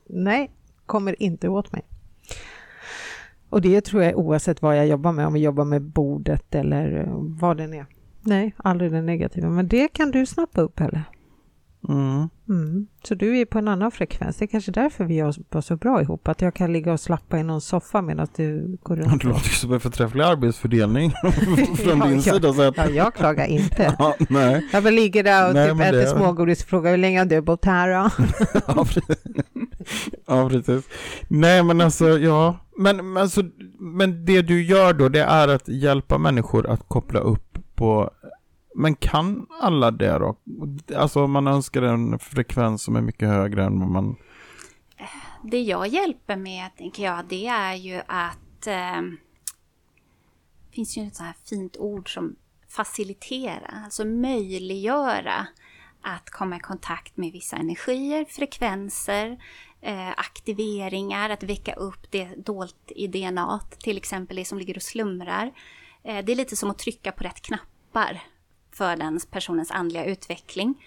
nej, 0.09 0.51
kommer 0.85 1.21
inte 1.21 1.49
åt 1.49 1.71
mig. 1.71 1.81
Och 3.49 3.61
det 3.61 3.81
tror 3.81 4.03
jag 4.03 4.17
oavsett 4.17 4.61
vad 4.61 4.77
jag 4.77 4.87
jobbar 4.87 5.11
med, 5.11 5.27
om 5.27 5.33
vi 5.33 5.39
jobbar 5.39 5.65
med 5.65 5.81
bordet 5.81 6.55
eller 6.55 6.99
eh, 6.99 7.13
vad 7.13 7.57
den 7.57 7.73
är. 7.73 7.85
Nej, 8.27 8.55
aldrig 8.57 8.91
det 8.91 9.01
negativa, 9.01 9.49
men 9.49 9.67
det 9.67 9.87
kan 9.87 10.11
du 10.11 10.25
snappa 10.25 10.61
upp 10.61 10.75
Pelle. 10.75 11.03
Mm. 11.89 12.29
Mm. 12.49 12.87
Så 13.03 13.15
du 13.15 13.37
är 13.39 13.45
på 13.45 13.57
en 13.59 13.67
annan 13.67 13.91
frekvens. 13.91 14.37
Det 14.37 14.45
är 14.45 14.47
kanske 14.47 14.71
därför 14.71 15.03
vi 15.05 15.21
var 15.49 15.61
så 15.61 15.75
bra 15.75 16.01
ihop. 16.01 16.27
Att 16.27 16.41
jag 16.41 16.53
kan 16.53 16.73
ligga 16.73 16.93
och 16.93 16.99
slappa 16.99 17.39
i 17.39 17.43
någon 17.43 17.61
soffa 17.61 18.01
medan 18.01 18.27
du 18.35 18.77
går 18.83 18.95
runt. 18.95 19.21
Det 19.21 19.27
låter 19.27 19.49
som 19.49 19.73
en 19.73 19.79
förträfflig 19.79 20.23
arbetsfördelning 20.23 21.11
från 21.77 21.99
din 22.09 22.15
ja. 22.15 22.21
sida. 22.21 22.53
Så 22.53 22.61
att, 22.61 22.77
Ja, 22.77 22.89
jag 22.89 23.13
klagar 23.13 23.45
inte. 23.45 23.95
ja, 23.99 24.15
nej. 24.29 24.67
Jag 24.73 24.93
ligger 24.93 25.23
där 25.23 25.47
och 25.49 25.53
Nej, 25.55 25.71
typ 25.71 25.81
äter 25.81 25.91
det- 25.97 26.07
smågodis 26.07 26.63
och 26.63 26.69
frågar 26.69 26.91
hur 26.91 26.97
länge 26.97 27.19
har 27.19 27.25
du 27.25 27.41
bott 27.41 27.65
här 27.65 27.87
då? 27.89 28.09
Ja, 28.67 28.85
precis. 28.85 29.23
ja, 30.27 30.49
precis. 30.49 30.83
Nej, 31.27 31.63
men 31.63 31.81
alltså, 31.81 32.07
ja. 32.19 32.57
Men, 32.77 33.13
men, 33.13 33.23
alltså, 33.23 33.41
men 33.79 34.25
det 34.25 34.41
du 34.41 34.63
gör 34.63 34.93
då, 34.93 35.09
det 35.09 35.21
är 35.23 35.47
att 35.47 35.67
hjälpa 35.67 36.17
människor 36.17 36.67
att 36.69 36.87
koppla 36.87 37.19
upp 37.19 37.43
på 37.75 38.11
men 38.77 38.95
kan 38.95 39.47
alla 39.61 39.91
det 39.91 40.19
då? 40.19 40.37
Alltså 40.95 41.23
om 41.23 41.31
man 41.31 41.47
önskar 41.47 41.81
en 41.81 42.19
frekvens 42.19 42.83
som 42.83 42.95
är 42.95 43.01
mycket 43.01 43.27
högre 43.27 43.63
än 43.63 43.79
vad 43.79 43.89
man... 43.89 44.15
Det 45.43 45.61
jag 45.61 45.87
hjälper 45.87 46.35
med, 46.35 46.75
tänker 46.77 47.03
jag, 47.03 47.25
det 47.29 47.47
är 47.47 47.73
ju 47.73 48.01
att... 48.07 48.67
Eh, 48.67 49.01
det 50.69 50.75
finns 50.75 50.97
ju 50.97 51.07
ett 51.07 51.15
så 51.15 51.23
här 51.23 51.35
fint 51.45 51.77
ord 51.77 52.13
som 52.13 52.35
facilitera, 52.69 53.81
alltså 53.85 54.05
möjliggöra 54.05 55.47
att 56.01 56.29
komma 56.29 56.55
i 56.57 56.59
kontakt 56.59 57.17
med 57.17 57.31
vissa 57.31 57.55
energier, 57.55 58.25
frekvenser, 58.25 59.43
eh, 59.81 60.09
aktiveringar, 60.09 61.29
att 61.29 61.43
väcka 61.43 61.73
upp 61.73 62.11
det 62.11 62.45
dolt 62.45 62.91
i 62.95 63.07
DNA, 63.07 63.59
till 63.79 63.97
exempel 63.97 64.37
det 64.37 64.45
som 64.45 64.57
ligger 64.57 64.75
och 64.75 64.83
slumrar. 64.83 65.51
Eh, 66.03 66.25
det 66.25 66.31
är 66.31 66.35
lite 66.35 66.55
som 66.55 66.69
att 66.69 66.79
trycka 66.79 67.11
på 67.11 67.23
rätt 67.23 67.41
knappar 67.41 68.21
för 68.77 68.95
den 68.95 69.19
personens 69.31 69.71
andliga 69.71 70.05
utveckling. 70.05 70.83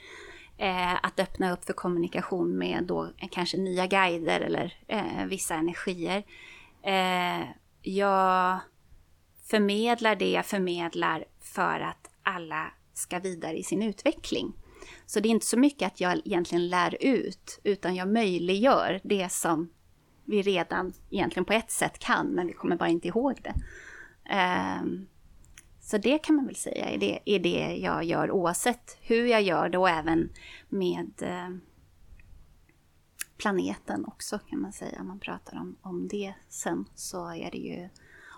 Eh, 0.56 0.94
att 1.04 1.20
öppna 1.20 1.52
upp 1.52 1.64
för 1.64 1.72
kommunikation 1.72 2.58
med 2.58 2.84
då 2.84 3.10
kanske 3.30 3.56
nya 3.56 3.86
guider 3.86 4.40
eller 4.40 4.74
eh, 4.86 5.24
vissa 5.26 5.54
energier. 5.54 6.24
Eh, 6.82 7.48
jag 7.82 8.58
förmedlar 9.46 10.16
det 10.16 10.30
jag 10.30 10.46
förmedlar 10.46 11.24
för 11.40 11.80
att 11.80 12.10
alla 12.22 12.72
ska 12.94 13.18
vidare 13.18 13.58
i 13.58 13.62
sin 13.62 13.82
utveckling. 13.82 14.52
Så 15.06 15.20
det 15.20 15.28
är 15.28 15.30
inte 15.30 15.46
så 15.46 15.58
mycket 15.58 15.86
att 15.86 16.00
jag 16.00 16.20
egentligen 16.24 16.68
lär 16.68 16.96
ut, 17.00 17.60
utan 17.64 17.94
jag 17.94 18.08
möjliggör 18.08 19.00
det 19.04 19.32
som 19.32 19.70
vi 20.24 20.42
redan 20.42 20.92
egentligen 21.10 21.44
på 21.44 21.52
ett 21.52 21.70
sätt 21.70 21.98
kan, 21.98 22.26
men 22.26 22.46
vi 22.46 22.52
kommer 22.52 22.76
bara 22.76 22.88
inte 22.88 23.08
ihåg 23.08 23.40
det. 23.42 23.54
Um, 24.82 25.06
så 25.90 25.98
det 25.98 26.18
kan 26.18 26.36
man 26.36 26.46
väl 26.46 26.56
säga 26.56 26.90
är 26.90 26.98
det, 26.98 27.20
är 27.24 27.38
det 27.38 27.76
jag 27.76 28.04
gör 28.04 28.30
oavsett 28.30 28.98
hur 29.00 29.26
jag 29.26 29.42
gör 29.42 29.68
det 29.68 29.78
och 29.78 29.88
även 29.88 30.32
med 30.68 31.10
eh, 31.18 31.48
planeten 33.36 34.04
också 34.04 34.38
kan 34.38 34.60
man 34.60 34.72
säga. 34.72 35.00
Om 35.00 35.08
man 35.08 35.18
pratar 35.18 35.56
om, 35.56 35.76
om 35.82 36.08
det 36.08 36.34
sen 36.48 36.84
så 36.94 37.34
är 37.34 37.50
det 37.50 37.58
ju 37.58 37.88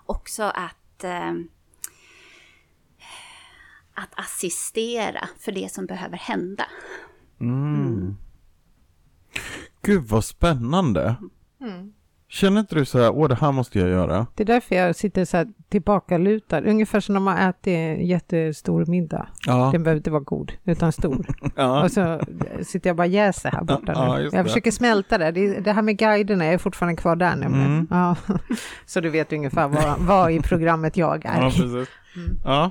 också 0.06 0.42
att 0.42 1.04
eh, 1.04 1.32
att 3.94 4.18
assistera 4.18 5.28
för 5.38 5.52
det 5.52 5.72
som 5.72 5.86
behöver 5.86 6.16
hända. 6.16 6.66
Mm. 7.40 8.16
Gud 9.82 10.02
vad 10.02 10.24
spännande. 10.24 11.16
Mm. 11.60 11.94
Känner 12.32 12.60
inte 12.60 12.74
du 12.74 12.84
så 12.84 12.98
här, 12.98 13.10
åh 13.10 13.28
det 13.28 13.34
här 13.34 13.52
måste 13.52 13.78
jag 13.78 13.88
göra? 13.88 14.26
Det 14.34 14.42
är 14.42 14.46
därför 14.46 14.74
jag 14.74 14.96
sitter 14.96 15.24
så 15.24 15.36
här 15.36 15.48
tillbakalutad, 15.68 16.60
ungefär 16.60 17.00
som 17.00 17.12
när 17.12 17.20
man 17.20 17.38
äter 17.38 17.72
en 17.72 18.06
jättestor 18.06 18.86
middag. 18.86 19.26
Ja. 19.46 19.70
Den 19.72 19.82
behöver 19.82 19.96
inte 19.96 20.10
vara 20.10 20.22
god, 20.22 20.52
utan 20.64 20.92
stor. 20.92 21.26
ja. 21.56 21.84
Och 21.84 21.92
så 21.92 22.20
sitter 22.62 22.90
jag 22.90 22.96
bara 22.96 23.06
jäser 23.06 23.50
här 23.50 23.64
borta 23.64 23.92
Ja, 23.94 24.16
nu. 24.16 24.30
Jag 24.32 24.46
försöker 24.46 24.70
smälta 24.70 25.18
det. 25.18 25.30
det. 25.30 25.60
Det 25.60 25.72
här 25.72 25.82
med 25.82 25.98
guiderna, 25.98 26.44
jag 26.44 26.54
är 26.54 26.58
fortfarande 26.58 26.96
kvar 26.96 27.16
där 27.16 27.36
nämligen. 27.36 27.66
Mm. 27.66 27.86
Ja. 27.90 28.16
Så 28.86 29.00
du 29.00 29.10
vet 29.10 29.32
ungefär 29.32 29.68
vad, 29.68 29.98
vad 29.98 30.32
i 30.32 30.40
programmet 30.40 30.96
jag 30.96 31.26
är. 31.26 31.42
Ja, 31.42 31.50
precis. 31.50 31.88
Mm. 32.16 32.38
Ja. 32.44 32.70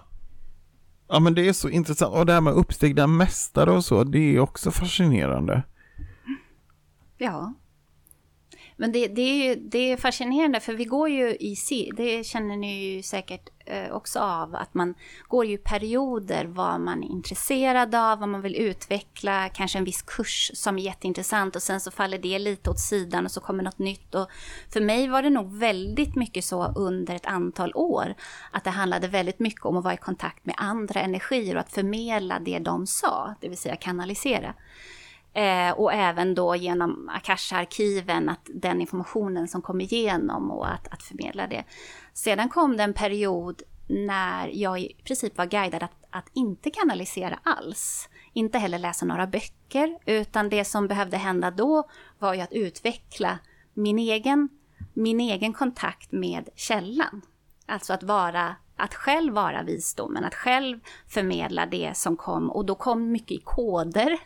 Ja, 1.09 1.19
men 1.19 1.33
det 1.33 1.47
är 1.47 1.53
så 1.53 1.69
intressant. 1.69 2.15
Och 2.15 2.25
det 2.25 2.33
här 2.33 2.41
med 2.41 2.53
uppstigna 2.53 3.07
mästare 3.07 3.71
och 3.71 3.85
så, 3.85 4.03
det 4.03 4.35
är 4.35 4.39
också 4.39 4.71
fascinerande. 4.71 5.63
Ja. 7.17 7.53
Men 8.81 8.91
det, 8.91 9.07
det, 9.07 9.21
är 9.21 9.49
ju, 9.49 9.55
det 9.55 9.91
är 9.91 9.97
fascinerande 9.97 10.59
för 10.59 10.73
vi 10.73 10.85
går 10.85 11.09
ju 11.09 11.29
i, 11.29 11.55
det 11.97 12.23
känner 12.23 12.57
ni 12.57 12.83
ju 12.83 13.03
säkert 13.03 13.49
eh, 13.65 13.91
också 13.91 14.19
av, 14.19 14.55
att 14.55 14.73
man 14.73 14.95
går 15.27 15.45
ju 15.45 15.53
i 15.53 15.57
perioder 15.57 16.45
vad 16.45 16.81
man 16.81 17.03
är 17.03 17.07
intresserad 17.07 17.95
av, 17.95 18.19
vad 18.19 18.29
man 18.29 18.41
vill 18.41 18.55
utveckla, 18.55 19.49
kanske 19.49 19.77
en 19.77 19.83
viss 19.83 20.01
kurs 20.01 20.51
som 20.53 20.77
är 20.77 20.81
jätteintressant 20.81 21.55
och 21.55 21.61
sen 21.61 21.81
så 21.81 21.91
faller 21.91 22.17
det 22.17 22.39
lite 22.39 22.69
åt 22.69 22.79
sidan 22.79 23.25
och 23.25 23.31
så 23.31 23.41
kommer 23.41 23.63
något 23.63 23.79
nytt. 23.79 24.15
Och 24.15 24.27
för 24.69 24.81
mig 24.81 25.07
var 25.07 25.23
det 25.23 25.29
nog 25.29 25.57
väldigt 25.57 26.15
mycket 26.15 26.45
så 26.45 26.65
under 26.65 27.15
ett 27.15 27.25
antal 27.25 27.71
år, 27.75 28.15
att 28.51 28.63
det 28.63 28.69
handlade 28.69 29.07
väldigt 29.07 29.39
mycket 29.39 29.65
om 29.65 29.77
att 29.77 29.83
vara 29.83 29.93
i 29.93 29.97
kontakt 29.97 30.45
med 30.45 30.55
andra 30.57 31.01
energier 31.01 31.55
och 31.55 31.61
att 31.61 31.73
förmedla 31.73 32.39
det 32.39 32.59
de 32.59 32.87
sa, 32.87 33.35
det 33.41 33.49
vill 33.49 33.57
säga 33.57 33.75
kanalisera. 33.75 34.53
Eh, 35.33 35.71
och 35.71 35.93
även 35.93 36.35
då 36.35 36.55
genom 36.55 37.09
Akasha-arkiven, 37.13 38.29
att 38.29 38.49
den 38.53 38.81
informationen 38.81 39.47
som 39.47 39.61
kom 39.61 39.81
igenom 39.81 40.51
och 40.51 40.73
att, 40.73 40.87
att 40.87 41.03
förmedla 41.03 41.47
det. 41.47 41.63
Sedan 42.13 42.49
kom 42.49 42.77
det 42.77 42.83
en 42.83 42.93
period 42.93 43.61
när 43.87 44.47
jag 44.47 44.79
i 44.79 44.95
princip 45.03 45.37
var 45.37 45.45
guidad 45.45 45.83
att, 45.83 46.05
att 46.09 46.29
inte 46.33 46.69
kanalisera 46.69 47.39
alls. 47.43 48.09
Inte 48.33 48.57
heller 48.57 48.79
läsa 48.79 49.05
några 49.05 49.27
böcker, 49.27 49.97
utan 50.05 50.49
det 50.49 50.65
som 50.65 50.87
behövde 50.87 51.17
hända 51.17 51.51
då 51.51 51.83
var 52.19 52.33
ju 52.33 52.41
att 52.41 52.53
utveckla 52.53 53.39
min 53.73 53.99
egen, 53.99 54.49
min 54.93 55.19
egen 55.19 55.53
kontakt 55.53 56.11
med 56.11 56.49
källan. 56.55 57.21
Alltså 57.65 57.93
att 57.93 58.03
vara 58.03 58.55
att 58.81 58.93
själv 58.93 59.33
vara 59.33 59.63
visdomen, 59.63 60.23
att 60.23 60.35
själv 60.35 60.79
förmedla 61.07 61.65
det 61.65 61.97
som 61.97 62.17
kom. 62.17 62.51
Och 62.51 62.65
då 62.65 62.75
kom 62.75 63.11
mycket 63.11 63.31
i 63.31 63.41
koder. 63.43 64.17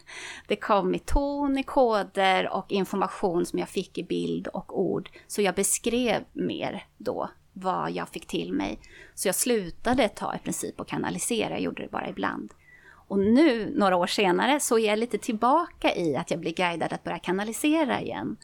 Det 0.47 0.55
kom 0.55 0.95
i 0.95 0.99
ton, 0.99 1.57
i 1.57 1.63
koder 1.63 2.49
och 2.53 2.71
information 2.71 3.45
som 3.45 3.59
jag 3.59 3.69
fick 3.69 3.97
i 3.97 4.03
bild 4.03 4.47
och 4.47 4.79
ord. 4.79 5.09
Så 5.27 5.41
jag 5.41 5.55
beskrev 5.55 6.23
mer 6.33 6.85
då 6.97 7.29
vad 7.53 7.91
jag 7.91 8.09
fick 8.09 8.27
till 8.27 8.53
mig. 8.53 8.79
Så 9.15 9.27
jag 9.27 9.35
slutade 9.35 10.09
ta 10.09 10.35
i 10.35 10.39
princip 10.39 10.79
och 10.79 10.87
kanalisera, 10.87 11.49
jag 11.49 11.61
gjorde 11.61 11.83
det 11.83 11.91
bara 11.91 12.09
ibland. 12.09 12.53
Och 13.07 13.19
nu, 13.19 13.73
några 13.75 13.95
år 13.95 14.07
senare, 14.07 14.59
så 14.59 14.79
är 14.79 14.87
jag 14.87 14.99
lite 14.99 15.17
tillbaka 15.17 15.95
i 15.95 16.15
att 16.15 16.31
jag 16.31 16.39
blir 16.39 16.53
guidad 16.53 16.93
att 16.93 17.03
börja 17.03 17.19
kanalisera 17.19 18.01
igen 18.01 18.37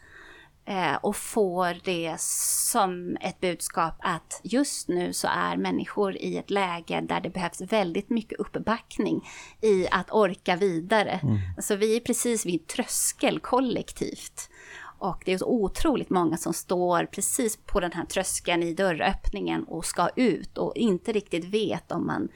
eh, 0.64 0.94
och 0.94 1.16
får 1.16 1.84
det 1.84 2.20
som 2.20 3.16
ett 3.20 3.40
budskap 3.40 3.94
att 3.98 4.40
just 4.42 4.88
nu 4.88 5.12
så 5.12 5.28
är 5.28 5.56
människor 5.56 6.16
i 6.16 6.36
ett 6.36 6.50
läge 6.50 7.00
där 7.00 7.20
det 7.20 7.30
behövs 7.30 7.60
väldigt 7.60 8.10
mycket 8.10 8.38
uppbackning 8.38 9.28
i 9.60 9.88
att 9.90 10.10
orka 10.10 10.56
vidare. 10.56 11.20
Mm. 11.22 11.38
Alltså 11.56 11.76
vi 11.76 11.96
är 11.96 12.00
precis 12.00 12.46
vid 12.46 12.66
tröskel 12.66 13.40
kollektivt. 13.40 14.48
Och 15.02 15.22
det 15.24 15.32
är 15.32 15.38
så 15.38 15.46
otroligt 15.46 16.10
många 16.10 16.36
som 16.36 16.52
står 16.52 17.04
precis 17.04 17.56
på 17.56 17.80
den 17.80 17.92
här 17.92 18.04
tröskeln 18.04 18.62
i 18.62 18.74
dörröppningen 18.74 19.64
och 19.64 19.84
ska 19.84 20.08
ut 20.16 20.58
och 20.58 20.76
inte 20.76 21.12
riktigt 21.12 21.44
vet 21.44 21.92
om 21.92 22.06
man, 22.06 22.28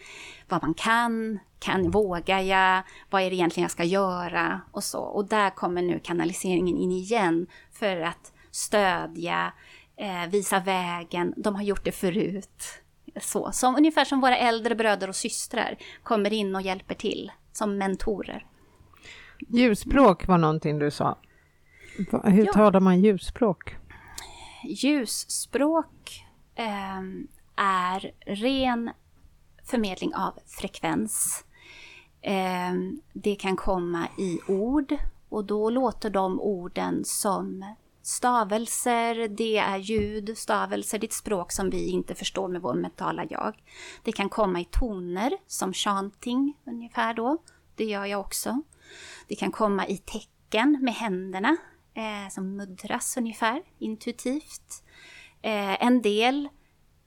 vad 0.48 0.62
man 0.62 0.74
kan, 0.74 1.38
kan, 1.58 1.90
vågar 1.90 2.40
jag, 2.40 2.82
vad 3.10 3.22
är 3.22 3.30
det 3.30 3.36
egentligen 3.36 3.62
jag 3.64 3.70
ska 3.70 3.84
göra 3.84 4.60
och 4.72 4.84
så. 4.84 5.00
Och 5.00 5.28
där 5.28 5.50
kommer 5.50 5.82
nu 5.82 6.00
kanaliseringen 6.04 6.76
in 6.76 6.92
igen 6.92 7.46
för 7.78 8.00
att 8.00 8.32
stödja, 8.50 9.52
eh, 9.96 10.30
visa 10.30 10.60
vägen. 10.60 11.34
De 11.36 11.54
har 11.54 11.62
gjort 11.62 11.84
det 11.84 11.92
förut. 11.92 12.62
Så, 13.20 13.52
som, 13.52 13.76
ungefär 13.76 14.04
som 14.04 14.20
våra 14.20 14.36
äldre 14.36 14.74
bröder 14.74 15.08
och 15.08 15.16
systrar 15.16 15.76
kommer 16.02 16.32
in 16.32 16.56
och 16.56 16.62
hjälper 16.62 16.94
till 16.94 17.32
som 17.52 17.78
mentorer. 17.78 18.46
Ljusspråk 19.48 20.26
var 20.26 20.38
någonting 20.38 20.78
du 20.78 20.90
sa. 20.90 21.18
Hur 22.24 22.46
ja. 22.46 22.52
talar 22.52 22.80
man 22.80 23.00
ljusspråk? 23.00 23.76
Ljusspråk 24.64 26.24
eh, 26.54 26.98
är 27.56 28.12
ren 28.26 28.90
förmedling 29.64 30.14
av 30.14 30.38
frekvens. 30.46 31.44
Eh, 32.20 32.72
det 33.12 33.34
kan 33.34 33.56
komma 33.56 34.08
i 34.18 34.38
ord 34.48 34.96
och 35.28 35.44
då 35.44 35.70
låter 35.70 36.10
de 36.10 36.40
orden 36.40 37.04
som 37.04 37.74
stavelser, 38.02 39.28
det 39.28 39.58
är 39.58 39.76
ljud, 39.76 40.38
stavelser, 40.38 40.98
ditt 40.98 41.12
språk 41.12 41.52
som 41.52 41.70
vi 41.70 41.88
inte 41.88 42.14
förstår 42.14 42.48
med 42.48 42.62
vår 42.62 42.74
mentala 42.74 43.26
jag. 43.30 43.62
Det 44.02 44.12
kan 44.12 44.28
komma 44.28 44.60
i 44.60 44.64
toner 44.64 45.32
som 45.46 45.72
chanting 45.72 46.56
ungefär 46.64 47.14
då, 47.14 47.38
det 47.74 47.84
gör 47.84 48.04
jag 48.04 48.20
också. 48.20 48.62
Det 49.28 49.34
kan 49.34 49.52
komma 49.52 49.86
i 49.86 49.98
tecken 49.98 50.78
med 50.82 50.94
händerna, 50.94 51.56
eh, 51.94 52.30
som 52.30 52.56
muddras 52.56 53.16
ungefär 53.16 53.62
intuitivt. 53.78 54.84
Eh, 55.42 55.84
en 55.84 56.02
del 56.02 56.48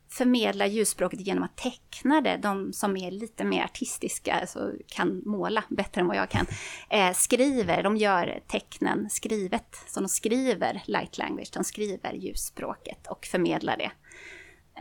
förmedlar 0.10 0.66
ljusspråket 0.66 1.28
genom 1.28 1.44
att 1.44 1.58
teckna 1.58 2.22
det. 2.22 2.38
De 2.38 2.74
som 2.74 2.98
är 2.98 3.12
lite 3.12 3.44
mer 3.44 3.64
artistiska, 3.64 4.34
alltså 4.34 4.72
kan 4.88 5.22
måla 5.26 5.64
bättre 5.70 6.02
än 6.02 6.08
vad 6.08 6.18
jag 6.18 6.30
kan, 6.30 6.46
eh, 6.90 7.14
skriver, 7.14 7.84
de 7.84 7.98
gör 7.98 8.40
tecknen 8.48 9.10
skrivet, 9.10 9.84
så 9.88 10.00
de 10.00 10.10
skriver 10.10 10.84
light 10.86 11.18
language, 11.18 11.50
de 11.54 11.64
skriver 11.64 12.14
ljusspråket 12.14 13.08
och 13.08 13.26
förmedlar 13.26 13.78
det. 13.78 13.92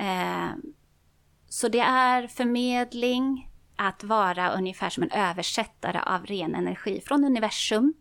Eh, 0.03 0.51
så 1.49 1.68
det 1.68 1.81
är 1.81 2.26
förmedling, 2.26 3.49
att 3.79 4.05
vara 4.05 4.51
ungefär 4.51 4.91
som 4.91 5.03
en 5.03 5.11
översättare 5.11 6.01
av 6.01 6.26
ren 6.26 6.55
energi 6.55 7.01
från 7.07 7.24
universum 7.24 7.95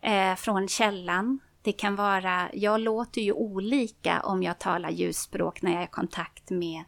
eh, 0.00 0.34
från 0.34 0.68
källan. 0.68 1.38
Det 1.66 1.72
kan 1.72 1.96
vara, 1.96 2.50
jag 2.52 2.80
låter 2.80 3.20
ju 3.20 3.32
olika 3.32 4.20
om 4.20 4.42
jag 4.42 4.58
talar 4.58 4.90
ljusspråk 4.90 5.62
när 5.62 5.72
jag 5.72 5.80
är 5.80 5.86
i 5.86 5.90
kontakt 5.90 6.50
med 6.50 6.84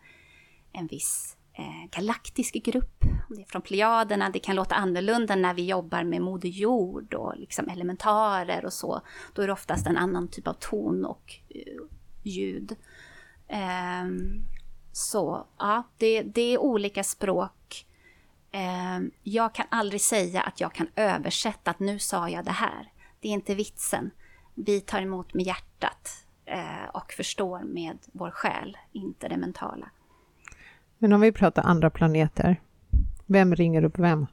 en 0.72 0.86
viss 0.86 1.36
eh, 1.52 1.90
galaktisk 1.90 2.54
grupp. 2.54 3.04
Om 3.28 3.36
det 3.36 3.42
är 3.42 3.46
från 3.46 3.62
Plejaderna, 3.62 4.30
det 4.30 4.38
kan 4.38 4.56
låta 4.56 4.74
annorlunda 4.74 5.36
när 5.36 5.54
vi 5.54 5.66
jobbar 5.66 6.04
med 6.04 6.22
Moder 6.22 6.48
Jord 6.48 7.14
och 7.14 7.36
liksom 7.36 7.68
elementarer 7.68 8.64
och 8.64 8.72
så. 8.72 9.00
Då 9.34 9.42
är 9.42 9.46
det 9.46 9.52
oftast 9.52 9.86
en 9.86 9.96
annan 9.96 10.28
typ 10.28 10.48
av 10.48 10.52
ton 10.52 11.04
och 11.04 11.34
uh, 11.54 11.86
ljud. 12.22 12.76
Um, 14.02 14.44
så 14.92 15.46
ja, 15.58 15.82
det, 15.96 16.22
det, 16.22 16.54
är 16.54 16.58
olika 16.58 17.04
språk. 17.04 17.86
Um, 18.52 19.10
jag 19.22 19.54
kan 19.54 19.66
aldrig 19.70 20.00
säga 20.00 20.40
att 20.42 20.60
jag 20.60 20.74
kan 20.74 20.88
översätta 20.96 21.70
att 21.70 21.80
nu 21.80 21.98
sa 21.98 22.28
jag 22.28 22.44
det 22.44 22.50
här. 22.50 22.92
Det 23.20 23.28
är 23.28 23.32
inte 23.32 23.54
vitsen. 23.54 24.10
Vi 24.66 24.80
tar 24.80 25.02
emot 25.02 25.34
med 25.34 25.46
hjärtat 25.46 26.24
eh, 26.44 26.88
och 26.92 27.12
förstår 27.12 27.60
med 27.60 27.98
vår 28.12 28.30
själ, 28.30 28.76
inte 28.92 29.28
det 29.28 29.36
mentala. 29.36 29.90
Men 30.98 31.12
om 31.12 31.20
vi 31.20 31.32
pratar 31.32 31.62
andra 31.62 31.90
planeter, 31.90 32.60
vem 33.26 33.54
ringer 33.54 33.84
upp 33.84 33.98
vem? 33.98 34.26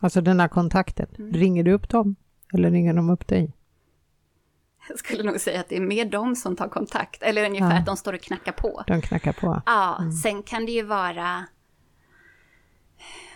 Alltså 0.00 0.20
den 0.20 0.40
här 0.40 0.48
kontakten, 0.48 1.06
mm. 1.18 1.32
ringer 1.32 1.64
du 1.64 1.72
upp 1.72 1.88
dem 1.88 2.16
eller 2.54 2.70
ringer 2.70 2.94
de 2.94 3.10
upp 3.10 3.26
dig? 3.26 3.52
Jag 4.88 4.98
skulle 4.98 5.22
nog 5.22 5.40
säga 5.40 5.60
att 5.60 5.68
det 5.68 5.76
är 5.76 5.80
mer 5.80 6.04
de 6.04 6.36
som 6.36 6.56
tar 6.56 6.68
kontakt, 6.68 7.22
eller 7.22 7.46
ungefär 7.46 7.70
ja. 7.70 7.78
att 7.78 7.86
de 7.86 7.96
står 7.96 8.12
och 8.12 8.20
knackar 8.20 8.52
på. 8.52 8.84
De 8.86 9.02
knackar 9.02 9.32
på. 9.32 9.62
Ja, 9.66 9.98
mm. 10.00 10.12
sen 10.12 10.42
kan 10.42 10.66
det 10.66 10.72
ju 10.72 10.82
vara 10.82 11.46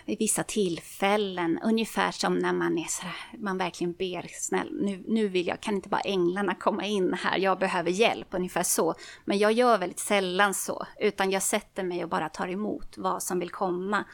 vid 0.07 0.19
vissa 0.19 0.43
tillfällen, 0.43 1.59
ungefär 1.63 2.11
som 2.11 2.37
när 2.37 2.53
man 2.53 2.77
är 2.77 2.87
så 2.87 3.01
här, 3.01 3.37
man 3.37 3.57
verkligen 3.57 3.93
ber 3.93 4.27
snäll, 4.31 4.77
nu, 4.81 5.03
nu 5.07 5.27
vill 5.27 5.47
jag, 5.47 5.61
kan 5.61 5.75
inte 5.75 5.89
bara 5.89 6.01
änglarna 6.01 6.55
komma 6.55 6.85
in 6.85 7.13
här, 7.13 7.37
jag 7.37 7.59
behöver 7.59 7.91
hjälp, 7.91 8.27
ungefär 8.31 8.63
så. 8.63 8.95
Men 9.25 9.37
jag 9.37 9.51
gör 9.51 9.77
väldigt 9.77 9.99
sällan 9.99 10.53
så, 10.53 10.87
utan 10.99 11.31
jag 11.31 11.43
sätter 11.43 11.83
mig 11.83 12.03
och 12.03 12.09
bara 12.09 12.29
tar 12.29 12.47
emot 12.47 12.97
vad 12.97 13.23
som 13.23 13.39
vill 13.39 13.49
komma. 13.49 14.05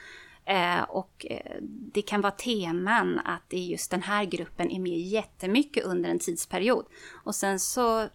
Eh, 0.45 0.81
och 0.81 1.25
eh, 1.29 1.55
det 1.61 2.01
kan 2.01 2.21
vara 2.21 2.31
teman 2.31 3.19
att 3.25 3.43
det 3.47 3.57
är 3.57 3.65
just 3.65 3.91
den 3.91 4.03
här 4.03 4.25
gruppen 4.25 4.71
är 4.71 4.79
med 4.79 4.99
jättemycket 4.99 5.83
under 5.83 6.09
en 6.09 6.19
tidsperiod. 6.19 6.85
Och 7.23 7.35
sen 7.35 7.59
så 7.59 8.07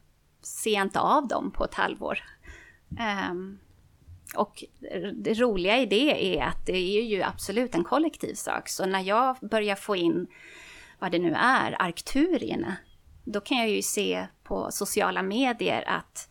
ser 0.43 0.71
jag 0.71 0.83
inte 0.83 1.01
av 1.01 1.29
dem 1.29 1.51
på 1.51 1.65
ett 1.65 1.75
halvår. 1.75 2.19
Um, 3.31 3.59
och 4.37 4.65
det 5.15 5.35
roliga 5.35 5.79
i 5.79 5.87
det 5.87 6.37
är 6.39 6.45
att 6.45 6.67
det 6.67 6.77
är 6.77 7.03
ju 7.03 7.23
absolut 7.23 7.75
en 7.75 7.85
kollektiv 7.85 8.35
sak. 8.35 8.69
Så 8.69 8.87
när 8.87 9.01
jag 9.01 9.37
börjar 9.41 9.77
få 9.77 9.97
in 9.97 10.27
vad 10.99 11.13
det 11.13 11.19
nu 11.19 11.35
är, 11.35 11.83
arkturierna, 11.83 12.77
då 13.25 13.41
kan 13.41 13.59
jag 13.59 13.71
ju 13.71 13.83
se 13.83 14.27
på 14.43 14.69
sociala 14.71 15.23
medier 15.23 15.85
att 15.89 16.29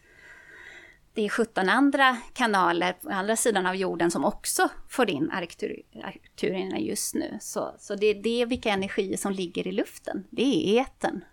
det 1.13 1.25
är 1.25 1.29
17 1.29 1.69
andra 1.69 2.17
kanaler 2.33 2.93
på 2.93 3.09
andra 3.09 3.35
sidan 3.35 3.65
av 3.65 3.75
jorden 3.75 4.11
som 4.11 4.25
också 4.25 4.69
får 4.89 5.09
in 5.09 5.31
arkturierna 5.31 6.79
just 6.79 7.15
nu. 7.15 7.37
Så, 7.41 7.75
så 7.79 7.95
det, 7.95 8.13
det 8.13 8.41
är 8.41 8.45
vilka 8.45 8.69
energier 8.69 9.17
som 9.17 9.31
ligger 9.31 9.67
i 9.67 9.71
luften. 9.71 10.23
Det 10.29 10.41
är 10.43 10.81
eten. 10.81 11.23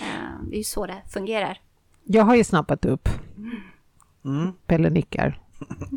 Eh, 0.00 0.42
det 0.48 0.56
är 0.56 0.58
ju 0.58 0.64
så 0.64 0.86
det 0.86 1.02
fungerar. 1.12 1.60
Jag 2.04 2.24
har 2.24 2.34
ju 2.34 2.44
snappat 2.44 2.84
upp. 2.84 3.08
Mm. 4.24 4.52
Pelle 4.66 4.90
nickar. 4.90 5.40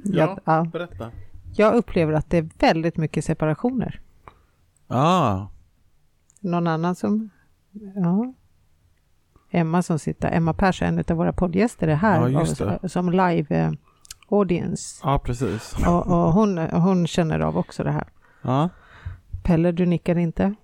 Ja, 0.03 0.37
ja, 0.45 0.67
berätta. 0.71 1.11
Jag 1.55 1.75
upplever 1.75 2.13
att 2.13 2.29
det 2.29 2.37
är 2.37 2.49
väldigt 2.59 2.97
mycket 2.97 3.25
separationer. 3.25 4.01
Ah. 4.87 5.47
Någon 6.39 6.67
annan 6.67 6.95
som... 6.95 7.29
Ja. 7.95 8.33
Emma 9.51 9.81
som 9.81 9.99
sitter, 9.99 10.31
Emma 10.31 10.53
Persson, 10.53 10.87
en 10.87 11.03
av 11.09 11.17
våra 11.17 11.33
poddgäster 11.33 11.87
är 11.87 11.95
här 11.95 12.29
ja, 12.29 12.41
och, 12.81 12.91
som 12.91 13.11
live 13.11 13.45
eh, 13.49 13.71
audience. 14.29 15.01
Ja, 15.03 15.19
precis. 15.19 15.75
Och, 15.87 16.07
och, 16.07 16.33
hon, 16.33 16.57
hon 16.57 17.07
känner 17.07 17.39
av 17.39 17.57
också 17.57 17.83
det 17.83 17.91
här. 17.91 18.07
Ja. 18.41 18.69
Pelle, 19.43 19.71
du 19.71 19.85
nickar 19.85 20.17
inte? 20.17 20.55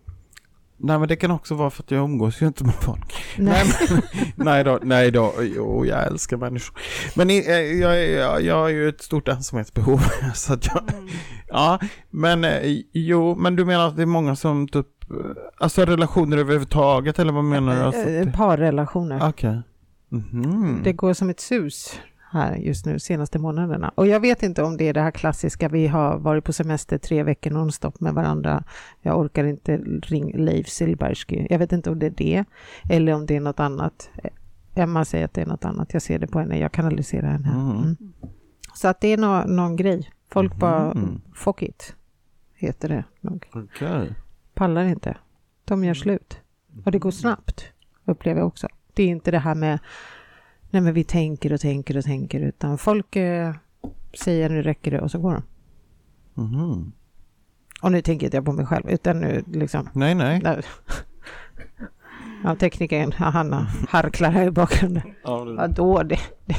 Nej 0.80 1.00
men 1.00 1.08
det 1.08 1.16
kan 1.16 1.32
också 1.32 1.56
vara 1.56 1.70
för 1.70 1.84
att 1.84 1.92
jag 1.92 2.04
umgås 2.04 2.42
ju 2.42 2.48
inte 2.48 2.64
med 2.64 2.74
folk. 2.74 3.16
Nej, 3.38 3.66
men, 3.90 4.02
nej 4.46 4.64
då, 4.64 4.80
nej 4.84 5.12
då, 5.12 5.34
jo 5.42 5.86
jag 5.86 6.08
älskar 6.08 6.38
människor. 6.38 6.80
Men 7.16 7.30
eh, 7.30 7.36
jag, 7.62 8.10
jag, 8.10 8.42
jag 8.42 8.56
har 8.56 8.70
ju 8.70 8.90
ett 8.90 9.02
stort 9.02 9.28
ensamhetsbehov. 9.28 10.00
Så 10.36 10.54
att 10.54 10.66
jag, 10.68 10.94
mm. 10.94 11.08
Ja, 11.48 11.80
men 12.10 12.44
eh, 12.44 12.82
jo, 12.94 13.36
men 13.36 13.56
du 13.56 13.66
menar 13.66 13.88
att 13.88 13.96
det 13.96 14.02
är 14.02 14.06
många 14.06 14.36
som 14.36 14.68
typ, 14.68 15.12
eh, 15.12 15.18
alltså 15.58 15.86
relationer 15.86 16.38
överhuvudtaget 16.38 17.20
eller 17.20 17.34
vad 17.34 17.44
menar 17.44 17.76
du? 17.76 17.82
Alltså, 17.82 18.38
Parrelationer. 18.38 19.18
Okej. 19.18 19.30
Okay. 19.30 19.62
Mm 20.12 20.26
-hmm. 20.26 20.84
Det 20.84 20.94
går 20.94 21.14
som 21.14 21.30
ett 21.30 21.40
sus 21.40 22.00
här 22.32 22.56
just 22.56 22.86
nu 22.86 23.00
senaste 23.00 23.40
månaderna. 23.40 23.92
Och 23.96 24.08
jag 24.08 24.20
vet 24.20 24.44
inte 24.44 24.64
om 24.64 24.78
det 24.78 24.88
är 24.88 24.94
det 24.94 25.02
här 25.02 25.12
klassiska, 25.12 25.70
vi 25.70 25.88
har 25.88 26.18
varit 26.18 26.44
på 26.44 26.54
semester 26.54 26.98
tre 26.98 27.24
veckor 27.24 27.52
nonstop 27.52 28.00
med 28.00 28.14
varandra. 28.14 28.64
Jag 29.02 29.20
orkar 29.20 29.44
inte 29.44 29.78
ringa 30.04 30.38
Leif 30.38 30.70
Silbersky. 30.70 31.48
Jag 31.50 31.60
vet 31.60 31.72
inte 31.72 31.90
om 31.90 32.00
det 32.00 32.06
är 32.06 32.14
det 32.18 32.46
eller 32.90 33.14
om 33.14 33.26
det 33.26 33.36
är 33.36 33.40
något 33.40 33.60
annat. 33.60 34.10
Emma 34.76 35.06
säger 35.06 35.26
att 35.26 35.34
det 35.34 35.42
är 35.42 35.46
något 35.46 35.66
annat. 35.66 35.94
Jag 35.94 36.02
ser 36.02 36.20
det 36.20 36.28
på 36.28 36.40
henne, 36.40 36.60
jag 36.60 36.72
kanaliserar 36.72 37.32
henne. 37.32 37.50
Mm. 37.50 37.78
Mm. 37.78 37.98
Så 38.74 38.88
att 38.88 39.02
det 39.02 39.08
är 39.08 39.18
no 39.18 39.54
någon 39.56 39.76
grej. 39.76 40.12
Folk 40.30 40.52
mm. 40.52 40.60
bara, 40.60 40.94
fuck 41.34 41.62
it, 41.62 41.96
heter 42.54 42.90
det 42.90 43.04
nog. 43.22 43.50
Okay. 43.54 44.10
Pallar 44.54 44.84
inte. 44.84 45.18
De 45.66 45.84
gör 45.84 45.94
slut. 45.94 46.42
Och 46.86 46.92
det 46.92 47.00
går 47.00 47.12
snabbt, 47.12 47.66
upplever 48.06 48.40
jag 48.40 48.48
också. 48.48 48.68
Det 48.94 49.04
är 49.04 49.08
inte 49.08 49.32
det 49.32 49.40
här 49.40 49.56
med 49.56 49.80
nej 50.70 50.82
men 50.82 50.94
vi 50.94 51.04
tänker 51.04 51.54
och 51.54 51.62
tänker 51.62 51.98
och 51.98 52.04
tänker 52.04 52.40
utan 52.40 52.78
folk 52.78 53.16
eh, 53.16 53.54
säger 54.24 54.50
nu 54.50 54.62
räcker 54.62 54.92
det 54.92 55.02
och 55.02 55.12
så 55.12 55.20
går 55.20 55.34
de. 55.34 55.44
Mm. 56.44 56.92
Och 57.82 57.92
nu 57.92 58.02
tänker 58.02 58.26
inte 58.28 58.38
jag 58.38 58.46
på 58.46 58.52
mig 58.54 58.66
själv 58.66 58.90
utan 58.90 59.20
nu 59.20 59.44
liksom. 59.54 59.90
Nej, 59.94 60.16
nej. 60.16 60.42
Ja, 62.44 62.56
teknikern, 62.56 63.12
Hanna 63.12 63.68
harklar 63.90 64.32
här 64.32 64.48
i 64.48 64.52
bakgrunden. 64.52 65.04
Ja, 65.24 65.46
det- 65.46 65.56
Vadå? 65.56 66.04
Det, 66.04 66.20
det, 66.46 66.56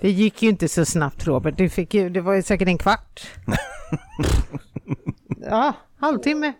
det 0.00 0.10
gick 0.10 0.42
ju 0.42 0.48
inte 0.48 0.68
så 0.68 0.84
snabbt 0.84 1.26
Robert. 1.26 1.58
Du 1.58 1.68
fick 1.68 1.94
ju, 1.94 2.10
det 2.10 2.20
var 2.20 2.34
ju 2.34 2.42
säkert 2.42 2.68
en 2.68 2.78
kvart. 2.78 3.26
ja, 5.50 5.72
halvtimme. 5.98 6.52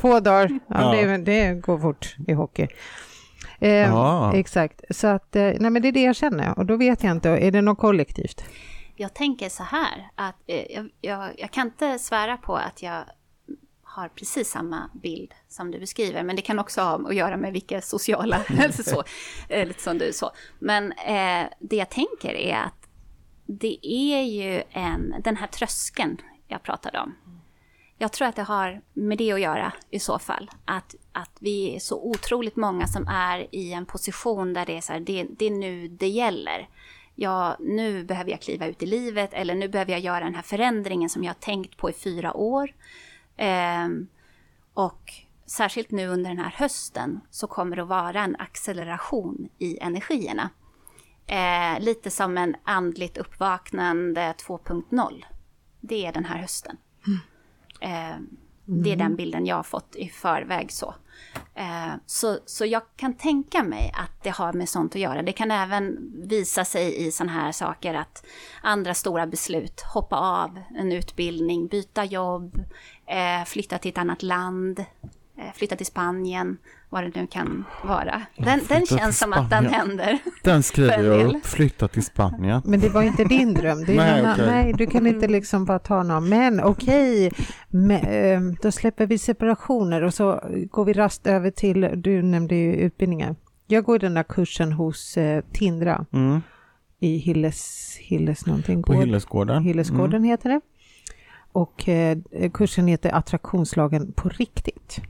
Två 0.00 0.20
dagar. 0.20 0.58
Ja, 0.68 0.96
Ja. 0.96 1.06
Det, 1.06 1.16
det 1.16 1.54
går 1.54 1.78
fort 1.78 2.16
i 2.26 2.32
hockey. 2.32 2.68
Eh, 3.60 3.70
Ja. 3.70 4.32
Exakt, 4.34 4.80
så 4.90 5.06
att, 5.06 5.36
eh, 5.36 5.42
nej 5.42 5.70
men 5.70 5.82
det 5.82 5.88
är 5.88 5.92
det 5.92 6.02
jag 6.02 6.16
känner 6.16 6.58
och 6.58 6.66
då 6.66 6.76
vet 6.76 7.02
jag 7.02 7.12
inte, 7.12 7.30
är 7.30 7.50
det 7.50 7.62
något 7.62 7.78
kollektivt? 7.78 8.44
Jag 8.96 9.14
tänker 9.14 9.48
så 9.48 9.62
här, 9.62 10.10
att 10.14 10.36
eh, 10.46 10.72
jag, 10.72 10.88
jag, 11.00 11.30
jag 11.38 11.50
kan 11.50 11.66
inte 11.66 11.98
svära 11.98 12.36
på 12.36 12.56
att 12.56 12.82
jag 12.82 13.04
har 13.82 14.08
precis 14.08 14.50
samma 14.50 14.90
bild 15.02 15.34
som 15.48 15.70
du 15.70 15.78
beskriver, 15.78 16.22
men 16.22 16.36
det 16.36 16.42
kan 16.42 16.58
också 16.58 16.80
ha 16.80 17.08
att 17.08 17.14
göra 17.14 17.36
med 17.36 17.52
vilka 17.52 17.80
sociala, 17.80 18.44
eller 18.48 18.82
så, 18.82 19.02
eh, 19.48 19.68
lite 19.68 19.82
som 19.82 19.98
du 19.98 20.12
så. 20.12 20.30
Men 20.58 20.92
eh, 20.92 21.46
det 21.60 21.76
jag 21.76 21.88
tänker 21.90 22.34
är 22.34 22.56
att 22.56 22.88
det 23.46 23.86
är 23.86 24.22
ju 24.22 24.62
en, 24.70 25.14
den 25.24 25.36
här 25.36 25.46
tröskeln 25.46 26.16
jag 26.48 26.62
pratade 26.62 26.98
om. 27.00 27.14
Jag 28.02 28.12
tror 28.12 28.28
att 28.28 28.36
det 28.36 28.42
har 28.42 28.80
med 28.92 29.18
det 29.18 29.32
att 29.32 29.40
göra 29.40 29.72
i 29.90 30.00
så 30.00 30.18
fall. 30.18 30.50
Att, 30.64 30.94
att 31.12 31.36
vi 31.40 31.76
är 31.76 31.78
så 31.78 32.02
otroligt 32.02 32.56
många 32.56 32.86
som 32.86 33.08
är 33.08 33.54
i 33.54 33.72
en 33.72 33.86
position 33.86 34.52
där 34.52 34.66
det 34.66 34.76
är 34.76 34.80
så 34.80 34.92
här, 34.92 35.00
det, 35.00 35.26
det 35.30 35.46
är 35.46 35.50
nu 35.50 35.88
det 35.88 36.08
gäller. 36.08 36.68
Ja, 37.14 37.56
nu 37.60 38.04
behöver 38.04 38.30
jag 38.30 38.40
kliva 38.40 38.66
ut 38.66 38.82
i 38.82 38.86
livet 38.86 39.32
eller 39.32 39.54
nu 39.54 39.68
behöver 39.68 39.92
jag 39.92 40.00
göra 40.00 40.24
den 40.24 40.34
här 40.34 40.42
förändringen 40.42 41.10
som 41.10 41.24
jag 41.24 41.30
har 41.30 41.40
tänkt 41.40 41.76
på 41.76 41.90
i 41.90 41.92
fyra 41.92 42.34
år. 42.34 42.74
Eh, 43.36 43.88
och 44.74 45.12
särskilt 45.46 45.90
nu 45.90 46.06
under 46.06 46.30
den 46.30 46.38
här 46.38 46.54
hösten 46.56 47.20
så 47.30 47.46
kommer 47.46 47.76
det 47.76 47.82
att 47.82 47.88
vara 47.88 48.22
en 48.22 48.36
acceleration 48.36 49.48
i 49.58 49.78
energierna. 49.78 50.50
Eh, 51.26 51.80
lite 51.80 52.10
som 52.10 52.38
en 52.38 52.56
andligt 52.64 53.18
uppvaknande 53.18 54.34
2.0. 54.46 55.24
Det 55.80 56.06
är 56.06 56.12
den 56.12 56.24
här 56.24 56.38
hösten. 56.38 56.76
Mm. 57.06 57.20
Eh, 57.80 58.16
det 58.64 58.92
är 58.92 58.96
den 58.96 59.16
bilden 59.16 59.46
jag 59.46 59.56
har 59.56 59.62
fått 59.62 59.96
i 59.96 60.08
förväg. 60.08 60.72
Så. 60.72 60.94
Eh, 61.54 61.92
så, 62.06 62.38
så 62.46 62.66
jag 62.66 62.82
kan 62.96 63.14
tänka 63.14 63.62
mig 63.62 63.92
att 63.94 64.22
det 64.22 64.30
har 64.30 64.52
med 64.52 64.68
sånt 64.68 64.94
att 64.94 65.00
göra. 65.00 65.22
Det 65.22 65.32
kan 65.32 65.50
även 65.50 65.98
visa 66.28 66.64
sig 66.64 67.06
i 67.06 67.10
sådana 67.10 67.32
här 67.32 67.52
saker 67.52 67.94
att 67.94 68.26
andra 68.62 68.94
stora 68.94 69.26
beslut, 69.26 69.80
hoppa 69.80 70.16
av 70.16 70.60
en 70.76 70.92
utbildning, 70.92 71.66
byta 71.66 72.04
jobb, 72.04 72.64
eh, 73.06 73.44
flytta 73.46 73.78
till 73.78 73.90
ett 73.90 73.98
annat 73.98 74.22
land, 74.22 74.84
flytta 75.54 75.76
till 75.76 75.86
Spanien, 75.86 76.56
vad 76.88 77.02
det 77.04 77.20
nu 77.20 77.26
kan 77.26 77.64
vara. 77.84 78.22
Den, 78.36 78.60
den 78.68 78.86
känns 78.86 79.18
som 79.18 79.32
att 79.32 79.50
den 79.50 79.66
händer. 79.66 80.18
Den 80.42 80.62
skriver 80.62 81.02
jag 81.02 81.26
upp, 81.36 81.46
flytta 81.46 81.88
till 81.88 82.04
Spanien. 82.04 82.62
Men 82.64 82.80
det 82.80 82.88
var 82.88 83.02
inte 83.02 83.24
din 83.24 83.54
dröm. 83.54 83.84
Det 83.84 83.92
är 83.92 83.96
Nej, 83.96 84.22
någon 84.22 84.32
okej. 84.32 84.46
nej, 84.46 84.72
du 84.72 84.86
kan 84.86 85.06
inte 85.06 85.28
liksom 85.28 85.64
bara 85.64 85.78
ta 85.78 86.02
någon. 86.02 86.28
Men 86.28 86.60
okej, 86.64 87.32
Men, 87.68 88.00
eh, 88.00 88.40
då 88.62 88.72
släpper 88.72 89.06
vi 89.06 89.18
separationer 89.18 90.02
och 90.02 90.14
så 90.14 90.40
går 90.70 90.84
vi 90.84 90.92
rast 90.92 91.26
över 91.26 91.50
till, 91.50 91.90
du 91.96 92.22
nämnde 92.22 92.54
ju 92.54 92.72
utbildningar. 92.74 93.36
Jag 93.66 93.84
går 93.84 93.98
den 93.98 94.14
där 94.14 94.22
kursen 94.22 94.72
hos 94.72 95.16
eh, 95.16 95.44
Tindra 95.52 96.06
Mm. 96.12 96.40
i 97.00 97.16
Hilles, 97.16 97.96
Hilles 98.00 98.46
någonting. 98.46 98.82
På 98.82 98.92
gård. 98.92 99.02
Hillesgården. 99.04 99.62
Hillesgården 99.62 100.14
Mm. 100.14 100.24
heter 100.24 100.48
det. 100.50 100.60
Och 101.52 101.88
eh, 101.88 102.18
kursen 102.54 102.86
heter 102.86 103.14
Attraktionslagen 103.14 104.12
på 104.12 104.28
riktigt. 104.28 105.00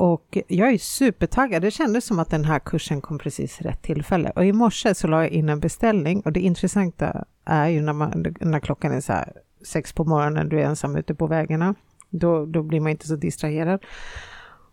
Och 0.00 0.38
jag 0.48 0.72
är 0.72 0.78
supertaggad. 0.78 1.62
Det 1.62 1.70
kändes 1.70 2.04
som 2.04 2.18
att 2.18 2.30
den 2.30 2.44
här 2.44 2.58
kursen 2.58 3.00
kom 3.00 3.18
precis 3.18 3.60
rätt 3.60 3.82
tillfälle. 3.82 4.32
Och 4.36 4.44
i 4.44 4.52
morse 4.52 4.94
så 4.94 5.06
la 5.06 5.22
jag 5.22 5.30
in 5.30 5.48
en 5.48 5.60
beställning 5.60 6.20
och 6.20 6.32
det 6.32 6.40
intressanta 6.40 7.24
är 7.44 7.68
ju 7.68 7.80
när, 7.80 7.92
man, 7.92 8.34
när 8.40 8.60
klockan 8.60 8.92
är 8.92 9.00
så 9.00 9.12
här 9.12 9.32
sex 9.64 9.92
på 9.92 10.04
morgonen, 10.04 10.48
du 10.48 10.60
är 10.60 10.64
ensam 10.64 10.96
ute 10.96 11.14
på 11.14 11.26
vägarna. 11.26 11.74
Då, 12.10 12.46
då 12.46 12.62
blir 12.62 12.80
man 12.80 12.90
inte 12.90 13.06
så 13.06 13.16
distraherad. 13.16 13.84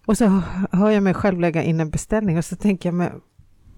Och 0.06 0.18
så 0.18 0.42
hör 0.72 0.90
jag 0.90 1.04
mig 1.04 1.14
själv 1.14 1.40
lägga 1.40 1.64
in 1.64 1.80
en 1.80 1.90
beställning 1.90 2.38
och 2.38 2.46
så 2.46 2.56
tänker 2.56 2.90
jag, 2.90 2.94
men 2.94 3.22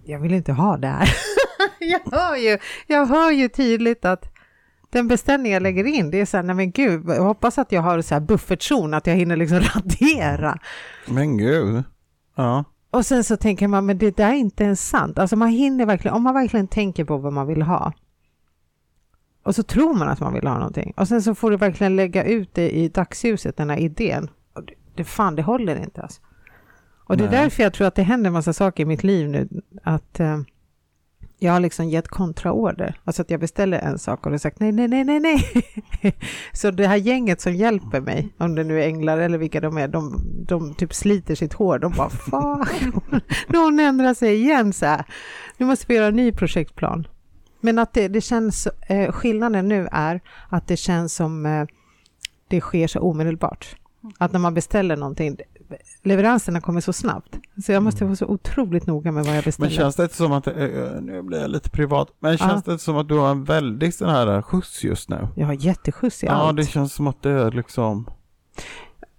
jag 0.06 0.20
vill 0.20 0.34
inte 0.34 0.54
ha 0.54 0.78
det 0.78 0.88
här. 0.88 1.10
jag, 1.80 2.02
hör 2.12 2.36
ju, 2.36 2.58
jag 2.88 3.06
hör 3.06 3.32
ju 3.32 3.50
tydligt 3.50 4.06
att 4.06 4.39
den 4.90 5.08
beställning 5.08 5.52
jag 5.52 5.64
lägger 5.64 5.84
in, 5.84 6.12
det 6.12 6.22
är 6.22 6.26
så 6.26 6.38
här, 6.38 6.44
nej 6.44 6.56
men 6.56 6.72
gud, 6.72 7.04
jag 7.08 7.24
hoppas 7.24 7.58
att 7.58 7.72
jag 7.72 7.82
har 7.82 8.02
så 8.02 8.14
här 8.16 8.22
buffertzon, 8.22 8.94
att 8.94 9.08
jag 9.08 9.16
hinner 9.16 9.36
liksom 9.36 9.60
radera. 9.76 10.60
Men 11.08 11.38
gud. 11.38 11.84
Ja. 12.36 12.64
Och 12.92 13.06
sen 13.06 13.24
så 13.24 13.38
tänker 13.38 13.68
man, 13.68 13.86
men 13.86 13.98
det 13.98 14.18
där 14.18 14.30
är 14.30 14.34
inte 14.34 14.64
ens 14.64 14.90
sant. 14.90 15.20
Alltså 15.20 15.36
man 15.36 15.50
hinner 15.50 15.86
verkligen, 15.86 16.16
om 16.16 16.24
man 16.24 16.34
verkligen 16.34 16.68
tänker 16.68 17.06
på 17.06 17.18
vad 17.18 17.34
man 17.34 17.48
vill 17.48 17.62
ha. 17.62 17.94
Och 19.44 19.56
så 19.56 19.64
tror 19.64 19.94
man 19.94 20.10
att 20.10 20.20
man 20.20 20.34
vill 20.34 20.48
ha 20.48 20.58
någonting. 20.58 20.94
Och 20.98 21.08
sen 21.08 21.22
så 21.22 21.36
får 21.36 21.52
du 21.52 21.58
verkligen 21.58 21.96
lägga 21.96 22.24
ut 22.24 22.54
det 22.54 22.70
i 22.70 22.88
dagsljuset, 22.90 23.58
den 23.58 23.70
här 23.70 23.78
idén. 23.78 24.30
Och 24.54 24.64
det, 24.64 24.74
det 24.96 25.04
fan, 25.04 25.36
det 25.36 25.42
håller 25.42 25.76
inte 25.76 26.02
alltså. 26.02 26.22
Och 27.10 27.18
det 27.18 27.24
är 27.24 27.30
Nej. 27.30 27.40
därför 27.40 27.64
jag 27.64 27.74
tror 27.74 27.88
att 27.88 27.96
det 27.96 28.04
händer 28.04 28.30
massa 28.30 28.54
saker 28.54 28.84
i 28.84 28.86
mitt 28.86 29.04
liv 29.04 29.30
nu. 29.30 29.50
Att 29.84 30.20
eh, 30.20 30.40
jag 31.40 31.54
har 31.54 31.60
liksom 31.60 31.90
gett 31.90 32.08
kontraorder. 32.08 33.00
Alltså 33.04 33.22
att 33.22 33.32
jag 33.32 33.40
beställer 33.40 33.80
en 33.80 34.00
sak 34.00 34.26
och 34.26 34.32
har 34.32 34.38
sagt 34.38 34.60
nej, 34.60 34.72
nej, 34.72 34.88
nej, 34.88 35.04
nej, 35.04 35.20
nej. 35.20 35.44
Så 36.54 36.72
det 36.72 36.88
här 36.88 36.96
gänget 36.96 37.42
som 37.42 37.54
hjälper 37.56 38.02
mig, 38.02 38.34
om 38.38 38.56
det 38.56 38.64
nu 38.64 38.82
är 38.82 38.88
änglar 38.88 39.18
eller 39.18 39.38
vilka 39.38 39.62
de 39.62 39.78
är, 39.78 39.88
de, 39.88 40.22
de 40.48 40.74
typ 40.74 40.94
sliter 40.94 41.36
sitt 41.36 41.54
hår. 41.54 41.80
De 41.80 41.92
bara, 41.92 42.10
fuck, 42.10 42.94
någon 43.48 43.80
ändrar 43.80 44.14
sig 44.14 44.36
igen 44.36 44.74
så 44.74 44.86
här. 44.86 45.06
Nu 45.58 45.66
måste 45.66 45.86
vi 45.88 45.96
göra 45.96 46.08
en 46.08 46.16
ny 46.16 46.32
projektplan. 46.32 47.08
Men 47.62 47.80
att 47.80 47.94
det, 47.94 48.08
det 48.08 48.22
känns, 48.22 48.68
eh, 48.68 49.12
skillnaden 49.12 49.68
nu 49.68 49.88
är 49.92 50.22
att 50.50 50.68
det 50.68 50.78
känns 50.78 51.16
som 51.16 51.46
eh, 51.46 51.66
det 52.48 52.62
sker 52.62 52.88
så 52.88 53.00
omedelbart. 53.00 53.76
Att 54.18 54.32
när 54.32 54.40
man 54.40 54.54
beställer 54.54 54.98
någonting, 54.98 55.38
leveranserna 56.04 56.62
kommer 56.62 56.82
så 56.82 56.94
snabbt. 56.94 57.38
Så 57.66 57.72
jag 57.72 57.84
måste 57.84 58.06
vara 58.06 58.16
så 58.16 58.26
otroligt 58.26 58.88
noga 58.88 59.12
med 59.12 59.24
vad 59.26 59.30
jag 59.34 59.36
Men 59.36 59.44
beställer. 59.44 59.70
känns 59.70 59.96
det 59.96 60.04
inte 60.04 60.16
som 60.16 60.32
att, 60.32 60.48
eh, 60.48 60.54
nu 61.02 61.22
blir 61.22 61.40
jag 61.42 61.50
lite 61.52 61.70
privat, 61.70 62.08
men 62.20 62.38
känns 62.38 62.64
det 62.64 62.72
inte 62.72 62.84
som 62.84 62.98
att 62.98 63.08
du 63.08 63.18
har 63.18 63.32
en 63.32 63.44
väldigt 63.44 63.96
sån 63.96 64.10
här 64.10 64.42
skjuts 64.42 64.84
just 64.84 65.10
nu? 65.10 65.28
Jag 65.36 65.46
har 65.46 65.54
jätteskjuts 65.54 66.24
i 66.24 66.26
Ja, 66.26 66.32
allt. 66.34 66.58
det 66.58 66.66
känns 66.66 66.94
som 66.94 67.08
att 67.08 67.22
det 67.24 67.30
är 67.32 67.52
liksom 67.52 68.10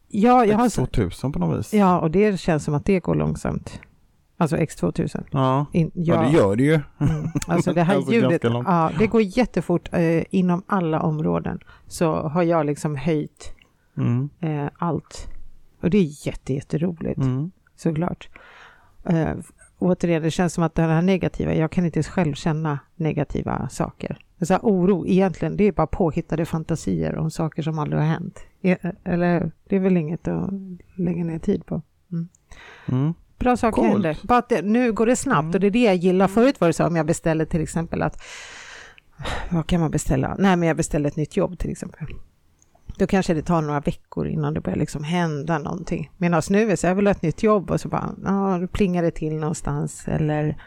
ja, 0.09 0.45
jag 0.45 0.57
har, 0.59 0.69
X2000 0.69 1.33
på 1.33 1.39
något 1.39 1.59
vis. 1.59 1.75
ja, 1.75 1.99
och 2.01 2.11
det 2.11 2.41
känns 2.41 2.65
som 2.65 2.75
att 2.75 2.85
det 2.87 3.01
går 3.01 3.15
långsamt. 3.15 3.81
Alltså 4.39 4.57
X2000. 4.57 5.25
Ja. 5.31 5.67
In, 5.73 5.91
Ja, 5.95 6.21
det 6.23 6.31
gör 6.31 6.57
det 6.57 6.63
ju. 6.63 6.75
Mm. 6.99 7.27
Alltså 7.47 7.73
det 7.73 7.83
här 7.83 7.95
Alltså 7.97 8.13
ljudet, 8.13 8.45
ja, 8.45 8.91
det 8.99 9.07
går 9.07 9.23
jättefort 9.23 9.89
eh, 9.93 10.23
inom 10.31 10.63
alla 10.67 11.01
områden. 11.01 11.59
Så 11.87 12.15
har 12.29 12.43
jag 12.43 12.67
liksom 12.67 12.97
höjt 12.97 13.53
Mm. 13.97 14.29
eh, 14.41 14.71
allt. 14.79 15.29
Och 15.81 15.91
det 15.91 15.99
är 15.99 16.27
jätte, 16.27 16.55
jätteroligt, 16.55 17.19
Mm. 17.21 17.51
såklart. 17.77 18.29
Eh, 19.05 19.35
återigen, 19.79 20.23
det 20.23 20.31
känns 20.31 20.55
som 20.55 20.65
att 20.65 20.75
det 20.75 20.83
här 20.83 21.03
negativa, 21.03 21.55
jag 21.55 21.71
kan 21.71 21.85
inte 21.85 22.03
själv 22.03 22.35
känna 22.35 22.79
negativa 22.97 23.69
saker. 23.69 24.19
Så 24.43 24.53
här, 24.55 24.61
oro, 24.63 25.07
egentligen, 25.07 25.57
det 25.57 25.65
är 25.65 25.73
bara 25.73 25.87
påhittade 25.87 26.45
fantasier 26.45 27.17
om 27.17 27.31
saker 27.31 27.63
som 27.63 27.79
aldrig 27.79 28.01
har 28.03 28.07
hänt. 28.09 28.41
E- 28.63 28.77
Eller, 29.05 29.51
det 29.69 29.77
är 29.77 29.81
väl 29.81 29.97
inget 29.97 30.29
att 30.29 30.51
lägga 30.97 31.25
ner 31.25 31.39
tid 31.39 31.67
på. 31.67 31.83
Mm. 32.89 33.15
Bra 33.39 33.57
saker 33.57 33.83
händer. 33.83 34.19
Bara 34.23 34.39
att 34.39 34.49
det, 34.49 34.63
nu 34.63 34.93
går 34.93 35.07
det 35.07 35.17
snabbt 35.17 35.43
Mm. 35.43 35.55
och 35.55 35.61
det 35.61 35.67
är 35.67 35.71
det 35.71 35.85
jag 35.85 35.97
gillar. 35.97 36.29
Förut 36.29 36.61
var 36.61 36.69
det 36.69 36.73
så 36.73 36.87
om 36.87 36.97
jag 36.97 37.07
beställer 37.07 37.45
till 37.45 37.61
exempel 37.63 38.03
att 38.03 38.23
vad 39.51 39.67
kan 39.67 39.81
man 39.81 39.91
beställa? 39.91 40.37
Nej, 40.39 40.57
men 40.57 40.69
jag 40.69 40.77
beställer 40.77 41.09
ett 41.09 41.17
nytt 41.17 41.37
jobb 41.37 41.59
till 41.59 41.71
exempel. 41.71 42.07
Då 43.01 43.07
kanske 43.07 43.35
det 43.35 43.43
tar 43.43 43.63
några 43.63 43.81
veckor 43.81 44.29
innan 44.29 44.55
det 44.55 44.61
börjar 44.61 44.79
liksom 44.79 45.05
hända 45.05 45.59
någonting. 45.59 46.11
Medan 46.17 46.43
nu 46.51 46.71
är 46.71 46.77
så 46.77 46.87
jag 46.87 46.95
vill 46.95 47.07
ha 47.07 47.11
ett 47.11 47.23
nytt 47.23 47.43
jobb 47.43 47.71
och 47.71 47.81
så 47.81 47.89
bara, 47.89 48.15
ja, 48.25 48.59
då 48.61 48.67
plingar 48.67 49.03
det 49.03 49.11
till 49.11 49.37
någonstans 49.37 50.09
eller 50.09 50.63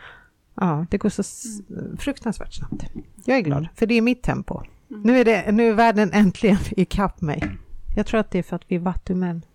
ja, 0.55 0.85
det 0.89 0.97
går 0.97 1.09
så 1.09 1.23
fruktansvärt 1.99 2.53
snabbt. 2.53 2.85
Jag 3.25 3.37
är 3.37 3.41
glad, 3.41 3.67
för 3.75 3.85
det 3.85 3.93
är 3.95 4.01
mitt 4.01 4.23
tempo. 4.23 4.61
Nu 4.87 5.19
är, 5.19 5.25
det, 5.25 5.51
nu 5.51 5.69
är 5.69 5.73
världen 5.73 6.09
äntligen 6.13 6.57
ikapp 6.71 7.21
mig. 7.21 7.43
Jag 7.95 8.05
tror 8.05 8.19
att 8.19 8.31
det 8.31 8.39
är 8.39 8.43
för 8.43 8.55
att 8.55 8.65
vi 8.67 8.75
är 8.75 8.79
vattumän. 8.79 9.45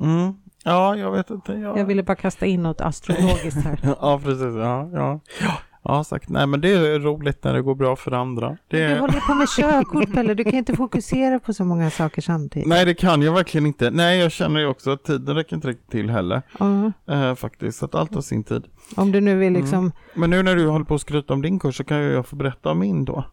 Mm. 0.00 0.34
Ja, 0.64 0.96
jag 0.96 1.12
vet 1.12 1.30
inte. 1.30 1.52
Ja. 1.52 1.78
Jag 1.78 1.84
ville 1.84 2.02
bara 2.02 2.16
kasta 2.16 2.46
in 2.46 2.62
något 2.62 2.80
astrologiskt 2.80 3.64
här. 3.64 3.80
Ja, 4.00 4.20
precis. 4.24 4.54
Ja, 4.56 4.90
ja. 4.92 5.20
ja. 5.40 5.52
Ja, 5.82 6.04
sagt. 6.04 6.28
Nej, 6.28 6.46
men 6.46 6.60
det 6.60 6.70
är 6.70 7.00
roligt 7.00 7.44
när 7.44 7.52
det 7.54 7.62
går 7.62 7.74
bra 7.74 7.96
för 7.96 8.12
andra. 8.12 8.56
Det 8.68 8.88
Du 8.88 8.98
håller 9.00 9.20
på 9.20 9.34
med 9.34 9.48
körkort 9.48 10.12
Pelle, 10.14 10.34
du 10.34 10.44
kan 10.44 10.54
inte 10.54 10.76
fokusera 10.76 11.38
på 11.38 11.52
så 11.52 11.64
många 11.64 11.90
saker 11.90 12.22
samtidigt. 12.22 12.68
Nej, 12.68 12.84
det 12.84 12.94
kan 12.94 13.22
jag 13.22 13.32
verkligen 13.32 13.66
inte. 13.66 13.90
Nej, 13.90 14.18
jag 14.18 14.32
känner 14.32 14.60
ju 14.60 14.66
också 14.66 14.90
att 14.90 15.04
tiden 15.04 15.34
räcker 15.34 15.56
inte 15.56 15.68
riktigt 15.68 15.90
till 15.90 16.10
heller. 16.10 16.42
Ja, 16.58 16.92
Eh, 17.14 17.34
faktiskt, 17.34 17.78
så 17.78 17.84
att 17.84 17.94
allt 17.94 18.14
har 18.14 18.22
sin 18.22 18.44
tid. 18.44 18.64
om 18.96 19.12
du 19.12 19.20
nu 19.20 19.46
är 19.46 19.50
liksom, 19.50 19.92
Men 20.14 20.30
nu 20.30 20.42
när 20.42 20.56
du 20.56 20.66
håller 20.66 20.84
på 20.84 20.94
att 20.94 21.00
skryta 21.00 21.34
om 21.34 21.42
din 21.42 21.58
kurs 21.58 21.76
så 21.76 21.84
kan 21.84 21.98
ju 22.02 22.12
jag 22.12 22.26
få 22.26 22.36
berätta 22.36 22.70
om 22.70 22.78
min 22.78 23.04
då. 23.04 23.24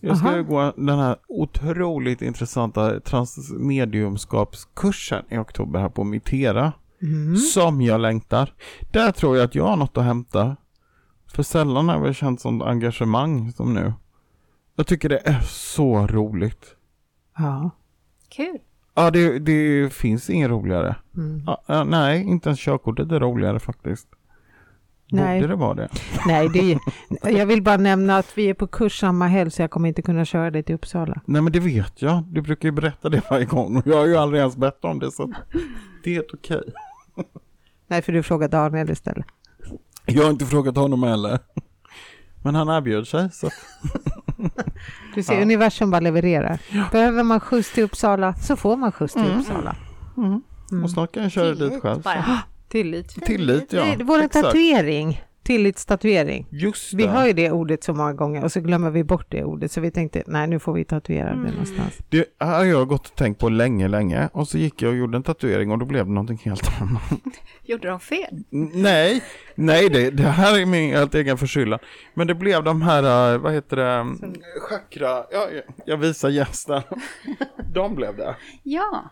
Jag 0.00 0.16
ska 0.18 0.26
Aha. 0.28 0.36
ju 0.36 0.44
gå 0.44 0.72
den 0.76 0.98
här 0.98 1.16
otroligt 1.28 2.22
intressanta 2.22 3.00
transmediumskapskursen 3.00 5.24
i 5.28 5.38
oktober 5.38 5.80
här 5.80 5.88
på 5.88 6.04
Mitera 6.04 6.72
Som 7.52 7.80
jag 7.80 8.00
längtar. 8.00 8.52
Där 8.92 9.12
tror 9.12 9.36
jag 9.36 9.44
att 9.44 9.54
jag 9.54 9.64
har 9.66 9.76
något 9.76 9.96
att 9.98 10.04
hämta. 10.04 10.56
För 11.34 11.42
sällan 11.42 11.88
har 11.88 12.06
jag 12.06 12.14
känt 12.14 12.40
sånt 12.40 12.62
engagemang 12.62 13.52
som 13.52 13.74
nu. 13.74 13.92
Jag 14.76 14.86
tycker 14.86 15.08
det 15.08 15.20
är 15.24 15.40
så 15.40 16.06
roligt. 16.06 16.76
Ja. 17.38 17.70
Kul. 18.28 18.58
Ja, 18.94 19.10
det, 19.10 19.38
det 19.38 19.92
finns 19.92 20.30
inget 20.30 20.50
roligare. 20.50 20.96
Mm. 21.16 21.42
Ja, 21.66 21.84
nej, 21.84 22.22
inte 22.22 22.48
ens 22.48 22.60
körkortet 22.60 23.12
är 23.12 23.20
roligare 23.20 23.58
faktiskt. 23.58 24.08
Nej. 25.10 25.40
Borde 25.40 25.52
det 25.52 25.56
vara 25.56 25.74
det? 25.74 25.88
Nej, 26.26 26.48
det 26.48 26.72
är, 26.72 26.80
jag 27.38 27.46
vill 27.46 27.62
bara 27.62 27.76
nämna 27.76 28.16
att 28.16 28.38
vi 28.38 28.48
är 28.50 28.54
på 28.54 28.66
kurs 28.66 29.00
samma 29.00 29.26
helg 29.26 29.50
så 29.50 29.62
jag 29.62 29.70
kommer 29.70 29.88
inte 29.88 30.02
kunna 30.02 30.24
köra 30.24 30.50
dig 30.50 30.62
till 30.62 30.74
Uppsala. 30.74 31.20
Nej 31.24 31.42
men 31.42 31.52
det 31.52 31.60
vet 31.60 32.02
jag. 32.02 32.24
Du 32.24 32.42
brukar 32.42 32.68
ju 32.68 32.72
berätta 32.72 33.08
det 33.08 33.22
varje 33.30 33.44
gång 33.44 33.76
och 33.76 33.86
jag 33.86 33.96
har 33.96 34.06
ju 34.06 34.16
aldrig 34.16 34.40
ens 34.40 34.56
bett 34.56 34.84
om 34.84 34.98
det 34.98 35.10
så 35.10 35.32
det 36.04 36.10
är 36.10 36.14
helt 36.14 36.34
okej. 36.34 36.62
Nej, 37.86 38.02
för 38.02 38.12
du 38.12 38.22
frågar 38.22 38.48
Daniel 38.48 38.90
istället. 38.90 39.26
Jag 40.14 40.22
har 40.22 40.30
inte 40.30 40.46
frågat 40.46 40.76
honom 40.76 41.02
heller. 41.02 41.38
Men 42.42 42.54
han 42.54 42.68
erbjöd 42.68 43.08
sig 43.08 43.28
så 43.32 43.50
Du 45.14 45.22
ser, 45.22 45.34
Ja. 45.34 45.42
universum 45.42 45.90
bara 45.90 46.00
levererar. 46.00 46.58
Behöver 46.92 47.22
man 47.22 47.40
skjuts 47.40 47.72
till 47.72 47.84
Uppsala 47.84 48.34
så 48.34 48.56
får 48.56 48.76
man 48.76 48.92
skjuts 48.92 49.14
till 49.14 49.24
Uppsala. 49.38 49.76
Mm. 50.16 50.42
och 50.84 50.90
snart 50.90 51.12
kan 51.14 51.22
jag 51.22 51.32
köra 51.32 51.48
dit 51.50 51.58
Tillit 51.58 51.82
själv. 51.82 52.02
bara. 52.02 52.38
Tillit. 52.68 53.08
Tillit 53.26 53.72
ja. 53.72 53.84
Det 53.84 53.92
är 53.92 54.04
vår 54.04 54.18
Exakt. 54.22 54.44
tatuering. 54.46 55.22
Tillitstatuering. 55.42 56.46
Just 56.50 56.94
Vi 56.94 57.02
det. 57.02 57.08
har 57.08 57.26
ju 57.26 57.32
det 57.32 57.50
ordet 57.50 57.84
så 57.84 57.94
många 57.94 58.12
gånger 58.12 58.44
och 58.44 58.52
så 58.52 58.60
glömmer 58.60 58.90
vi 58.90 59.04
bort 59.04 59.26
det 59.28 59.44
ordet 59.44 59.72
så 59.72 59.80
vi 59.80 59.90
tänkte 59.90 60.22
nej 60.26 60.46
nu 60.46 60.58
får 60.58 60.72
vi 60.72 60.84
tatuera 60.84 61.30
det 61.30 61.50
någonstans. 61.50 61.98
Det 62.08 62.26
har 62.38 62.64
jag 62.64 62.88
gått 62.88 63.06
och 63.08 63.14
tänkt 63.14 63.38
på 63.40 63.48
länge, 63.48 63.88
länge. 63.88 64.28
Och 64.32 64.48
så 64.48 64.58
gick 64.58 64.82
jag 64.82 64.90
och 64.90 64.96
gjorde 64.96 65.16
en 65.16 65.22
tatuering 65.22 65.70
och 65.70 65.78
då 65.78 65.86
blev 65.86 66.06
det 66.06 66.12
någonting 66.12 66.40
helt 66.44 66.62
annat. 66.80 67.02
Gjorde 67.62 67.88
de 67.88 68.00
fel? 68.00 68.42
Nej, 68.74 69.22
nej 69.54 69.88
det, 69.90 70.10
det 70.10 70.22
här 70.22 70.58
är 70.60 70.66
min 70.66 70.90
helt 70.90 71.14
egen 71.14 71.38
förskyllan. 71.38 71.78
Men 72.14 72.26
det 72.26 72.34
blev 72.34 72.64
de 72.64 72.82
här, 72.82 73.32
eh, 73.34 73.38
vad 73.38 73.52
heter 73.52 73.76
det, 73.76 74.06
chakra, 74.70 75.08
ja, 75.08 75.48
jag- 75.54 75.62
jag 75.86 75.96
visar 75.96 76.28
gästen. 76.28 76.82
De 77.74 77.94
blev 77.94 78.16
det. 78.16 78.36
Ja. 78.62 79.10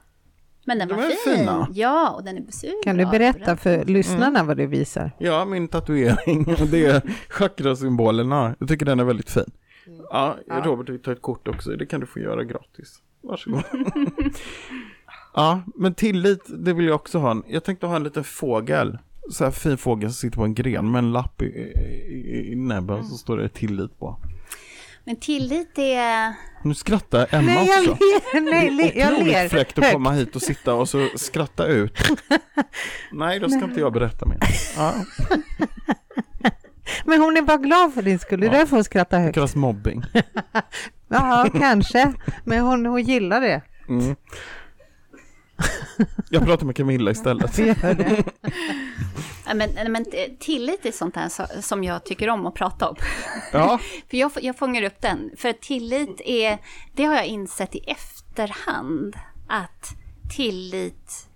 Men 0.68 0.78
den 0.78 0.88
De 0.88 0.94
var 0.94 1.02
är 1.04 1.08
fin. 1.08 1.36
fina. 1.38 1.68
Ja, 1.72 2.10
och 2.10 2.24
den 2.24 2.36
är 2.36 2.40
besyn. 2.40 2.80
Kan 2.84 2.96
du 2.96 3.06
berätta 3.06 3.56
för 3.56 3.84
lyssnarna 3.84 4.44
vad 4.44 4.56
du 4.56 4.66
visar? 4.66 5.10
Ja, 5.18 5.44
min 5.44 5.68
tatuering. 5.68 6.44
Det 6.70 6.86
är 6.86 7.02
chakrasymbolerna. 7.28 8.54
Jag 8.58 8.68
tycker 8.68 8.86
den 8.86 9.00
är 9.00 9.04
väldigt 9.04 9.30
fin. 9.30 9.50
Ja, 10.10 10.36
Robert 10.64 10.88
vill 10.88 11.02
ta 11.02 11.12
ett 11.12 11.22
kort 11.22 11.48
också. 11.48 11.70
Det 11.70 11.86
kan 11.86 12.00
du 12.00 12.06
få 12.06 12.18
göra 12.18 12.44
gratis. 12.44 12.98
Varsågod. 13.22 13.62
ja, 15.34 15.62
men 15.74 15.94
tillit, 15.94 16.44
det 16.48 16.72
vill 16.72 16.86
jag 16.86 16.94
också 16.94 17.18
ha. 17.18 17.42
Jag 17.48 17.64
tänkte 17.64 17.86
ha 17.86 17.96
en 17.96 18.04
liten 18.04 18.24
fågel. 18.24 18.98
Så 19.30 19.44
här 19.44 19.50
fin 19.50 19.78
fågel 19.78 20.10
som 20.10 20.14
sitter 20.14 20.36
på 20.36 20.44
en 20.44 20.54
gren 20.54 20.90
med 20.90 20.98
en 20.98 21.12
lapp 21.12 21.42
i, 21.42 21.46
i, 21.46 22.52
i 22.52 22.56
näbben 22.56 23.04
så 23.04 23.16
står 23.16 23.36
det 23.36 23.48
tillit 23.48 23.98
på. 23.98 24.16
Men 25.08 25.16
tillit 25.16 25.78
är... 25.78 26.34
Nu 26.62 26.74
skrattar 26.74 27.26
Emma 27.30 27.42
Nej, 27.52 27.68
jag 27.68 27.80
också. 27.92 28.04
ler, 28.34 28.40
nej, 28.40 28.70
le, 28.70 28.82
Det 28.82 29.00
är 29.00 29.04
jag 29.04 29.12
otroligt 29.12 29.32
ler 29.32 29.48
fräckt 29.48 29.78
att 29.78 29.92
komma 29.92 30.12
hit 30.12 30.36
och 30.36 30.42
sitta 30.42 30.74
och 30.74 30.88
så 30.88 31.08
skratta 31.16 31.66
ut. 31.66 31.98
Nej, 33.12 33.40
då 33.40 33.48
ska 33.48 33.64
inte 33.64 33.80
jag 33.80 33.92
berätta 33.92 34.26
mer. 34.26 34.38
Ja, 34.76 34.94
Men 37.04 37.20
hon 37.20 37.36
är 37.36 37.42
bara 37.42 37.56
glad 37.56 37.94
för 37.94 38.02
din 38.02 38.18
skull, 38.18 38.40
det 38.40 38.46
är 38.46 38.52
Ja. 38.52 38.58
därför 38.58 38.76
hon 38.76 38.84
skrattar 38.84 39.18
det 39.18 39.24
högt. 39.24 39.34
kallas 39.34 39.54
mobbing. 39.54 40.02
Ja, 41.08 41.48
kanske, 41.58 42.12
men 42.44 42.58
hon, 42.60 42.86
hon 42.86 43.02
gillar 43.02 43.40
det. 43.40 43.62
Mm. 43.88 44.16
Jag 46.30 46.44
pratar 46.44 46.66
med 46.66 46.76
Camilla 46.76 47.10
istället. 47.10 47.58
Men, 49.54 49.92
men 49.92 50.04
tillit 50.38 50.86
är 50.86 50.92
sånt 50.92 51.16
här 51.16 51.60
som 51.60 51.84
jag 51.84 52.04
tycker 52.04 52.28
om 52.30 52.46
att 52.46 52.54
prata 52.54 52.88
om. 52.88 52.96
Ja, 53.52 53.80
För 54.10 54.16
jag, 54.16 54.32
jag 54.40 54.58
fångar 54.58 54.82
upp 54.82 55.00
den. 55.00 55.30
För 55.36 55.52
tillit 55.52 56.20
är, 56.24 56.58
det 56.94 57.04
har 57.04 57.14
jag 57.14 57.26
insett 57.26 57.74
i 57.74 57.78
efterhand, 57.78 59.16
att 59.48 59.88
tillit 60.36 61.28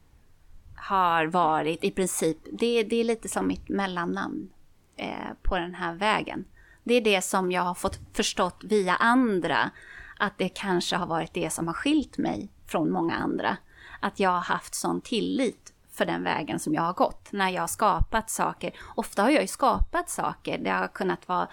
har 0.76 1.26
varit 1.26 1.84
i 1.84 1.90
princip, 1.90 2.38
det, 2.52 2.82
det 2.82 2.96
är 2.96 3.04
lite 3.04 3.28
som 3.28 3.46
mitt 3.46 3.68
mellannamn 3.68 4.50
eh, 4.96 5.32
på 5.42 5.58
den 5.58 5.74
här 5.74 5.94
vägen. 5.94 6.44
Det 6.84 6.94
är 6.94 7.00
det 7.00 7.22
som 7.22 7.52
jag 7.52 7.62
har 7.62 7.74
fått 7.74 8.00
förstått 8.12 8.64
via 8.64 8.94
andra, 8.94 9.70
att 10.18 10.38
det 10.38 10.48
kanske 10.48 10.96
har 10.96 11.06
varit 11.06 11.34
det 11.34 11.50
som 11.50 11.66
har 11.66 11.74
skilt 11.74 12.18
mig 12.18 12.48
från 12.66 12.90
många 12.90 13.14
andra. 13.14 13.56
Att 14.00 14.20
jag 14.20 14.30
har 14.30 14.40
haft 14.40 14.74
sån 14.74 15.00
tillit 15.00 15.61
för 15.92 16.06
den 16.06 16.24
vägen 16.24 16.58
som 16.58 16.74
jag 16.74 16.82
har 16.82 16.92
gått 16.92 17.32
när 17.32 17.50
jag 17.50 17.62
har 17.62 17.68
skapat 17.68 18.30
saker. 18.30 18.72
Ofta 18.94 19.22
har 19.22 19.30
jag 19.30 19.42
ju 19.42 19.48
skapat 19.48 20.10
saker. 20.10 20.58
Det 20.58 20.70
har 20.70 20.88
kunnat 20.88 21.28
vara 21.28 21.48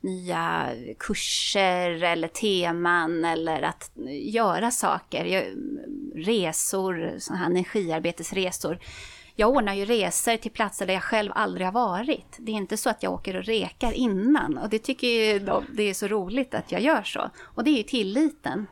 nya 0.00 0.68
kurser 0.98 2.02
eller 2.02 2.28
teman 2.28 3.24
eller 3.24 3.62
att 3.62 3.90
göra 4.22 4.70
saker. 4.70 5.24
Jag, 5.24 5.44
resor, 6.14 7.14
sådana 7.18 7.42
här 7.42 7.50
energiarbetesresor. 7.50 8.78
Jag 9.36 9.50
ordnar 9.50 9.74
ju 9.74 9.84
resor 9.84 10.36
till 10.36 10.50
platser 10.50 10.86
där 10.86 10.94
jag 10.94 11.02
själv 11.02 11.32
aldrig 11.34 11.66
har 11.66 11.72
varit. 11.72 12.36
Det 12.38 12.52
är 12.52 12.56
inte 12.56 12.76
så 12.76 12.90
att 12.90 13.02
jag 13.02 13.12
åker 13.12 13.36
och 13.36 13.44
rekar 13.44 13.92
innan. 13.92 14.58
Och 14.58 14.68
det 14.68 14.78
tycker 14.78 15.06
ju 15.06 15.38
de, 15.38 15.64
det 15.72 15.82
är 15.82 15.94
så 15.94 16.06
roligt 16.06 16.54
att 16.54 16.72
jag 16.72 16.80
gör 16.80 17.02
så. 17.02 17.30
Och 17.42 17.64
det 17.64 17.70
är 17.70 17.76
ju 17.76 17.82
tilliten. 17.82 18.66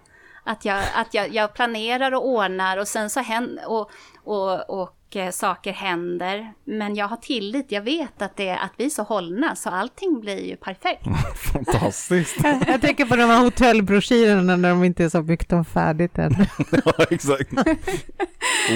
Att 0.44 0.64
jag, 0.64 0.84
att 0.94 1.14
jag, 1.14 1.34
jag 1.34 1.54
planerar 1.54 2.12
och 2.12 2.28
ordnar 2.28 2.76
och 2.76 2.88
sen 2.88 3.10
så 3.10 3.20
händer, 3.20 3.70
och, 3.70 3.90
och, 4.24 4.70
och 4.80 4.96
eh, 5.16 5.30
saker 5.30 5.72
händer. 5.72 6.52
Men 6.64 6.94
jag 6.94 7.08
har 7.08 7.16
tillit, 7.16 7.66
jag 7.68 7.82
vet 7.82 8.22
att, 8.22 8.36
det, 8.36 8.50
att 8.50 8.72
vi 8.76 8.84
är 8.84 8.90
så 8.90 9.02
hållna 9.02 9.56
så 9.56 9.70
allting 9.70 10.20
blir 10.20 10.46
ju 10.46 10.56
perfekt. 10.56 11.04
fantastiskt. 11.52 12.36
Jag 12.66 12.80
tänker 12.80 13.04
på 13.04 13.16
de 13.16 13.22
här 13.22 13.44
hotellbroschyrerna 13.44 14.56
när 14.56 14.68
de 14.68 14.84
inte 14.84 15.04
är 15.04 15.08
så 15.08 15.22
byggt 15.22 15.52
om 15.52 15.64
färdigt 15.64 16.18
än. 16.18 16.32
Ja, 16.84 17.04
exakt. 17.10 17.52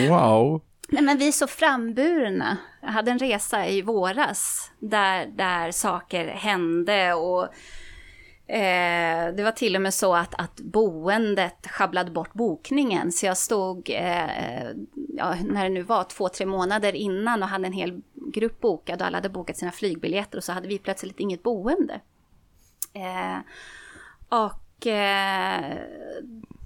Wow. 0.09 0.63
Nej, 0.89 1.03
men 1.03 1.19
vi 1.19 1.29
är 1.29 1.33
så 1.33 1.47
framburna. 1.47 2.57
Jag 2.83 2.89
hade 2.89 3.11
en 3.11 3.19
resa 3.19 3.67
i 3.67 3.83
våras 3.83 4.71
där, 4.79 5.27
där 5.27 5.71
saker 5.71 6.29
hände 6.29 7.15
och 7.15 7.49
eh, 8.47 9.35
det 9.35 9.43
var 9.43 9.53
till 9.53 9.77
och 9.77 9.83
med 9.83 9.95
så 9.95 10.15
att, 10.15 10.35
att 10.35 10.61
boendet 10.61 11.67
sjabblade 11.71 12.11
bort 12.11 12.33
bokningen. 12.33 13.13
Så 13.13 13.27
jag 13.27 13.37
stod, 13.37 13.91
eh, 13.91 14.71
ja, 15.17 15.35
när 15.45 15.63
det 15.63 15.71
nu 15.71 15.83
var, 15.83 16.05
två, 16.05 16.29
tre 16.29 16.47
månader 16.47 16.95
innan 16.95 17.43
och 17.43 17.49
hade 17.49 17.67
en 17.67 17.73
hel 17.73 18.03
grupp 18.33 18.61
bokad 18.61 19.01
och 19.01 19.07
alla 19.07 19.17
hade 19.17 19.29
bokat 19.29 19.57
sina 19.57 19.73
flygbiljetter 19.73 20.39
och 20.39 20.45
så 20.45 20.53
hade 20.53 20.69
vi 20.69 20.79
plötsligt 20.79 21.21
inget 21.21 21.43
boende. 21.43 22.01
Eh, 22.93 23.39
och 24.29 24.87
eh, 24.87 25.79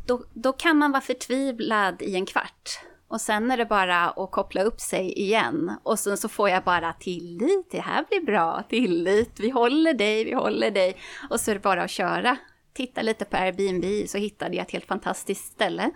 då, 0.06 0.24
då 0.34 0.52
kan 0.52 0.76
man 0.76 0.92
vara 0.92 1.00
förtvivlad 1.00 2.02
i 2.02 2.14
en 2.14 2.26
kvart. 2.26 2.80
Och 3.10 3.20
sen 3.20 3.50
är 3.50 3.56
det 3.56 3.66
bara 3.66 4.10
att 4.10 4.30
koppla 4.30 4.62
upp 4.62 4.80
sig 4.80 5.12
igen. 5.12 5.76
Och 5.82 5.98
sen 5.98 6.16
så 6.16 6.28
får 6.28 6.48
jag 6.48 6.64
bara 6.64 6.92
tillit, 6.92 7.70
det 7.70 7.80
här 7.80 8.04
blir 8.08 8.20
bra, 8.20 8.62
tillit, 8.68 9.40
vi 9.40 9.50
håller 9.50 9.94
dig, 9.94 10.24
vi 10.24 10.32
håller 10.32 10.70
dig. 10.70 10.96
Och 11.30 11.40
så 11.40 11.50
är 11.50 11.54
det 11.54 11.60
bara 11.60 11.82
att 11.82 11.90
köra. 11.90 12.36
Titta 12.72 13.02
lite 13.02 13.24
på 13.24 13.36
Airbnb 13.36 14.08
så 14.08 14.18
hittade 14.18 14.56
jag 14.56 14.66
ett 14.66 14.72
helt 14.72 14.86
fantastiskt 14.86 15.52
ställe. 15.52 15.90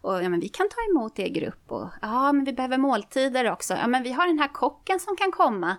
Och 0.00 0.22
ja, 0.22 0.28
men 0.28 0.40
vi 0.40 0.48
kan 0.48 0.68
ta 0.68 0.76
emot 0.90 1.18
er 1.18 1.28
grupp 1.28 1.72
och 1.72 1.88
ja, 2.02 2.32
men 2.32 2.44
vi 2.44 2.52
behöver 2.52 2.78
måltider 2.78 3.52
också. 3.52 3.74
Ja, 3.74 3.86
men 3.86 4.02
vi 4.02 4.12
har 4.12 4.26
den 4.26 4.38
här 4.38 4.52
kocken 4.52 5.00
som 5.00 5.16
kan 5.16 5.32
komma. 5.32 5.76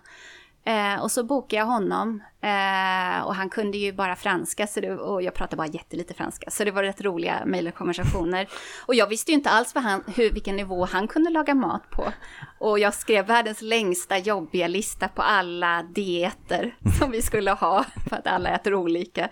Eh, 0.67 1.01
och 1.03 1.11
så 1.11 1.23
bokade 1.23 1.55
jag 1.55 1.65
honom 1.65 2.23
eh, 2.41 3.25
och 3.25 3.35
han 3.35 3.49
kunde 3.49 3.77
ju 3.77 3.93
bara 3.93 4.15
franska 4.15 4.67
så 4.67 4.79
det, 4.79 4.91
och 4.91 5.21
jag 5.21 5.33
pratade 5.33 5.57
bara 5.57 5.67
jättelite 5.67 6.13
franska. 6.13 6.49
Så 6.49 6.63
det 6.63 6.71
var 6.71 6.83
rätt 6.83 7.01
roliga 7.01 7.43
mejlkonversationer. 7.45 8.47
Och 8.85 8.95
jag 8.95 9.07
visste 9.07 9.31
ju 9.31 9.35
inte 9.35 9.49
alls 9.49 9.75
vad 9.75 9.83
han, 9.83 10.03
hur, 10.15 10.31
vilken 10.31 10.55
nivå 10.55 10.85
han 10.85 11.07
kunde 11.07 11.29
laga 11.29 11.55
mat 11.55 11.89
på. 11.89 12.13
Och 12.59 12.79
jag 12.79 12.93
skrev 12.93 13.25
världens 13.25 13.61
längsta 13.61 14.17
jobbiga 14.17 14.67
lista 14.67 15.07
på 15.07 15.21
alla 15.21 15.83
dieter 15.83 16.77
som 16.99 17.11
vi 17.11 17.21
skulle 17.21 17.51
ha 17.51 17.85
för 18.09 18.15
att 18.15 18.27
alla 18.27 18.49
äter 18.49 18.73
olika. 18.73 19.29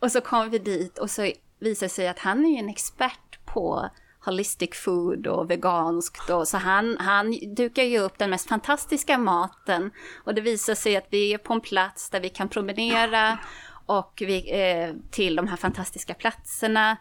Och 0.00 0.12
så 0.12 0.20
kom 0.20 0.50
vi 0.50 0.58
dit 0.58 0.98
och 0.98 1.10
så 1.10 1.22
visade 1.60 1.86
det 1.86 1.88
sig 1.88 2.08
att 2.08 2.18
han 2.18 2.44
är 2.44 2.50
ju 2.50 2.56
en 2.56 2.68
expert 2.68 3.44
på 3.44 3.90
holistic 4.24 4.70
food 4.74 5.26
och 5.26 5.50
veganskt. 5.50 6.30
Och 6.30 6.48
så 6.48 6.56
han, 6.56 6.96
han 7.00 7.54
dukar 7.54 7.82
ju 7.82 7.98
upp 7.98 8.18
den 8.18 8.30
mest 8.30 8.48
fantastiska 8.48 9.18
maten. 9.18 9.90
Och 10.24 10.34
det 10.34 10.40
visar 10.40 10.74
sig 10.74 10.96
att 10.96 11.06
vi 11.10 11.34
är 11.34 11.38
på 11.38 11.52
en 11.52 11.60
plats 11.60 12.10
där 12.10 12.20
vi 12.20 12.28
kan 12.28 12.48
promenera 12.48 13.38
och 13.86 14.22
vi, 14.26 14.60
eh, 14.60 14.94
till 15.10 15.36
de 15.36 15.48
här 15.48 15.56
fantastiska 15.56 16.14
platserna. 16.14 16.96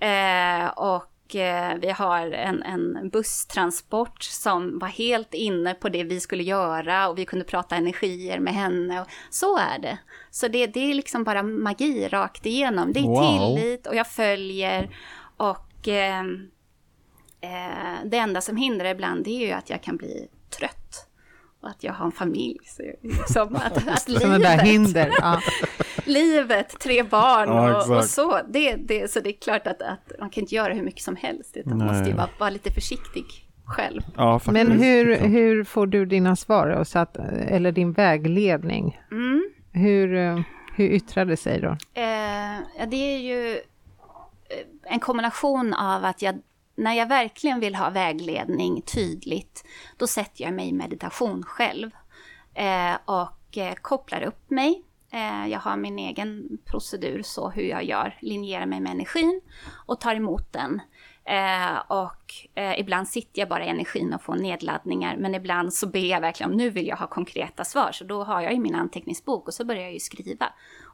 Eh, 0.00 0.66
och 0.68 1.36
eh, 1.36 1.74
vi 1.80 1.90
har 1.90 2.30
en, 2.30 2.62
en 2.62 3.08
busstransport 3.08 4.22
som 4.22 4.78
var 4.78 4.88
helt 4.88 5.34
inne 5.34 5.74
på 5.74 5.88
det 5.88 6.04
vi 6.04 6.20
skulle 6.20 6.42
göra 6.42 7.08
och 7.08 7.18
vi 7.18 7.24
kunde 7.24 7.44
prata 7.44 7.76
energier 7.76 8.38
med 8.38 8.54
henne. 8.54 9.00
Och 9.00 9.06
så 9.30 9.58
är 9.58 9.78
det. 9.78 9.98
Så 10.30 10.48
det, 10.48 10.66
det 10.66 10.90
är 10.90 10.94
liksom 10.94 11.24
bara 11.24 11.42
magi 11.42 12.08
rakt 12.08 12.46
igenom. 12.46 12.92
Det 12.92 13.00
är 13.00 13.04
Wow. 13.04 13.56
tillit 13.56 13.86
och 13.86 13.94
jag 13.96 14.06
följer. 14.10 14.96
Och 15.36 15.88
eh, 15.88 16.24
eh, 17.44 18.04
det 18.04 18.16
enda 18.16 18.40
som 18.40 18.56
hindrar 18.56 18.90
ibland 18.90 19.24
det 19.24 19.30
är 19.30 19.46
ju 19.46 19.52
att 19.52 19.70
jag 19.70 19.82
kan 19.82 19.96
bli 19.96 20.28
trött. 20.58 21.06
Och 21.60 21.70
att 21.70 21.84
jag 21.84 21.92
har 21.92 22.06
en 22.06 22.12
familj. 22.12 22.58
Så 22.64 22.82
liksom 23.02 23.56
att, 23.56 23.88
att 23.88 24.08
livet, 24.08 24.60
hinder. 24.62 25.12
Ja. 25.20 25.40
livet, 26.04 26.78
tre 26.80 27.02
barn 27.02 27.48
Ja, 27.48 27.70
och, 27.70 27.90
och 27.90 27.96
exakt. 27.96 28.14
så. 28.14 28.40
Det, 28.48 28.74
det, 28.74 29.10
så 29.10 29.20
det 29.20 29.28
är 29.28 29.40
klart 29.40 29.66
att, 29.66 29.82
att 29.82 30.12
man 30.20 30.30
kan 30.30 30.40
inte 30.40 30.54
göra 30.54 30.74
hur 30.74 30.82
mycket 30.82 31.02
som 31.02 31.16
helst. 31.16 31.56
Utan 31.56 31.78
man 31.78 31.86
måste 31.86 32.10
ju 32.10 32.16
bara 32.16 32.28
vara 32.38 32.50
lite 32.50 32.70
försiktig 32.70 33.24
själv. 33.64 34.02
Ja. 34.16 34.40
Men 34.46 34.70
hur, 34.70 35.16
hur 35.16 35.64
får 35.64 35.86
du 35.86 36.06
dina 36.06 36.36
svar? 36.36 36.68
Och 36.68 36.86
så 36.86 36.98
att, 36.98 37.16
eller 37.48 37.72
din 37.72 37.92
vägledning? 37.92 39.00
Mm. 39.10 39.50
Hur, 39.72 40.14
eh, 40.14 40.40
hur 40.74 40.88
yttrar 40.88 41.24
det 41.24 41.36
sig 41.36 41.60
då? 41.60 41.76
Eh, 41.94 42.54
ja, 42.78 42.86
det 42.86 42.96
är 42.96 43.18
ju 43.18 43.50
eh, 43.50 44.92
en 44.92 45.00
kombination 45.00 45.74
av 45.74 46.04
att 46.04 46.22
jag, 46.22 46.34
när 46.74 46.92
jag 46.92 47.08
verkligen 47.08 47.60
vill 47.60 47.74
ha 47.74 47.90
vägledning 47.90 48.82
tydligt, 48.82 49.64
då 49.96 50.06
sätter 50.06 50.44
jag 50.44 50.54
mig 50.54 50.68
i 50.68 50.72
meditation 50.72 51.42
själv 51.42 51.90
eh, 52.54 52.94
och 53.04 53.58
eh, 53.58 53.74
kopplar 53.74 54.22
upp 54.22 54.50
mig. 54.50 54.82
Eh, 55.10 55.46
jag 55.46 55.60
har 55.60 55.76
min 55.76 55.98
egen 55.98 56.58
procedur, 56.64 57.22
så 57.22 57.50
hur 57.50 57.62
jag 57.62 57.84
gör, 57.84 58.18
linjerar 58.20 58.66
mig 58.66 58.80
med 58.80 58.92
energin 58.92 59.40
och 59.86 60.00
tar 60.00 60.14
emot 60.14 60.52
den. 60.52 60.80
Eh, 61.24 61.76
och 61.88 62.34
eh, 62.54 62.80
ibland 62.80 63.08
sitter 63.08 63.40
jag 63.40 63.48
bara 63.48 63.64
i 63.64 63.68
energin 63.68 64.14
och 64.14 64.22
får 64.22 64.34
nedladdningar, 64.34 65.16
men 65.16 65.34
ibland 65.34 65.74
så 65.74 65.86
ber 65.86 66.10
jag 66.10 66.20
verkligen 66.20 66.50
om 66.50 66.56
nu 66.56 66.70
vill 66.70 66.86
jag 66.86 66.96
ha 66.96 67.06
konkreta 67.06 67.64
svar, 67.64 67.92
så 67.92 68.04
då 68.04 68.24
har 68.24 68.40
jag 68.40 68.52
ju 68.52 68.58
min 68.58 68.74
anteckningsbok 68.74 69.48
och 69.48 69.54
så 69.54 69.64
börjar 69.64 69.82
jag 69.82 69.92
ju 69.92 70.00
skriva. 70.00 70.46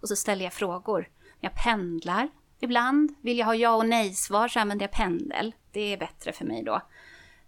Och 0.03 0.09
så 0.09 0.16
ställer 0.16 0.45
jag 0.45 0.53
frågor. 0.53 1.09
Jag 1.41 1.55
pendlar 1.55 2.28
ibland. 2.61 3.14
Vill 3.20 3.39
jag 3.39 3.47
ha 3.47 3.55
ja 3.55 3.74
och 3.74 3.89
nej-svar 3.89 4.49
så 4.49 4.61
använder 4.61 4.85
jag 4.85 4.93
pendel. 4.93 5.55
Det 5.73 5.93
är 5.93 5.97
bättre 5.97 6.33
för 6.33 6.45
mig 6.45 6.62
då. 6.62 6.81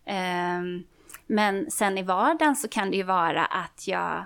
Ehm, 0.05 0.85
men 1.27 1.70
sen 1.70 1.99
i 1.99 2.03
vardagen 2.03 2.57
så 2.57 2.68
kan 2.68 2.91
det 2.91 2.97
ju 2.97 3.03
vara 3.03 3.45
att 3.45 3.89
jag 3.89 4.25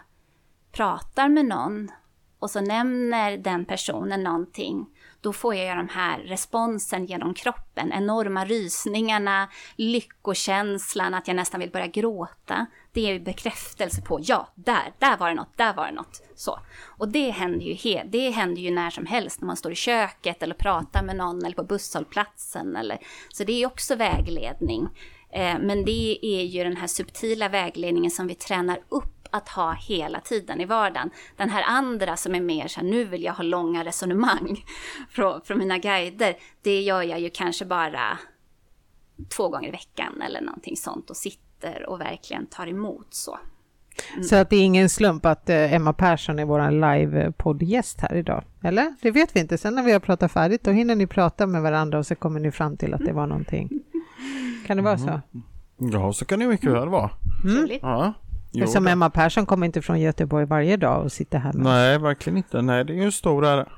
pratar 0.72 1.28
med 1.28 1.44
någon 1.46 1.90
och 2.38 2.50
så 2.50 2.60
nämner 2.60 3.36
den 3.36 3.64
personen 3.64 4.22
någonting, 4.22 4.86
då 5.20 5.32
får 5.32 5.54
jag 5.54 5.76
de 5.76 5.88
här 5.88 6.18
responsen 6.18 7.06
genom 7.06 7.34
kroppen, 7.34 7.92
enorma 7.92 8.44
rysningarna, 8.44 9.48
lyckokänslan, 9.76 11.14
att 11.14 11.28
jag 11.28 11.36
nästan 11.36 11.60
vill 11.60 11.70
börja 11.70 11.86
gråta. 11.86 12.66
Det 12.96 13.10
är 13.10 13.18
bekräftelse 13.18 14.02
på, 14.02 14.20
ja, 14.22 14.48
där, 14.54 14.92
där 14.98 15.16
var 15.16 15.28
det 15.28 15.34
något, 15.34 15.56
där 15.56 15.74
var 15.74 15.86
det 15.86 15.92
något. 15.92 16.22
Så. 16.34 16.58
Och 16.84 17.08
det 17.08 17.30
händer, 17.30 17.66
ju 17.66 17.74
he- 17.74 18.08
det 18.10 18.30
händer 18.30 18.62
ju 18.62 18.70
när 18.70 18.90
som 18.90 19.06
helst, 19.06 19.40
när 19.40 19.46
man 19.46 19.56
står 19.56 19.72
i 19.72 19.74
köket 19.74 20.42
eller 20.42 20.54
pratar 20.54 21.02
med 21.02 21.16
någon 21.16 21.44
eller 21.44 21.56
på 21.56 21.64
busshållplatsen. 21.64 22.76
Eller, 22.76 22.98
så 23.32 23.44
det 23.44 23.62
är 23.62 23.66
också 23.66 23.94
vägledning. 23.94 24.88
Eh, 25.30 25.58
men 25.60 25.84
det 25.84 26.18
är 26.26 26.42
ju 26.42 26.64
den 26.64 26.76
här 26.76 26.86
subtila 26.86 27.48
vägledningen 27.48 28.10
som 28.10 28.26
vi 28.26 28.34
tränar 28.34 28.80
upp 28.88 29.28
att 29.30 29.48
ha 29.48 29.72
hela 29.72 30.20
tiden 30.20 30.60
i 30.60 30.64
vardagen. 30.64 31.10
Den 31.36 31.50
här 31.50 31.62
andra 31.62 32.16
som 32.16 32.34
är 32.34 32.40
mer 32.40 32.68
så 32.68 32.80
här, 32.80 32.86
nu 32.86 33.04
vill 33.04 33.22
jag 33.22 33.32
ha 33.32 33.42
långa 33.44 33.84
resonemang 33.84 34.64
från, 35.10 35.40
från 35.42 35.58
mina 35.58 35.78
guider, 35.78 36.36
det 36.62 36.80
gör 36.80 37.02
jag 37.02 37.20
ju 37.20 37.30
kanske 37.30 37.64
bara 37.64 38.18
två 39.36 39.48
gånger 39.48 39.68
i 39.68 39.70
veckan 39.70 40.22
eller 40.22 40.40
någonting 40.40 40.76
sånt 40.76 41.10
och 41.10 41.16
sitter 41.16 41.45
och 41.86 42.00
verkligen 42.00 42.46
tar 42.46 42.66
emot 42.66 43.06
så. 43.10 43.38
Så 44.28 44.36
att 44.36 44.50
det 44.50 44.56
är 44.56 44.64
ingen 44.64 44.88
slump 44.88 45.26
att 45.26 45.48
eh, 45.50 45.74
Emma 45.74 45.92
Persson 45.92 46.38
är 46.38 46.44
vår 46.44 46.70
live-poddgäst 46.70 48.00
här 48.00 48.14
idag, 48.14 48.44
eller? 48.62 48.94
Det 49.02 49.10
vet 49.10 49.36
vi 49.36 49.40
inte. 49.40 49.58
Sen 49.58 49.74
när 49.74 49.82
vi 49.82 49.92
har 49.92 50.00
pratat 50.00 50.32
färdigt, 50.32 50.64
då 50.64 50.70
hinner 50.70 50.94
ni 50.94 51.06
prata 51.06 51.46
med 51.46 51.62
varandra 51.62 51.98
och 51.98 52.06
så 52.06 52.14
kommer 52.14 52.40
ni 52.40 52.50
fram 52.50 52.76
till 52.76 52.94
att 52.94 53.04
det 53.04 53.12
var 53.12 53.26
någonting. 53.26 53.70
Kan 54.66 54.76
det 54.76 54.82
vara 54.82 54.98
så? 54.98 55.20
Ja, 55.76 56.12
så 56.12 56.24
kan 56.24 56.38
det 56.38 56.46
mycket 56.46 56.72
väl 56.72 56.88
vara. 56.88 57.10
Trevligt. 57.42 57.82
Ja. 57.82 58.12
Jo, 58.52 58.66
då. 58.74 58.88
Emma 58.88 59.10
Persson 59.10 59.46
kommer 59.46 59.66
inte 59.66 59.82
från 59.82 60.00
Göteborg 60.00 60.46
varje 60.46 60.76
dag 60.76 61.04
och 61.04 61.12
sitter 61.12 61.38
här 61.38 61.52
med 61.52 61.62
Nej, 61.62 61.98
verkligen 61.98 62.36
inte. 62.36 62.62
Nej, 62.62 62.84
det 62.84 62.92
är 62.92 62.94
ju 62.94 63.02
en 63.02 63.12
stor 63.12 63.46
ära. 63.46 63.68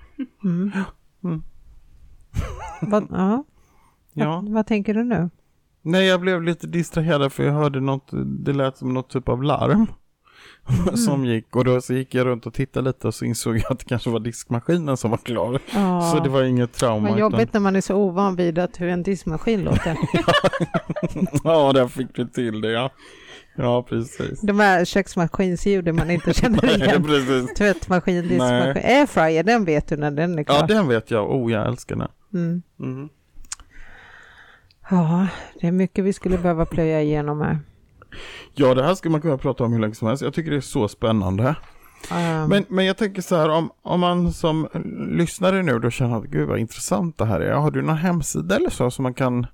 vad, 2.80 3.06
ja. 3.10 3.44
Ja. 4.12 4.44
vad 4.48 4.66
tänker 4.66 4.94
du 4.94 5.04
nu? 5.04 5.30
Nej, 5.82 6.06
jag 6.06 6.20
blev 6.20 6.42
lite 6.42 6.66
distraherad 6.66 7.32
för 7.32 7.42
jag 7.44 7.52
hörde 7.52 7.80
något, 7.80 8.08
det 8.26 8.52
lät 8.52 8.76
som 8.76 8.94
något 8.94 9.10
typ 9.10 9.28
av 9.28 9.42
larm. 9.42 9.86
som 11.06 11.24
gick 11.24 11.56
och 11.56 11.64
då 11.64 11.80
så 11.80 11.94
gick 11.94 12.14
jag 12.14 12.26
runt 12.26 12.46
och 12.46 12.54
tittade 12.54 12.88
lite 12.88 13.06
och 13.06 13.14
så 13.14 13.24
insåg 13.24 13.56
jag 13.56 13.72
att 13.72 13.78
det 13.78 13.84
kanske 13.84 14.10
var 14.10 14.20
diskmaskinen 14.20 14.96
som 14.96 15.10
var 15.10 15.18
klar. 15.18 15.60
Ja. 15.74 16.12
Så 16.14 16.22
det 16.22 16.28
var 16.28 16.42
inget 16.42 16.72
trauma. 16.72 17.00
Vad 17.08 17.18
utan- 17.18 17.18
jobbigt 17.18 17.52
när 17.52 17.60
man 17.60 17.76
är 17.76 17.80
så 17.80 17.94
ovan 17.94 18.36
vid 18.36 18.58
att 18.58 18.80
hur 18.80 18.88
en 18.88 19.02
diskmaskin 19.02 19.64
låter. 19.64 19.96
ja, 21.44 21.72
där 21.72 21.88
fick 21.88 22.14
du 22.14 22.26
till 22.26 22.60
det 22.60 22.70
ja. 22.70 22.90
Ja, 23.56 23.82
precis. 23.82 24.40
De 24.40 24.60
här 24.60 24.84
köksmaskinsljuden 24.84 25.96
man 25.96 26.10
inte 26.10 26.34
känner 26.34 26.62
Nej, 26.66 26.74
igen. 26.76 27.04
precis. 27.04 27.54
Tvättmaskin, 27.54 28.28
diskmaskin. 28.28 28.82
Airfryer, 28.84 29.42
den 29.42 29.64
vet 29.64 29.88
du 29.88 29.96
när 29.96 30.10
den 30.10 30.38
är 30.38 30.42
klar. 30.44 30.56
Ja, 30.56 30.66
den 30.66 30.88
vet 30.88 31.10
jag. 31.10 31.30
Oh, 31.30 31.52
jag 31.52 31.66
älskar 31.68 31.96
den. 31.96 32.08
Mm. 32.34 32.62
Mhm. 32.76 33.08
Ja, 34.90 35.26
det 35.60 35.66
är 35.66 35.72
mycket 35.72 36.04
vi 36.04 36.12
skulle 36.12 36.38
behöva 36.38 36.66
plöja 36.66 37.02
igenom 37.02 37.40
här. 37.40 37.58
Ja, 38.54 38.74
det 38.74 38.82
här 38.82 38.94
skulle 38.94 39.12
man 39.12 39.20
kunna 39.20 39.38
prata 39.38 39.64
om 39.64 39.72
hur 39.72 39.80
länge 39.80 39.94
som 39.94 40.08
helst. 40.08 40.22
Jag 40.22 40.34
tycker 40.34 40.50
det 40.50 40.56
är 40.56 40.60
så 40.60 40.88
spännande. 40.88 41.56
Um, 42.12 42.48
Men, 42.48 42.64
men 42.68 42.84
jag 42.84 42.96
tänker 42.96 43.22
så 43.22 43.36
här, 43.36 43.48
om, 43.48 43.70
om 43.82 44.00
man 44.00 44.32
som 44.32 44.68
lyssnare 45.10 45.62
nu 45.62 45.78
då 45.78 45.90
känner 45.90 46.16
att 46.16 46.24
gud 46.24 46.48
vad 46.48 46.58
intressant 46.58 47.18
det 47.18 47.24
här 47.24 47.40
är. 47.40 47.52
Har 47.52 47.70
du 47.70 47.82
någon 47.82 47.96
hemsida 47.96 48.56
eller 48.56 48.70
så 48.70 48.90
som 48.90 49.02
man 49.02 49.14
kan 49.14 49.46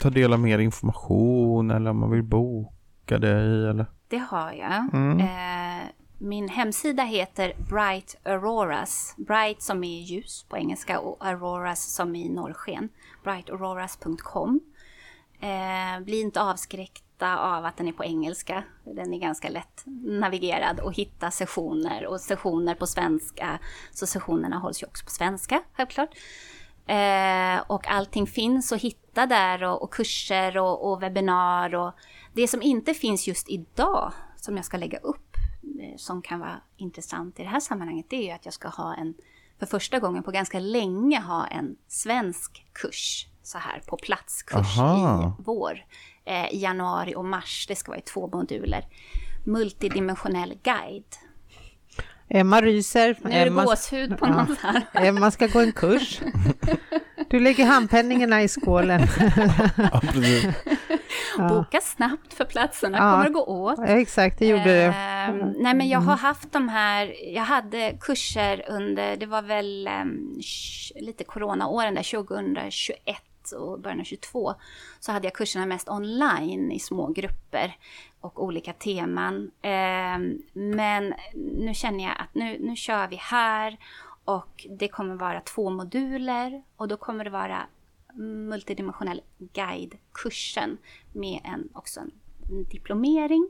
ta 0.00 0.10
del 0.10 0.32
av 0.32 0.40
mer 0.40 0.58
information 0.58 1.70
eller 1.70 1.90
om 1.90 1.98
man 1.98 2.10
vill 2.10 2.22
boka 2.22 3.18
dig 3.18 3.68
eller? 3.68 3.86
Det 4.08 4.18
har 4.18 4.52
jag. 4.52 4.94
Mm. 4.94 5.20
Eh, 5.20 5.86
min 6.18 6.48
hemsida 6.48 7.02
heter 7.02 7.52
Bright 7.70 8.16
Auroras. 8.24 9.14
Bright 9.16 9.62
som 9.62 9.84
är 9.84 10.00
ljus 10.00 10.46
på 10.48 10.56
engelska 10.56 11.00
och 11.00 11.26
Auroras 11.26 11.94
som 11.94 12.16
i 12.16 12.28
norrsken 12.28 12.88
brightauroras.com. 13.22 14.60
Eh, 15.40 16.00
bli 16.04 16.20
inte 16.20 16.42
avskräckta 16.42 17.38
av 17.38 17.64
att 17.64 17.76
den 17.76 17.88
är 17.88 17.92
på 17.92 18.04
engelska. 18.04 18.64
Den 18.84 19.14
är 19.14 19.18
ganska 19.18 19.48
lätt 19.48 19.82
navigerad 20.04 20.80
och 20.80 20.94
hitta 20.94 21.30
sessioner 21.30 22.06
och 22.06 22.20
sessioner 22.20 22.74
på 22.74 22.86
svenska. 22.86 23.58
Så 23.90 24.06
sessionerna 24.06 24.58
hålls 24.58 24.82
ju 24.82 24.86
också 24.86 25.04
på 25.04 25.10
svenska, 25.10 25.62
självklart. 25.72 26.10
Eh, 26.86 27.60
och 27.66 27.88
allting 27.88 28.26
finns 28.26 28.72
att 28.72 28.80
hitta 28.80 29.26
där 29.26 29.64
och, 29.64 29.82
och 29.82 29.92
kurser 29.92 30.58
och, 30.58 30.90
och 30.90 31.02
webbinar. 31.02 31.74
Och 31.74 31.92
det 32.32 32.48
som 32.48 32.62
inte 32.62 32.94
finns 32.94 33.28
just 33.28 33.48
idag, 33.48 34.12
som 34.36 34.56
jag 34.56 34.64
ska 34.64 34.76
lägga 34.76 34.98
upp, 34.98 35.36
eh, 35.80 35.96
som 35.96 36.22
kan 36.22 36.40
vara 36.40 36.60
intressant 36.76 37.40
i 37.40 37.42
det 37.42 37.48
här 37.48 37.60
sammanhanget, 37.60 38.06
det 38.08 38.16
är 38.16 38.24
ju 38.24 38.30
att 38.30 38.44
jag 38.44 38.54
ska 38.54 38.68
ha 38.68 38.94
en, 38.94 39.14
för 39.58 39.66
första 39.66 39.98
gången 39.98 40.22
på 40.22 40.30
ganska 40.30 40.58
länge, 40.60 41.20
ha 41.20 41.46
en 41.46 41.76
svensk 41.88 42.64
kurs, 42.72 43.26
så 43.42 43.58
här 43.58 43.82
på 43.86 43.96
platskurs 43.96 44.78
Aha. 44.78 45.36
i 45.40 45.42
vår. 45.46 45.78
Eh, 46.24 46.48
I 46.54 46.58
januari 46.62 47.14
och 47.14 47.24
mars, 47.24 47.64
det 47.68 47.76
ska 47.76 47.90
vara 47.90 47.98
i 47.98 48.02
två 48.02 48.26
moduler. 48.32 48.84
Multidimensionell 49.46 50.54
guide. 50.62 51.04
Emma 52.30 52.60
ryser. 52.60 53.18
Nu 53.24 53.30
är 53.30 53.40
det 53.44 53.46
Emma, 53.50 53.64
gåshud 53.64 54.18
på 54.18 54.26
Ja. 54.26 54.30
någon 54.30 54.56
här. 54.60 54.82
Emma 54.92 55.30
ska 55.30 55.46
gå 55.46 55.60
en 55.60 55.72
kurs. 55.72 56.20
Du 57.30 57.40
lägger 57.40 57.66
handpenningarna 57.66 58.42
i 58.42 58.48
skålen. 58.48 59.00
Ja, 59.76 60.00
Boka 61.38 61.80
snabbt 61.80 62.34
för 62.34 62.44
platserna 62.44 62.98
Ja. 62.98 63.12
kommer 63.12 63.26
att 63.26 63.32
gå 63.32 63.44
åt. 63.44 63.78
Exakt, 63.86 64.38
det 64.38 64.46
gjorde 64.46 64.64
det. 64.64 64.84
Ehm, 64.96 65.38
nej 65.58 65.74
men 65.74 65.88
jag 65.88 66.00
har 66.00 66.16
haft 66.16 66.52
de 66.52 66.68
här, 66.68 67.14
jag 67.34 67.42
hade 67.42 67.96
kurser 68.00 68.64
under, 68.68 69.16
det 69.16 69.26
var 69.26 69.42
väl 69.42 69.88
sh- 70.40 70.92
lite 71.00 71.24
coronaåren 71.24 71.94
där, 71.94 72.02
2021 72.02 73.22
och 73.58 73.80
början 73.80 74.00
av 74.00 74.04
22. 74.04 74.54
Så 75.00 75.12
hade 75.12 75.26
jag 75.26 75.34
kurserna 75.34 75.66
mest 75.66 75.88
online 75.88 76.72
i 76.72 76.78
små 76.78 77.06
grupper 77.06 77.76
och 78.20 78.44
olika 78.44 78.72
teman. 78.72 79.50
Ehm, 79.62 80.42
men 80.52 81.14
nu 81.58 81.74
känner 81.74 82.04
jag 82.04 82.12
att 82.18 82.34
nu, 82.34 82.56
nu 82.60 82.76
kör 82.76 83.06
vi 83.06 83.16
här 83.16 83.76
och 84.24 84.66
det 84.78 84.88
kommer 84.88 85.14
vara 85.14 85.40
två 85.40 85.70
moduler 85.70 86.62
och 86.76 86.88
då 86.88 86.96
kommer 86.96 87.24
det 87.24 87.30
vara 87.30 87.58
multidimensionell 88.14 89.20
guide-kursen 89.38 90.78
med 91.12 91.40
en, 91.44 91.68
också 91.74 92.00
en 92.00 92.10
diplomering. 92.70 93.48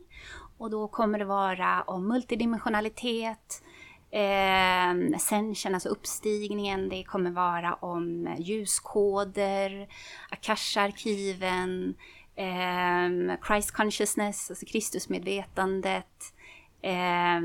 Och 0.59 0.71
då 0.71 0.89
kommer 0.89 1.19
det 1.19 1.25
vara 1.25 1.83
om 1.83 2.09
multidimensionalitet, 2.09 3.63
eh, 4.11 5.15
ascension, 5.17 5.75
alltså 5.75 5.89
uppstigningen. 5.89 6.89
Det 6.89 7.05
kommer 7.05 7.31
vara 7.31 7.75
om 7.75 8.35
ljuskoder, 8.39 9.89
Akasha-arkiven, 10.31 11.95
eh, 12.35 13.37
Christ 13.47 13.71
consciousness, 13.71 14.51
alltså 14.51 14.67
Kristusmedvetandet. 14.67 16.35
Eh, 16.83 17.41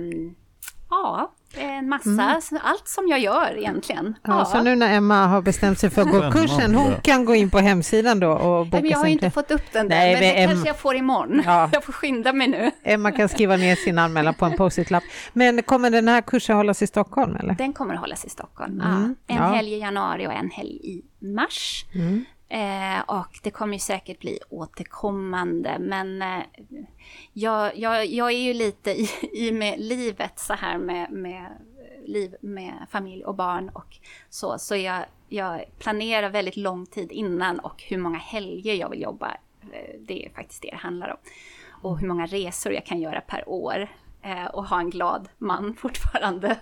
Ja, 0.94 1.32
en 1.58 1.90
massa, 1.90 2.42
allt 2.64 2.88
som 2.88 3.08
jag 3.08 3.20
gör 3.20 3.58
egentligen. 3.58 4.06
Mm. 4.06 4.16
Ja, 4.24 4.46
Så 4.46 4.62
nu 4.64 4.76
när 4.76 4.96
Emma 4.98 5.26
har 5.28 5.42
bestämt 5.42 5.80
sig 5.80 5.90
för 5.90 6.02
att 6.02 6.12
gå 6.12 6.32
kursen, 6.32 6.76
hon 6.76 6.94
kan 7.04 7.26
gå 7.26 7.36
in 7.36 7.50
på 7.50 7.60
hemsidan 7.60 8.20
då 8.20 8.32
och 8.32 8.66
boka 8.66 8.78
Nej, 8.78 8.82
men 8.82 8.92
jag 8.92 8.98
har 8.98 9.06
sin 9.06 9.14
inte 9.14 9.30
fått 9.30 9.52
upp 9.52 9.72
den 9.72 9.88
där, 9.88 9.96
Nej, 9.96 10.14
men 10.14 10.22
men 10.22 10.36
det 10.36 10.48
kanske 10.48 10.70
jag 10.70 10.78
får 10.80 10.96
imorgon. 10.96 11.42
Ja. 11.46 11.70
Jag 11.74 11.84
får 11.84 11.94
skynda 11.94 12.34
mig 12.34 12.48
nu. 12.48 12.72
Emma 12.84 13.12
kan 13.12 13.30
skriva 13.30 13.58
ner 13.58 13.76
sin 13.76 14.00
anmälan 14.00 14.34
på 14.34 14.46
en 14.46 14.58
post-it-lapp. 14.58 15.04
Men 15.34 15.64
kommer 15.64 15.90
den 15.90 16.08
här 16.08 16.22
kursen 16.22 16.56
hållas 16.56 16.82
i 16.82 16.88
Stockholm 16.88 17.36
eller? 17.36 17.54
Den 17.54 17.74
kommer 17.74 17.94
att 17.94 18.00
hållas 18.00 18.26
i 18.26 18.30
Stockholm. 18.30 18.82
Mm, 18.82 19.16
Ja, 19.28 19.36
en 19.36 19.42
ja. 19.44 19.54
helg 19.56 19.74
i 19.74 19.80
januari 19.80 20.28
och 20.28 20.34
en 20.34 20.50
helg 20.50 20.80
i 20.84 21.02
mars. 21.26 21.86
Mm. 21.96 22.26
Eh, 22.54 23.02
och 23.08 23.40
det 23.44 23.52
kommer 23.52 23.74
ju 23.74 23.80
säkert 23.80 24.20
bli 24.20 24.40
återkommande, 24.50 25.78
men 25.80 26.22
eh, 26.22 26.44
jag, 27.34 27.78
jag, 27.78 28.06
jag 28.06 28.32
är 28.32 28.38
ju 28.38 28.54
lite 28.54 28.92
i, 28.92 29.10
i 29.34 29.52
med 29.52 29.80
livet 29.80 30.40
så 30.40 30.54
här 30.54 30.78
med, 30.78 31.12
med 31.12 31.52
liv 32.06 32.36
med 32.42 32.74
familj 32.90 33.26
och 33.26 33.36
barn 33.36 33.70
och 33.70 33.98
så. 34.30 34.60
Så 34.60 34.76
jag, 34.76 35.06
jag 35.30 35.66
planerar 35.80 36.30
väldigt 36.30 36.58
lång 36.58 36.86
tid 36.86 37.12
innan 37.12 37.60
och 37.60 37.84
hur 37.84 37.98
många 37.98 38.18
helger 38.18 38.74
jag 38.74 38.90
vill 38.90 39.02
jobba. 39.02 39.38
Eh, 39.62 40.00
det 40.00 40.26
är 40.26 40.30
faktiskt 40.30 40.62
det 40.62 40.70
det 40.72 40.78
handlar 40.78 41.10
om. 41.10 41.18
Och 41.82 42.00
hur 42.00 42.08
många 42.08 42.26
resor 42.26 42.74
jag 42.74 42.86
kan 42.86 43.02
göra 43.02 43.22
per 43.22 43.50
år. 43.50 43.88
Eh, 44.24 44.46
och 44.46 44.66
ha 44.66 44.80
en 44.80 44.90
glad 44.90 45.30
man 45.38 45.74
fortfarande. 45.78 46.60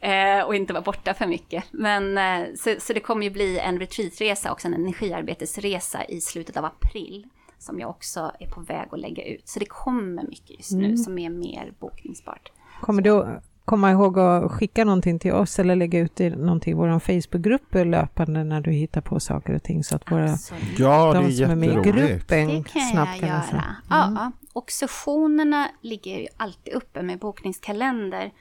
Eh, 0.00 0.40
och 0.46 0.54
inte 0.54 0.72
vara 0.72 0.82
borta 0.82 1.14
för 1.14 1.26
mycket. 1.26 1.64
Men 1.70 2.18
eh, 2.18 2.54
så, 2.54 2.74
så 2.78 2.92
det 2.92 3.00
kommer 3.00 3.24
ju 3.24 3.30
bli 3.30 3.58
en 3.58 3.78
retreatresa 3.78 4.52
och 4.52 4.64
en 4.64 4.74
energiarbetesresa 4.74 6.04
i 6.04 6.20
slutet 6.20 6.56
av 6.56 6.64
april. 6.64 7.26
Som 7.58 7.80
jag 7.80 7.90
också 7.90 8.32
är 8.40 8.46
på 8.46 8.60
väg 8.60 8.88
att 8.90 9.00
lägga 9.00 9.24
ut. 9.24 9.48
Så 9.48 9.58
det 9.58 9.66
kommer 9.66 10.22
mycket 10.22 10.50
just 10.50 10.72
nu 10.72 10.96
som 10.96 11.18
är 11.18 11.30
mer 11.30 11.72
bokningsbart. 11.78 12.52
Kommer 12.80 13.02
du 13.02 13.40
komma 13.64 13.90
ihåg 13.90 14.18
att 14.18 14.52
skicka 14.52 14.84
någonting 14.84 15.18
till 15.18 15.32
oss 15.32 15.58
eller 15.58 15.76
lägga 15.76 15.98
ut 15.98 16.20
i 16.20 16.30
någonting 16.30 16.70
i 16.70 16.74
vår 16.74 16.98
Facebookgrupp 16.98 17.74
löpande 17.74 18.44
när 18.44 18.60
du 18.60 18.70
hittar 18.70 19.00
på 19.00 19.20
saker 19.20 19.54
och 19.54 19.62
ting 19.62 19.84
så 19.84 19.96
att 19.96 20.10
våra, 20.12 20.32
Absolut. 20.32 20.78
Ja, 20.78 21.12
de 21.14 21.32
som 21.32 21.50
är 21.50 21.56
med 21.56 21.68
i 21.68 21.72
gruppen 21.90 22.64
snabbt 22.92 23.10
jag 23.20 23.20
kan 23.20 23.28
läsa. 23.28 23.54
göra. 23.56 23.76
Ja, 23.90 24.32
och 24.52 24.70
sessionerna 24.70 25.68
ligger 25.80 26.18
ju 26.18 26.26
alltid 26.36 26.74
uppe 26.74 27.02
med 27.02 27.18
bokningskalender. 27.18 28.32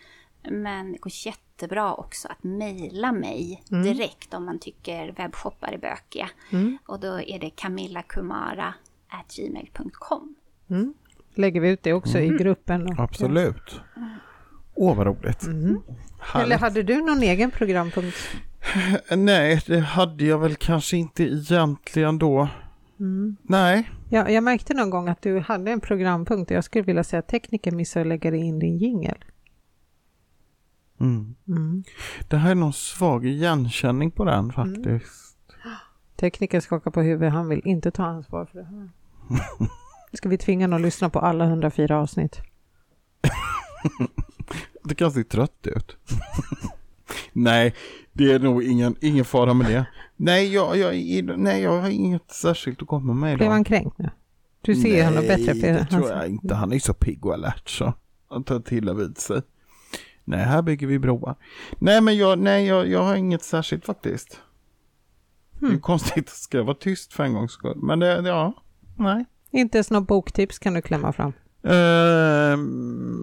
Men 0.49 0.91
det 0.91 0.97
går 0.97 1.11
jättebra 1.25 1.93
också 1.93 2.27
att 2.27 2.43
mejla 2.43 3.11
mig 3.11 3.63
direkt 3.69 4.33
om 4.33 4.45
man 4.45 4.59
tycker 4.59 5.11
webbshoppar 5.17 5.71
är 5.71 5.77
bökiga. 5.77 6.29
Och 6.85 6.99
då 6.99 7.21
är 7.21 7.39
det 7.39 7.49
camillakumara.gmail.com. 7.49 10.35
Lägger 11.35 11.61
vi 11.61 11.69
ut 11.69 11.83
det 11.83 11.93
också 11.93 12.17
Mm. 12.17 12.35
i 12.35 12.37
gruppen? 12.37 12.87
Och, 12.87 12.99
Absolut. 12.99 13.81
Åh, 14.75 14.95
vad 14.95 15.07
roligt. 15.07 15.43
Eller 15.43 15.81
Härligt. 16.19 16.59
hade 16.59 16.83
du 16.83 17.01
någon 17.01 17.23
egen 17.23 17.51
programpunkt? 17.51 18.17
Nej, 19.15 19.61
det 19.67 19.79
hade 19.79 20.25
jag 20.25 20.37
väl 20.37 20.55
kanske 20.55 20.97
inte 20.97 21.23
egentligen 21.23 22.17
då. 22.17 22.49
Mm. 22.99 23.37
Nej. 23.41 23.89
Ja, 24.09 24.29
jag 24.29 24.43
märkte 24.43 24.73
någon 24.73 24.89
gång 24.89 25.09
att 25.09 25.21
du 25.21 25.39
hade 25.39 25.71
en 25.71 25.79
programpunkt 25.79 26.51
och 26.51 26.57
jag 26.57 26.63
skulle 26.63 26.83
vilja 26.83 27.03
säga 27.03 27.19
att 27.19 27.27
tekniker 27.27 27.71
missade 27.71 28.01
att 28.01 28.07
lägga 28.07 28.35
in 28.35 28.59
din 28.59 28.77
jingel. 28.77 29.25
Mm. 30.99 31.35
Mm. 31.47 31.83
Det 32.29 32.37
här 32.37 32.51
är 32.51 32.55
någon 32.55 32.73
svag 32.73 33.25
igenkänning 33.25 34.11
på 34.11 34.25
den 34.25 34.51
faktiskt. 34.51 35.37
Tekniker 36.15 36.59
skakar 36.59 36.91
på 36.91 37.01
huvudet, 37.01 37.33
han 37.33 37.49
vill 37.49 37.61
inte 37.65 37.91
ta 37.91 38.03
ansvar 38.03 38.45
för 38.45 38.59
det 38.59 38.65
här. 38.65 38.89
Ska 40.13 40.29
vi 40.29 40.37
tvinga 40.37 40.63
honom 40.63 40.75
att 40.77 40.81
lyssna 40.81 41.09
på 41.09 41.19
alla 41.19 41.45
104 41.45 41.99
avsnitt? 41.99 42.41
Det 44.83 44.95
kan 44.95 45.11
se 45.11 45.23
trött 45.23 45.67
ut. 45.67 45.97
nej, 47.33 47.73
det 48.13 48.31
är 48.31 48.39
nog 48.39 48.63
ingen, 48.63 48.95
ingen 49.01 49.25
fara 49.25 49.53
med 49.53 49.67
det. 49.71 49.85
Nej 50.15 50.53
jag, 50.53 50.77
jag, 50.77 50.93
nej, 51.39 51.61
jag 51.61 51.81
har 51.81 51.89
inget 51.89 52.31
särskilt 52.31 52.81
att 52.81 52.87
komma 52.87 53.13
med 53.13 53.37
Blev 53.37 53.45
idag. 53.45 53.53
han 53.53 53.63
kränkt 53.63 53.97
nu? 53.97 54.09
Du 54.61 54.75
ser 54.75 54.95
ju 54.97 55.03
honom 55.03 55.23
bättre. 55.27 55.53
Nej, 55.53 55.61
det 55.73 55.85
tror 55.85 56.09
jag 56.09 56.27
inte. 56.27 56.55
Han 56.55 56.71
är 56.73 56.79
så 56.79 56.93
pigg 56.93 57.25
och 57.25 57.33
alert 57.33 57.69
så. 57.69 57.93
Han 58.29 58.43
tar 58.43 58.59
till 58.59 58.93
vid 58.93 59.17
sig. 59.17 59.41
Nej, 60.23 60.39
här 60.39 60.61
bygger 60.61 60.87
vi 60.87 60.99
broar. 60.99 61.35
Nej, 61.79 62.01
men 62.01 62.17
jag, 62.17 62.39
nej, 62.39 62.65
jag, 62.65 62.87
jag 62.89 63.03
har 63.03 63.15
inget 63.15 63.43
särskilt 63.43 63.85
faktiskt. 63.85 64.39
Det 65.59 65.65
är 65.65 65.67
Hmm. 65.67 65.75
ju 65.75 65.79
konstigt 65.81 66.27
att 66.29 66.35
ska 66.35 66.57
jag 66.57 66.65
vara 66.65 66.77
tyst 66.77 67.13
för 67.13 67.23
en 67.23 67.33
gångs 67.33 67.51
skull. 67.51 67.77
Men 67.81 67.99
det- 67.99 68.21
ja, 68.27 68.53
nej. 68.97 69.25
Inte 69.51 69.77
ens 69.77 69.89
något 69.91 70.07
boktips 70.07 70.59
kan 70.59 70.73
du 70.73 70.81
klämma 70.81 71.13
fram. 71.13 71.33
Ehm, 71.63 73.17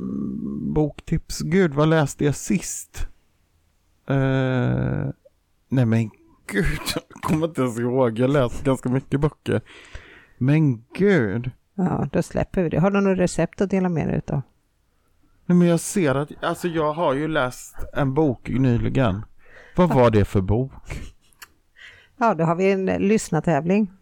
boktips, 0.75 1.41
gud 1.41 1.75
vad 1.75 1.89
läste 1.89 2.25
jag 2.25 2.35
sist? 2.35 3.07
Ehm, 4.09 5.13
nej 5.69 5.87
men 5.87 6.11
gud, 6.47 6.65
jag 6.95 7.23
kommer 7.23 7.47
inte 7.47 7.61
ens 7.61 7.79
ihåg. 7.79 8.19
Jag 8.19 8.31
läste 8.31 8.65
ganska 8.65 8.89
mycket 8.89 9.21
böcker. 9.21 9.61
Men 10.39 10.85
gud. 10.95 11.51
Ja, 11.75 12.09
då 12.13 12.23
släpper 12.23 12.63
vi 12.63 12.69
det. 12.69 12.81
Har 12.81 12.91
du 12.91 13.01
något 13.01 13.19
recept 13.19 13.61
att 13.61 13.71
dela 13.71 13.89
med 13.89 14.09
dig 14.09 14.17
utav? 14.17 14.43
Nej 15.47 15.59
men 15.59 15.69
jag 15.69 15.81
ser 15.81 16.15
att, 16.15 16.45
alltså 16.45 16.69
jag 16.69 16.93
har 16.93 17.15
ju 17.15 17.29
läst 17.29 17.77
en 17.93 18.15
bok 18.15 18.49
nyligen. 18.49 19.25
Vad 19.77 19.95
var 19.95 20.11
det 20.11 20.25
för 20.25 20.41
bok? 20.41 20.73
Ja, 22.19 22.35
då 22.35 22.45
har 22.45 22.55
vi 22.55 22.73
en 22.73 22.89
eh, 22.89 22.99
lyssnartävling. 22.99 23.93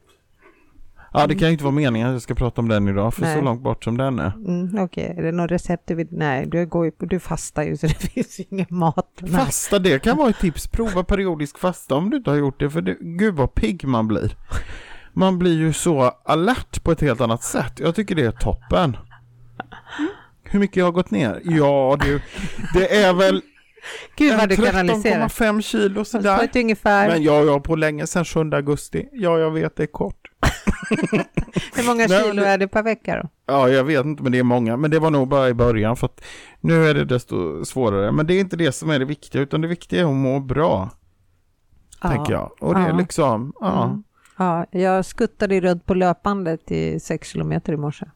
Ja 1.21 1.27
det 1.27 1.35
kan 1.35 1.49
ju 1.49 1.53
inte 1.53 1.65
vara 1.65 1.75
meningen 1.75 2.09
att 2.09 2.13
jag 2.13 2.23
ska 2.23 2.35
prata 2.35 2.61
om 2.61 2.69
den 2.69 2.89
idag 2.89 3.15
för 3.15 3.23
Nej. 3.23 3.37
så 3.37 3.43
långt 3.43 3.63
bort 3.63 3.85
som 3.85 3.97
den 3.97 4.19
är. 4.19 4.33
Mm, 4.37 4.79
Okej, 4.85 5.15
är 5.19 5.23
det 5.23 5.33
något 5.33 5.51
recept 5.51 5.83
du 5.87 5.95
vill? 5.95 6.07
Nej, 6.11 6.47
du, 6.47 6.67
går 6.67 6.85
ju, 6.85 6.93
du 6.99 7.21
fastar 7.21 7.63
ju 7.63 7.77
så 7.77 7.87
det 7.87 7.95
finns 8.13 8.41
ju 8.41 8.45
ingen 8.51 8.67
mat. 8.71 9.09
Nej. 9.21 9.33
Fasta, 9.33 9.79
det 9.79 9.99
kan 9.99 10.17
vara 10.17 10.31
ett 10.31 10.39
tips. 10.41 10.67
Prova 10.67 11.05
periodisk 11.05 11.59
fasta 11.59 11.95
om 11.95 12.11
du 12.11 12.17
inte 12.17 12.31
har 12.31 12.37
gjort 12.37 12.61
det 12.61 12.71
för 12.71 12.81
det, 12.83 12.97
gud 13.01 13.35
vad 13.35 13.55
pigg 13.55 13.85
man 13.85 14.09
blir. 14.09 14.37
Man 15.13 15.39
blir 15.39 15.59
ju 15.59 15.73
så 15.73 16.03
alert 16.25 16.85
på 16.85 16.93
ett 16.93 17.01
helt 17.01 17.21
annat 17.21 17.43
sätt. 17.43 17.81
Jag 17.81 17.95
tycker 17.95 18.15
det 18.15 18.25
är 18.25 18.31
toppen. 18.31 18.97
Hur 20.43 20.59
mycket 20.59 20.77
jag 20.77 20.85
har 20.85 20.93
gått 20.93 21.11
ner? 21.11 21.41
Ja 21.45 21.99
du, 22.01 22.21
det 22.75 22.97
är 22.97 23.13
väl 23.13 23.43
Gud 24.17 24.37
vad 24.37 24.49
du 24.49 24.57
kanaliserar. 24.57 25.29
13,5 25.29 25.63
kilo 25.63 26.05
sådär. 26.05 26.45
ett 26.45 26.57
ungefär. 26.57 27.09
Men 27.09 27.23
ja, 27.23 27.45
ja, 27.45 27.61
på 27.61 27.77
länge 27.77 28.07
sedan 28.07 28.25
7 28.25 28.41
augusti. 28.41 29.09
Ja, 29.13 29.39
jag 29.39 29.51
vet 29.51 29.77
det 29.77 29.83
är 29.83 29.87
kort. 29.87 30.17
Hur 31.77 31.87
många 31.87 32.07
Nej, 32.07 32.23
kilo 32.25 32.43
det- 32.43 32.49
är 32.49 32.59
det 32.59 32.69
per 32.69 32.83
vecka 32.83 33.17
då? 33.23 33.29
Ja, 33.47 33.69
jag 33.69 33.85
vet 33.85 34.05
inte, 34.07 34.23
men 34.23 34.33
det 34.33 34.39
är 34.39 34.43
många. 34.43 34.77
Men 34.77 34.91
det 34.91 34.99
var 34.99 35.11
nog 35.11 35.29
bara 35.29 35.49
i 35.49 35.55
början, 35.55 35.97
för 35.97 36.07
att 36.07 36.21
nu 36.61 36.85
är 36.87 36.95
det 36.95 37.05
desto 37.05 37.65
svårare. 37.65 38.13
Men 38.13 38.27
det 38.27 38.35
är 38.35 38.41
inte 38.41 38.57
det 38.57 38.73
som 38.73 38.91
är 38.91 38.99
det 38.99 39.05
viktiga, 39.05 39.43
utan 39.43 39.61
det 39.61 39.69
viktiga 39.69 40.01
är 40.01 40.05
att 40.05 40.15
må 40.15 40.41
bra, 40.41 40.91
tänker 42.03 42.33
jag. 42.33 42.51
Och 42.61 42.75
det 42.75 42.81
är 42.81 42.89
Ja. 42.89 42.97
liksom, 42.97 43.53
ja. 43.61 43.85
Mm. 43.85 44.03
Ja, 44.39 44.67
jag 44.71 45.05
skuttade 45.05 45.61
runt 45.61 45.87
på 45.87 45.95
löpbandet 45.95 46.71
i 46.71 47.01
sex 47.01 47.29
kilometer 47.29 47.73
i 47.73 47.77
morse. 47.77 48.07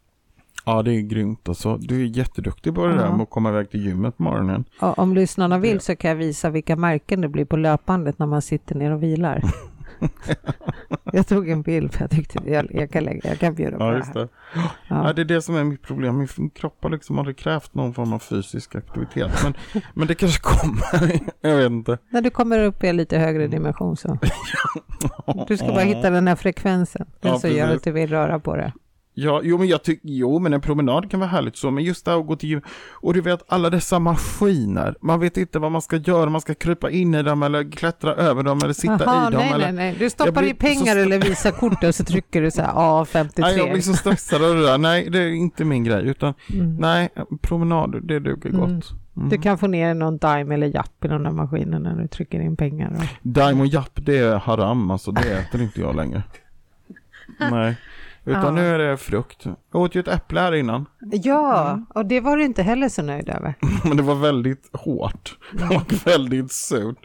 Ja, 0.65 0.83
det 0.83 0.93
är 0.95 1.01
grymt 1.01 1.49
alltså. 1.49 1.77
Du 1.77 2.01
är 2.03 2.07
jätteduktig 2.07 2.75
på 2.75 2.87
det 2.87 2.95
Ja. 2.95 3.01
där 3.01 3.11
med 3.13 3.21
att 3.21 3.31
komma 3.31 3.49
iväg 3.49 3.71
till 3.71 3.87
gymmet 3.87 4.17
på 4.17 4.23
morgonen. 4.23 4.65
Och 4.81 4.99
om 4.99 5.15
lyssnarna 5.15 5.59
vill 5.59 5.73
Ja. 5.75 5.81
så 5.81 5.97
kan 5.97 6.09
jag 6.09 6.17
visa 6.17 6.51
vilka 6.51 6.77
märken 6.77 7.21
det 7.21 7.29
blir 7.29 7.45
på 7.45 7.57
löpbandet 7.57 8.19
när 8.19 8.27
man 8.27 8.43
sitter 8.43 8.75
ner 8.75 8.91
och 8.91 9.03
vilar. 9.03 9.43
jag 11.13 11.27
tog 11.27 11.49
en 11.49 11.63
bild 11.63 11.93
för 11.95 12.01
jag 12.01 12.11
tyckte 12.11 12.39
jag, 12.47 12.67
jag, 12.75 12.91
kan, 12.91 13.05
lägga, 13.05 13.29
jag 13.29 13.39
kan 13.39 13.55
bjuda 13.55 13.79
på 13.79 13.85
Ja, 13.85 13.91
det 13.91 13.97
just 13.97 14.15
här. 14.15 14.21
det. 14.21 14.29
Ja. 14.89 15.07
Ja. 15.07 15.13
det 15.13 15.23
är 15.23 15.25
det 15.25 15.43
som 15.43 15.57
är 15.57 15.65
mitt 15.65 15.83
problem. 15.83 16.19
Min 16.37 16.51
kropp 16.51 16.79
har 16.83 16.91
liksom 16.91 17.19
aldrig 17.19 17.37
krävt 17.37 17.75
någon 17.75 17.95
form 17.95 18.13
av 18.13 18.19
fysisk 18.19 18.75
aktivitet. 18.75 19.31
Men, 19.43 19.55
men 19.95 20.07
det 20.07 20.15
kanske 20.15 20.41
kommer. 20.43 21.21
jag 21.41 21.57
vet 21.57 21.71
inte. 21.71 21.99
När 22.11 22.23
du 22.23 22.31
kommer 22.31 22.59
upp 22.65 22.85
i 22.85 22.89
en 22.89 22.97
lite 22.97 23.19
högre 23.19 23.47
dimension 23.47 23.97
så. 23.97 24.19
Du 25.49 25.57
ska 25.57 25.67
bara 25.67 25.81
hitta 25.81 26.11
den 26.11 26.29
här 26.29 26.37
frekvensen. 26.37 27.07
Den 27.21 27.33
Ja, 27.33 27.39
som 27.39 27.51
gör 27.51 27.75
att 27.77 27.83
du 27.85 27.93
vill 27.93 28.11
röra 28.11 28.39
på 28.41 28.57
det. 28.57 28.73
Ja, 29.15 29.41
jo 29.45 29.59
men 29.59 29.69
jag 29.69 29.83
tycker, 29.83 30.09
jo 30.09 30.39
men 30.39 30.53
en 30.53 30.61
promenad 30.61 31.11
kan 31.11 31.21
vara 31.21 31.31
härligt 31.31 31.57
så, 31.57 31.71
men 31.71 31.85
just 31.85 32.05
det 32.05 32.11
här 32.11 32.19
att 32.19 32.27
gå 32.27 32.37
till 32.37 32.49
gym, 32.49 32.61
och 32.91 33.15
du 33.15 33.21
vet 33.21 33.43
alla 33.49 33.71
dessa 33.71 33.99
maskiner, 33.99 34.95
man 35.01 35.21
vet 35.21 35.37
inte 35.37 35.59
vad 35.59 35.73
man 35.73 35.83
ska 35.83 35.97
göra, 35.97 36.31
man 36.31 36.41
ska 36.41 36.55
krypa 36.55 36.91
in 36.91 37.15
i 37.15 37.23
dem 37.23 37.43
eller 37.43 37.73
klättra 37.73 38.15
över 38.15 38.43
dem 38.43 38.61
eller 38.63 38.73
sitta 38.73 38.99
Jaha, 39.05 39.29
i 39.29 39.33
dem 39.33 39.41
nej, 39.41 39.53
eller... 39.53 39.73
nej, 39.73 39.73
nej. 39.73 39.97
Du 39.99 40.11
stoppar 40.11 40.43
blir 40.43 40.51
i 40.51 40.55
pengar 40.55 40.97
eller 40.97 41.19
visar 41.21 41.51
kort 41.51 41.85
och 41.85 41.95
så 41.95 42.05
trycker 42.05 42.43
du 42.43 42.51
så 42.51 42.63
här 42.63 42.73
A53. 42.73 43.31
Nej, 43.37 43.57
jag 43.57 43.73
blir 43.73 43.83
så 43.83 43.95
stressad 43.95 44.45
av 44.45 44.55
det 44.55 44.63
där, 44.63 44.79
nej 44.79 45.11
det 45.11 45.19
är 45.19 45.29
inte 45.29 45.65
min 45.65 45.85
grej, 45.85 46.07
utan 46.09 46.35
Mm. 46.53 46.77
nej, 46.77 47.09
promenad, 47.43 48.03
det 48.03 48.19
duger 48.21 48.51
Mm. 48.51 48.61
gott. 48.61 48.93
Mm. 49.17 49.29
Du 49.29 49.39
kan 49.39 49.59
få 49.59 49.67
ner 49.67 49.95
någon 49.95 50.19
dime 50.19 50.55
eller 50.55 50.67
japp 50.67 51.05
i 51.05 51.09
de 51.09 51.23
där 51.23 51.31
maskinerna 51.31 51.95
när 51.95 52.03
du 52.03 52.09
trycker 52.09 52.41
in 52.41 52.57
pengar. 52.57 52.93
Och... 52.97 53.05
Daim 53.23 53.61
och 53.61 53.67
Japp, 53.67 53.91
det 53.95 54.19
är 54.19 54.37
haram 54.37 54.91
alltså, 54.91 55.11
det 55.11 55.33
äter 55.39 55.63
inte 55.63 55.81
jag 55.81 55.97
längre. 55.97 56.23
Nej, 57.51 57.77
utan 58.25 58.43
Ja. 58.45 58.51
nu 58.51 58.67
är 58.67 58.79
det 58.79 58.97
frukt. 58.97 59.45
Jag 59.73 59.83
åt 59.83 59.95
ju 59.95 60.01
ett 60.01 60.09
äpple 60.09 60.41
här 60.41 60.55
innan, 60.55 60.87
Ja, 61.01 61.81
och 61.95 62.07
det 62.07 62.21
var 62.21 62.37
du 62.37 62.45
inte 62.45 62.63
heller 62.63 62.89
så 62.89 63.03
nöjd 63.03 63.29
över. 63.29 63.55
men 63.85 63.97
det 63.97 64.03
var 64.03 64.15
väldigt 64.15 64.71
hårt 64.73 65.39
Mm. 65.63 65.77
och 65.77 65.93
väldigt 66.07 66.53
surt. 66.53 66.97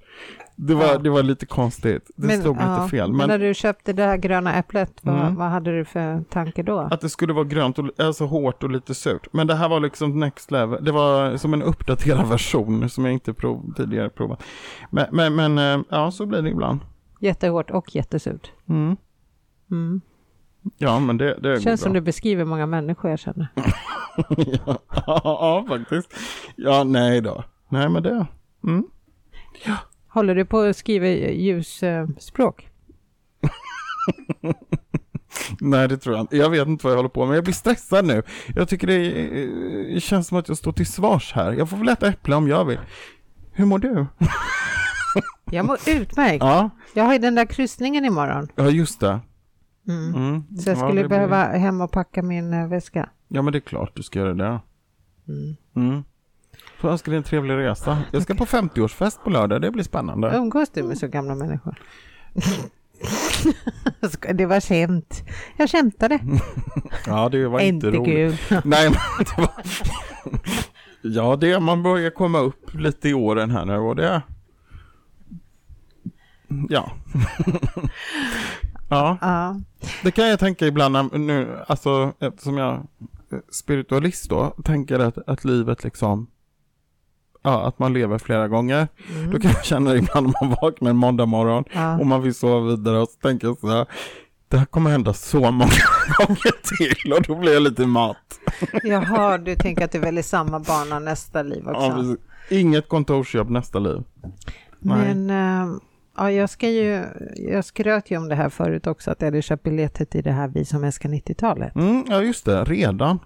Det 0.60 0.74
var, 0.76 0.86
Ja. 0.86 0.98
det 0.98 1.10
var 1.10 1.24
lite 1.24 1.46
konstigt. 1.46 2.12
Det 2.16 2.42
slog 2.42 2.58
ja, 2.60 2.76
lite 2.80 2.90
fel. 2.90 3.08
Men, 3.10 3.18
Men, 3.18 3.28
när 3.30 3.40
du 3.40 3.54
köpte 3.54 3.94
det 3.94 4.04
här 4.04 4.18
gröna 4.18 4.54
äpplet, 4.54 4.92
vad, 5.02 5.16
Mm. 5.20 5.36
vad 5.36 5.48
hade 5.50 5.78
du 5.78 5.86
för 5.86 6.24
tanke 6.30 6.64
då? 6.64 6.80
att 6.80 7.02
det 7.02 7.10
skulle 7.10 7.34
vara 7.34 7.44
grönt, 7.46 7.80
och, 7.80 7.86
alltså 7.98 8.26
hårt 8.26 8.64
och 8.64 8.70
lite 8.72 8.96
surt. 8.96 9.28
Men 9.34 9.48
det 9.48 9.56
här 9.56 9.70
var 9.70 9.80
liksom 9.80 10.20
next 10.20 10.52
level. 10.52 10.84
Det 10.86 10.92
var 10.92 11.38
som 11.38 11.54
en 11.54 11.64
uppdaterad 11.64 12.28
version 12.30 12.90
som 12.90 13.06
jag 13.06 13.14
inte 13.14 13.34
prov, 13.34 13.74
tidigare 13.78 14.10
provat. 14.10 14.44
Men, 14.90 15.06
men, 15.12 15.36
men 15.36 15.58
eh, 15.58 15.86
ja, 15.90 16.12
så 16.12 16.26
blir 16.26 16.42
det 16.42 16.50
ibland. 16.50 16.80
Jättehårt 17.20 17.72
och 17.72 17.96
jättesurt. 17.96 18.52
Mm. 18.70 18.98
Mm. 19.72 20.02
Ja, 20.78 21.00
men 21.00 21.18
det, 21.18 21.40
det 21.42 21.62
Känns 21.62 21.82
som 21.82 21.92
bra. 21.92 22.00
du 22.02 22.06
beskriver 22.06 22.46
många 22.46 22.66
människor 22.66 23.10
jag 23.10 23.20
känner. 23.20 23.48
ja, 24.66 24.80
ja, 25.06 25.66
faktiskt. 25.68 26.14
Ja, 26.56 26.84
nej 26.84 27.22
då. 27.22 27.44
Nej, 27.70 27.90
men 27.90 28.04
det. 28.04 28.26
Mm. 28.64 28.84
Håller 30.08 30.36
du 30.36 30.46
på 30.46 30.60
att 30.60 30.78
skriva 30.78 31.08
ljusspråk? 31.08 32.70
Nej, 35.60 35.88
det 35.88 35.98
tror 35.98 36.16
jag 36.16 36.24
inte. 36.24 36.38
Jag 36.38 36.50
vet 36.50 36.68
inte 36.68 36.84
vad 36.86 36.92
jag 36.94 36.98
håller 36.98 37.10
på 37.10 37.26
med. 37.26 37.38
Jag 37.38 37.44
blir 37.44 37.54
stressad 37.54 38.06
nu. 38.06 38.24
Jag 38.56 38.70
tycker 38.70 38.88
det, 38.88 38.96
eh, 39.44 39.50
det 39.94 40.00
känns 40.02 40.28
som 40.28 40.38
att 40.38 40.48
jag 40.48 40.58
står 40.58 40.72
till 40.72 40.86
svars 40.88 41.34
här. 41.34 41.52
Jag 41.54 41.70
får 41.70 41.78
väl 41.78 41.90
äta 41.90 42.08
äpple 42.08 42.36
om 42.36 42.48
jag 42.48 42.66
vill. 42.66 42.80
Hur 43.52 43.66
mår 43.66 43.80
du? 43.80 44.06
Jag 45.52 45.66
mår 45.66 45.78
utmärkt. 45.88 46.44
Ja, 46.44 46.70
Jag 46.94 47.04
har 47.04 47.14
ju 47.14 47.20
den 47.20 47.36
där 47.36 47.46
kryssningen 47.46 48.06
imorgon. 48.06 48.48
ja 48.56 48.70
just 48.70 49.00
det. 49.00 49.20
Mm. 49.88 50.16
Mm. 50.16 50.44
Så 50.60 50.70
jag 50.70 50.78
Ja, 50.78 50.88
skulle 50.88 51.02
blir- 51.02 51.10
behöva 51.10 51.44
hem 51.46 51.82
och 51.82 51.92
packa 51.92 52.24
min 52.24 52.54
eh, 52.54 52.68
väska. 52.68 53.10
Ja, 53.28 53.42
men 53.42 53.52
det 53.52 53.58
är 53.58 53.62
klart 53.62 53.92
du 53.96 54.04
ska 54.04 54.20
göra 54.20 54.34
det. 54.34 54.60
Mm. 55.28 55.56
Mm. 55.76 56.04
Får 56.78 56.90
önska 56.90 57.12
dig 57.12 57.18
en 57.18 57.24
trevlig 57.24 57.56
resa. 57.58 57.98
Jag 58.12 58.22
ska 58.24 58.36
på 58.36 58.46
50-årsfest 58.46 59.24
på 59.24 59.30
lördag. 59.30 59.62
Det 59.62 59.72
blir 59.72 59.84
spännande. 59.84 60.38
Umgås 60.38 60.70
du 60.70 60.84
med 60.84 60.98
så 60.98 61.08
gamla 61.08 61.36
människor? 61.36 61.76
Det 64.34 64.46
var 64.46 64.60
skämt. 64.62 65.24
Jag 65.58 65.70
skämtade. 65.70 66.20
Ja, 67.08 67.30
det 67.30 67.48
var 67.48 67.60
inte, 67.60 67.88
Inte 67.88 67.98
roligt. 68.00 68.40
kul. 68.48 68.62
Nej, 68.66 68.90
men 68.90 69.26
det 69.26 69.38
var... 69.42 69.52
Ja, 71.02 71.36
det 71.36 71.60
man 71.60 71.84
börjar 71.84 72.10
komma 72.10 72.40
upp 72.40 72.74
lite 72.74 73.10
i 73.10 73.14
åren 73.14 73.52
här 73.52 73.66
nu 73.66 73.78
och 73.78 73.96
det... 73.96 74.22
Ja. 76.70 76.92
Ja, 78.90 79.18
Ja. 79.22 79.56
det 80.04 80.12
kan 80.12 80.28
jag 80.28 80.40
tänka 80.40 80.66
ibland 80.68 81.14
nu, 81.14 81.60
alltså 81.68 82.14
eftersom 82.20 82.58
jag 82.58 82.88
spiritualist 83.52 84.30
då, 84.30 84.54
tänker 84.64 85.00
att, 85.00 85.18
att 85.28 85.46
livet 85.46 85.84
liksom, 85.84 86.28
ja, 87.44 87.68
att 87.68 87.80
man 87.80 87.94
lever 87.94 88.18
flera 88.18 88.48
gånger. 88.48 88.88
Mm. 89.16 89.32
Då 89.32 89.40
kan 89.40 89.52
jag 89.52 89.66
känna 89.66 89.96
ibland 89.96 90.28
när 90.28 90.48
man 90.48 90.58
vaknar 90.62 90.90
en 90.90 90.98
måndag 90.98 91.26
morgon 91.26 91.64
Ja. 91.74 92.00
och 92.00 92.08
man 92.08 92.22
vill 92.22 92.36
sova 92.36 92.68
vidare 92.70 92.98
och 93.00 93.10
så 93.10 93.20
tänker 93.22 93.48
jag 93.48 93.58
så 93.60 93.68
här, 93.70 93.86
det 94.50 94.58
här 94.58 94.66
kommer 94.66 94.90
hända 94.90 95.14
så 95.14 95.40
många 95.52 95.72
gånger 96.18 96.78
till 96.78 97.14
och 97.14 97.22
då 97.22 97.36
blir 97.36 97.54
jag 97.54 97.62
lite 97.62 97.86
matt. 97.86 98.40
Jaha, 98.84 99.38
du 99.38 99.56
tänker 99.56 99.86
att 99.86 99.92
du 99.92 100.00
väljer 100.00 100.24
samma 100.24 100.60
bana 100.60 101.00
nästa 101.00 101.42
liv 101.44 101.64
Ja, 101.66 101.72
också. 101.88 101.98
precis. 101.98 102.18
Inget 102.50 102.90
kontorsjobb 102.90 103.50
nästa 103.50 103.80
liv. 103.80 104.04
Nej. 104.80 105.16
Men 105.16 105.30
äh, 105.30 105.76
ja, 106.18 106.32
jag 106.32 106.50
ska 106.50 106.70
ju, 106.70 107.06
jag 107.36 107.66
skröt 107.66 108.12
ju 108.12 108.18
om 108.18 108.30
det 108.30 108.36
här 108.36 108.50
förut 108.50 108.88
också, 108.88 109.12
att 109.12 109.22
jag 109.22 109.28
hade 109.28 109.42
köpt 109.42 109.64
biljetter 109.64 110.06
till 110.06 110.24
det 110.24 110.32
här 110.32 110.48
Vi 110.48 110.66
som 110.66 110.84
älskar 110.84 111.10
90-talet. 111.10 111.76
Mm, 111.76 112.06
ja, 112.10 112.22
just 112.22 112.46
det. 112.46 112.64
Redan. 112.64 113.20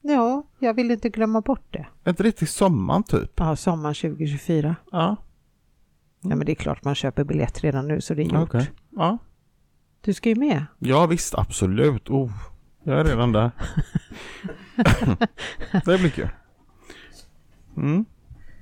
Ja, 0.00 0.42
jag 0.58 0.74
vill 0.74 0.90
inte 0.90 1.08
glömma 1.08 1.40
bort 1.40 1.66
det. 1.70 1.86
Ett 2.04 2.20
riktigt 2.20 2.50
sommar 2.50 3.02
typ. 3.02 3.32
Ja, 3.36 3.56
sommar 3.56 3.94
2024. 3.94 4.76
Ja, 4.92 5.16
Ja, 6.22 6.36
men 6.36 6.46
det 6.46 6.52
är 6.52 6.56
klart 6.56 6.84
man 6.84 6.94
köper 6.94 7.24
biljett 7.24 7.60
redan 7.60 7.88
nu, 7.88 8.00
så 8.00 8.14
det 8.14 8.22
är 8.22 8.24
gjort. 8.24 8.34
okej. 8.34 8.70
Ja. 8.90 9.18
Du 10.00 10.14
ska 10.14 10.28
ju 10.28 10.34
med. 10.34 10.66
ja, 10.78 11.06
visst. 11.06 11.34
Absolut. 11.34 12.10
Oh, 12.10 12.30
jag 12.82 13.00
är 13.00 13.04
redan 13.04 13.32
där. 13.32 13.50
det 15.84 15.98
blir 15.98 16.10
kul. 16.10 16.28
Mm. 17.76 18.04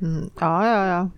Mm, 0.01 0.31
ja, 0.41 0.67
ja, 0.67 0.87
ja. 0.87 1.11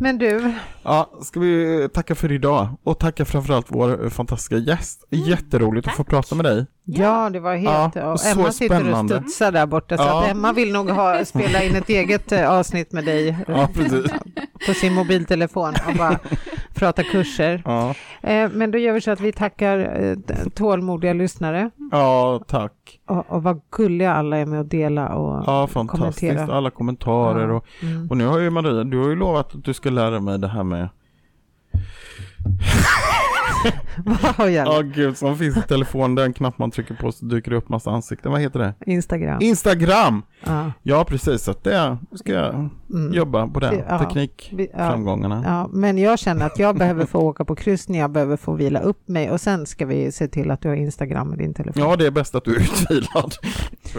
Men 0.00 0.18
du, 0.18 0.54
Ja, 0.82 1.10
ska 1.22 1.40
vi 1.40 1.88
tacka 1.94 2.14
för 2.14 2.32
idag 2.32 2.68
och 2.84 2.98
tacka 2.98 3.24
framförallt 3.24 3.66
vår 3.68 4.08
fantastiska 4.08 4.56
gäst. 4.56 5.04
Jätteroligt 5.10 5.88
att 5.88 5.94
få 5.96 6.04
prata 6.04 6.34
med 6.34 6.44
dig. 6.44 6.66
ja, 6.84 7.30
det 7.30 7.40
var 7.40 7.54
helt... 7.56 7.94
Ja, 7.96 8.12
och 8.12 8.26
Emma 8.26 8.52
sitter 8.52 8.92
och 8.92 9.06
studsar 9.10 9.52
där 9.52 9.66
borta, 9.66 9.96
så 9.96 10.02
Ja. 10.02 10.22
att 10.24 10.30
Emma 10.30 10.52
vill 10.52 10.72
nog 10.72 10.90
ha, 10.90 11.24
spela 11.24 11.62
in 11.62 11.76
ett 11.76 11.88
eget 11.88 12.32
eh, 12.32 12.50
avsnitt 12.50 12.92
med 12.92 13.04
dig 13.04 13.36
Ja, 13.48 13.68
på 14.66 14.74
sin 14.74 14.94
mobiltelefon 14.94 15.74
och 15.88 15.94
bara 15.98 16.18
prata 16.74 17.02
kurser. 17.02 17.62
Ja, 17.64 17.94
Eh, 18.24 18.50
Men 18.52 18.70
då 18.70 18.78
gör 18.78 18.92
vi 18.92 19.00
så 19.00 19.10
att 19.10 19.20
vi 19.20 19.32
tackar 19.32 19.78
eh, 20.02 20.16
tålmodiga 20.54 21.12
lyssnare 21.12 21.70
ja 21.90 22.40
tack. 22.48 22.72
och, 23.08 23.30
och 23.32 23.42
vad 23.42 23.60
gulliga 23.76 24.12
alla 24.14 24.36
är 24.36 24.46
med 24.46 24.60
att 24.60 24.70
dela 24.70 25.08
och 25.14 25.44
Ja, 25.46 25.66
fantastiskt. 25.66 26.20
kommentera. 26.20 26.56
Alla 26.56 26.70
kommentarer 26.70 27.50
och, 27.50 27.64
Mm. 27.82 28.10
och 28.10 28.16
nu 28.16 28.26
har 28.26 28.38
ju 28.38 28.50
Maria, 28.50 28.84
du 28.84 28.98
har 28.98 29.08
ju 29.08 29.16
lovat 29.16 29.54
att 29.54 29.64
du 29.64 29.74
ska 29.74 29.81
lära 29.90 30.20
mig 30.20 30.38
det 30.38 30.48
här 30.48 30.62
med 30.64 30.88
jag? 34.38 34.50
Ja 34.50 34.80
gud, 34.80 35.16
som 35.16 35.38
finns 35.38 35.56
i 35.56 35.62
telefon, 35.62 36.14
den 36.14 36.32
knapp 36.32 36.58
man 36.58 36.70
trycker 36.70 36.94
på 36.94 37.12
så 37.12 37.24
dyker 37.24 37.50
det 37.50 37.56
upp 37.56 37.68
massa 37.68 37.90
ansikten. 37.90 38.32
Vad 38.32 38.40
heter 38.40 38.58
det? 38.58 38.74
Instagram. 38.86 39.38
Instagram! 39.42 40.22
Ja. 40.46 40.72
Ja 40.82 41.04
precis, 41.04 41.42
så 41.42 41.54
det 41.62 41.98
ska 42.14 42.32
jag 42.32 42.70
Mm. 42.94 43.12
jobba 43.14 43.46
på 43.48 43.60
den 43.60 43.78
Ja. 43.88 43.98
Teknikframgångarna. 43.98 45.42
Ja, 45.46 45.68
men 45.72 45.98
jag 45.98 46.18
känner 46.18 46.46
att 46.46 46.58
jag 46.58 46.76
behöver 46.78 47.06
få 47.06 47.18
åka 47.18 47.44
på 47.44 47.54
kryssning, 47.56 48.00
jag 48.00 48.10
behöver 48.10 48.36
få 48.36 48.52
vila 48.54 48.80
upp 48.80 49.08
mig 49.08 49.30
och 49.30 49.40
sen 49.40 49.66
ska 49.66 49.86
vi 49.86 50.12
se 50.12 50.28
till 50.28 50.50
att 50.50 50.60
du 50.60 50.68
har 50.68 50.76
Instagram 50.76 51.28
med 51.28 51.38
din 51.38 51.54
telefon. 51.54 51.82
Ja, 51.82 51.96
det 51.96 52.06
är 52.06 52.10
bäst 52.10 52.34
att 52.34 52.44
du 52.44 52.56
är 52.56 52.60
utvilad. 52.60 53.34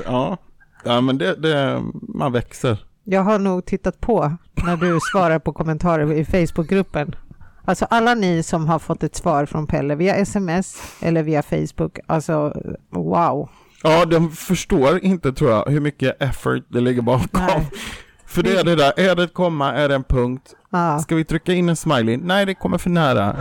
Ja, 0.05 0.37
ja 0.85 1.01
men 1.01 1.17
det, 1.17 1.35
det, 1.35 1.81
man 1.91 2.31
växer. 2.31 2.77
Jag 3.03 3.21
har 3.21 3.39
nog 3.39 3.65
tittat 3.65 4.01
på 4.01 4.37
när 4.65 4.77
du 4.77 4.99
svarar 5.11 5.39
på 5.39 5.53
kommentarer 5.53 6.13
i 6.13 6.25
Facebookgruppen. 6.25 7.15
Alltså 7.65 7.85
alla 7.89 8.13
ni 8.13 8.43
som 8.43 8.67
har 8.67 8.79
fått 8.79 9.03
ett 9.03 9.15
svar 9.15 9.45
från 9.45 9.67
Pelle 9.67 9.95
via 9.95 10.15
sms 10.15 10.81
eller 11.01 11.23
via 11.23 11.43
Facebook, 11.43 11.99
alltså 12.07 12.53
wow. 12.89 13.49
Ja, 13.83 14.05
de 14.05 14.31
förstår 14.31 14.99
inte 15.03 15.33
tror 15.33 15.51
jag 15.51 15.65
hur 15.65 15.79
mycket 15.79 16.21
effort 16.23 16.63
det 16.69 16.79
ligger 16.79 17.01
bakom. 17.01 17.27
Nej. 17.33 17.69
För 18.25 18.43
det 18.43 18.55
är 18.57 18.63
det 18.63 18.75
där, 18.75 18.93
är 18.99 19.15
det 19.15 19.23
ett 19.23 19.33
komma, 19.33 19.73
är 19.73 19.89
det 19.89 19.95
en 19.95 20.03
punkt? 20.03 20.55
Ja. 20.69 20.99
Ska 20.99 21.15
vi 21.15 21.25
trycka 21.25 21.53
in 21.53 21.69
en 21.69 21.75
smiley? 21.75 22.17
Nej, 22.17 22.45
det 22.45 22.53
kommer 22.53 22.77
för 22.77 22.89
nära. 22.89 23.35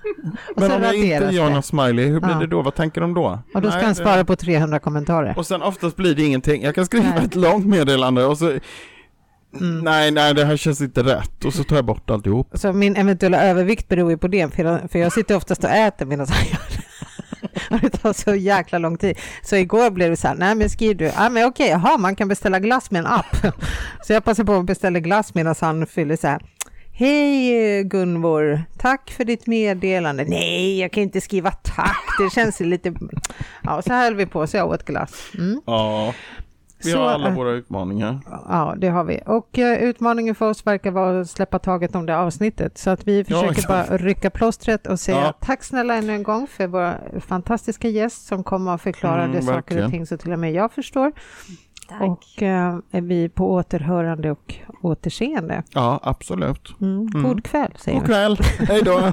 Men 0.56 0.72
om 0.72 0.82
jag 0.82 0.94
inte 0.94 1.26
gör 1.34 1.46
det. 1.46 1.50
någon 1.52 1.62
smiley, 1.62 2.06
hur 2.08 2.20
blir 2.20 2.30
Ja. 2.32 2.38
det 2.38 2.46
då? 2.46 2.62
Vad 2.62 2.74
tänker 2.74 3.00
de 3.00 3.14
då? 3.14 3.38
Och 3.54 3.62
då 3.62 3.68
ska 3.70 3.76
Nej, 3.76 3.84
han 3.86 3.94
det- 3.94 4.02
svara 4.02 4.24
på 4.24 4.36
300 4.36 4.78
kommentarer. 4.78 5.34
Och 5.38 5.46
sen 5.46 5.62
oftast 5.62 5.96
blir 5.96 6.14
det 6.14 6.22
ingenting. 6.22 6.62
Jag 6.62 6.74
kan 6.74 6.86
skriva 6.86 7.08
Nej. 7.08 7.24
ett 7.24 7.34
långt 7.34 7.66
meddelande 7.66 8.24
och 8.24 8.38
så 8.38 8.58
Mm. 9.60 9.78
Nej, 9.78 10.10
nej, 10.10 10.34
det 10.34 10.44
här 10.44 10.56
känns 10.56 10.80
inte 10.80 11.02
rätt. 11.02 11.44
Och 11.44 11.54
så 11.54 11.64
tar 11.64 11.76
jag 11.76 11.84
bort 11.84 12.10
alltihop. 12.10 12.50
Så 12.54 12.72
min 12.72 12.96
eventuella 12.96 13.42
övervikt 13.42 13.88
beror 13.88 14.10
ju 14.10 14.18
på 14.18 14.28
det, 14.28 14.54
för 14.54 14.64
jag, 14.64 14.90
för 14.90 14.98
jag 14.98 15.12
sitter 15.12 15.36
oftast 15.36 15.64
och 15.64 15.70
äter 15.70 16.06
medan 16.06 16.26
jag 16.30 16.46
gör 16.46 16.76
det. 16.76 16.82
Och 17.70 17.80
det 17.80 17.90
tar 17.90 18.12
så 18.12 18.34
jäkla 18.34 18.78
lång 18.78 18.98
tid. 18.98 19.18
Så 19.42 19.56
igår 19.56 19.90
blev 19.90 20.10
det 20.10 20.16
så 20.16 20.28
här, 20.28 20.34
nej 20.34 20.54
men 20.54 20.70
skriv 20.70 20.96
du, 20.96 21.04
ja 21.04 21.28
men 21.28 21.44
okej, 21.44 21.68
jaha, 21.68 21.98
man 21.98 22.16
kan 22.16 22.28
beställa 22.28 22.58
glass 22.58 22.90
med 22.90 22.98
en 22.98 23.06
app. 23.06 23.36
Så 24.06 24.12
jag 24.12 24.24
passar 24.24 24.44
på 24.44 24.54
att 24.54 24.64
beställa 24.64 25.00
glass 25.00 25.34
medan 25.34 25.54
han 25.60 25.86
fyller 25.86 26.16
så 26.16 26.28
här, 26.28 26.42
Hej 26.94 27.84
Gunvor, 27.84 28.62
tack 28.78 29.10
för 29.10 29.24
ditt 29.24 29.46
meddelande. 29.46 30.24
Nej, 30.24 30.80
jag 30.80 30.92
kan 30.92 31.02
inte 31.02 31.20
skriva 31.20 31.50
tack, 31.50 32.04
det 32.18 32.30
känns 32.34 32.60
lite... 32.60 32.94
Ja, 33.62 33.82
så 33.82 33.92
här 33.92 34.04
höll 34.04 34.14
vi 34.14 34.26
på, 34.26 34.46
så 34.46 34.56
jag 34.56 34.70
åt 34.70 34.84
glass. 34.84 35.30
Mm. 35.38 35.60
Ja. 35.66 36.14
Vi 36.84 36.90
Så, 36.90 36.98
har 36.98 37.10
alla 37.10 37.28
äh, 37.28 37.34
våra 37.34 37.50
utmaningar. 37.50 38.20
Ja, 38.48 38.74
det 38.78 38.88
har 38.88 39.04
vi. 39.04 39.20
Och 39.26 39.58
eh, 39.58 39.82
utmaningen 39.82 40.34
för 40.34 40.50
oss 40.50 40.66
verkar 40.66 40.90
vara 40.90 41.20
att 41.20 41.30
släppa 41.30 41.58
taget 41.58 41.94
om 41.94 42.06
det 42.06 42.16
avsnittet. 42.18 42.78
Så 42.78 42.90
att 42.90 43.06
vi 43.06 43.24
försöker 43.24 43.50
exakt. 43.50 43.88
bara 43.88 43.96
rycka 43.98 44.30
plåstret 44.30 44.86
och 44.86 45.00
säga 45.00 45.20
Ja. 45.20 45.32
tack 45.40 45.64
snälla 45.64 45.94
ännu 45.94 46.12
en 46.12 46.22
gång 46.22 46.46
för 46.46 46.66
vår 46.66 47.20
fantastiska 47.20 47.88
gäst 47.88 48.26
som 48.26 48.44
kommer 48.44 48.74
att 48.74 48.82
förklara 48.82 49.22
Mm, 49.22 49.36
det 49.36 49.42
saker 49.42 49.84
och 49.84 49.90
ting 49.90 50.06
så 50.06 50.16
till 50.16 50.32
och 50.32 50.38
med 50.38 50.52
jag 50.52 50.72
förstår. 50.72 51.12
Tack. 51.88 52.00
Och 52.02 52.42
eh, 52.42 52.78
är 52.90 53.00
vi 53.00 53.28
på 53.28 53.52
återhörande 53.52 54.30
och 54.30 54.54
återseende. 54.82 55.62
Ja, 55.74 56.00
absolut. 56.02 56.74
Mm. 56.80 57.08
Mm. 57.14 57.22
God 57.22 57.44
kväll 57.44 57.72
säger 57.76 57.98
God 57.98 58.06
kväll. 58.06 58.36
Hej 58.58 58.82
då. 58.82 59.12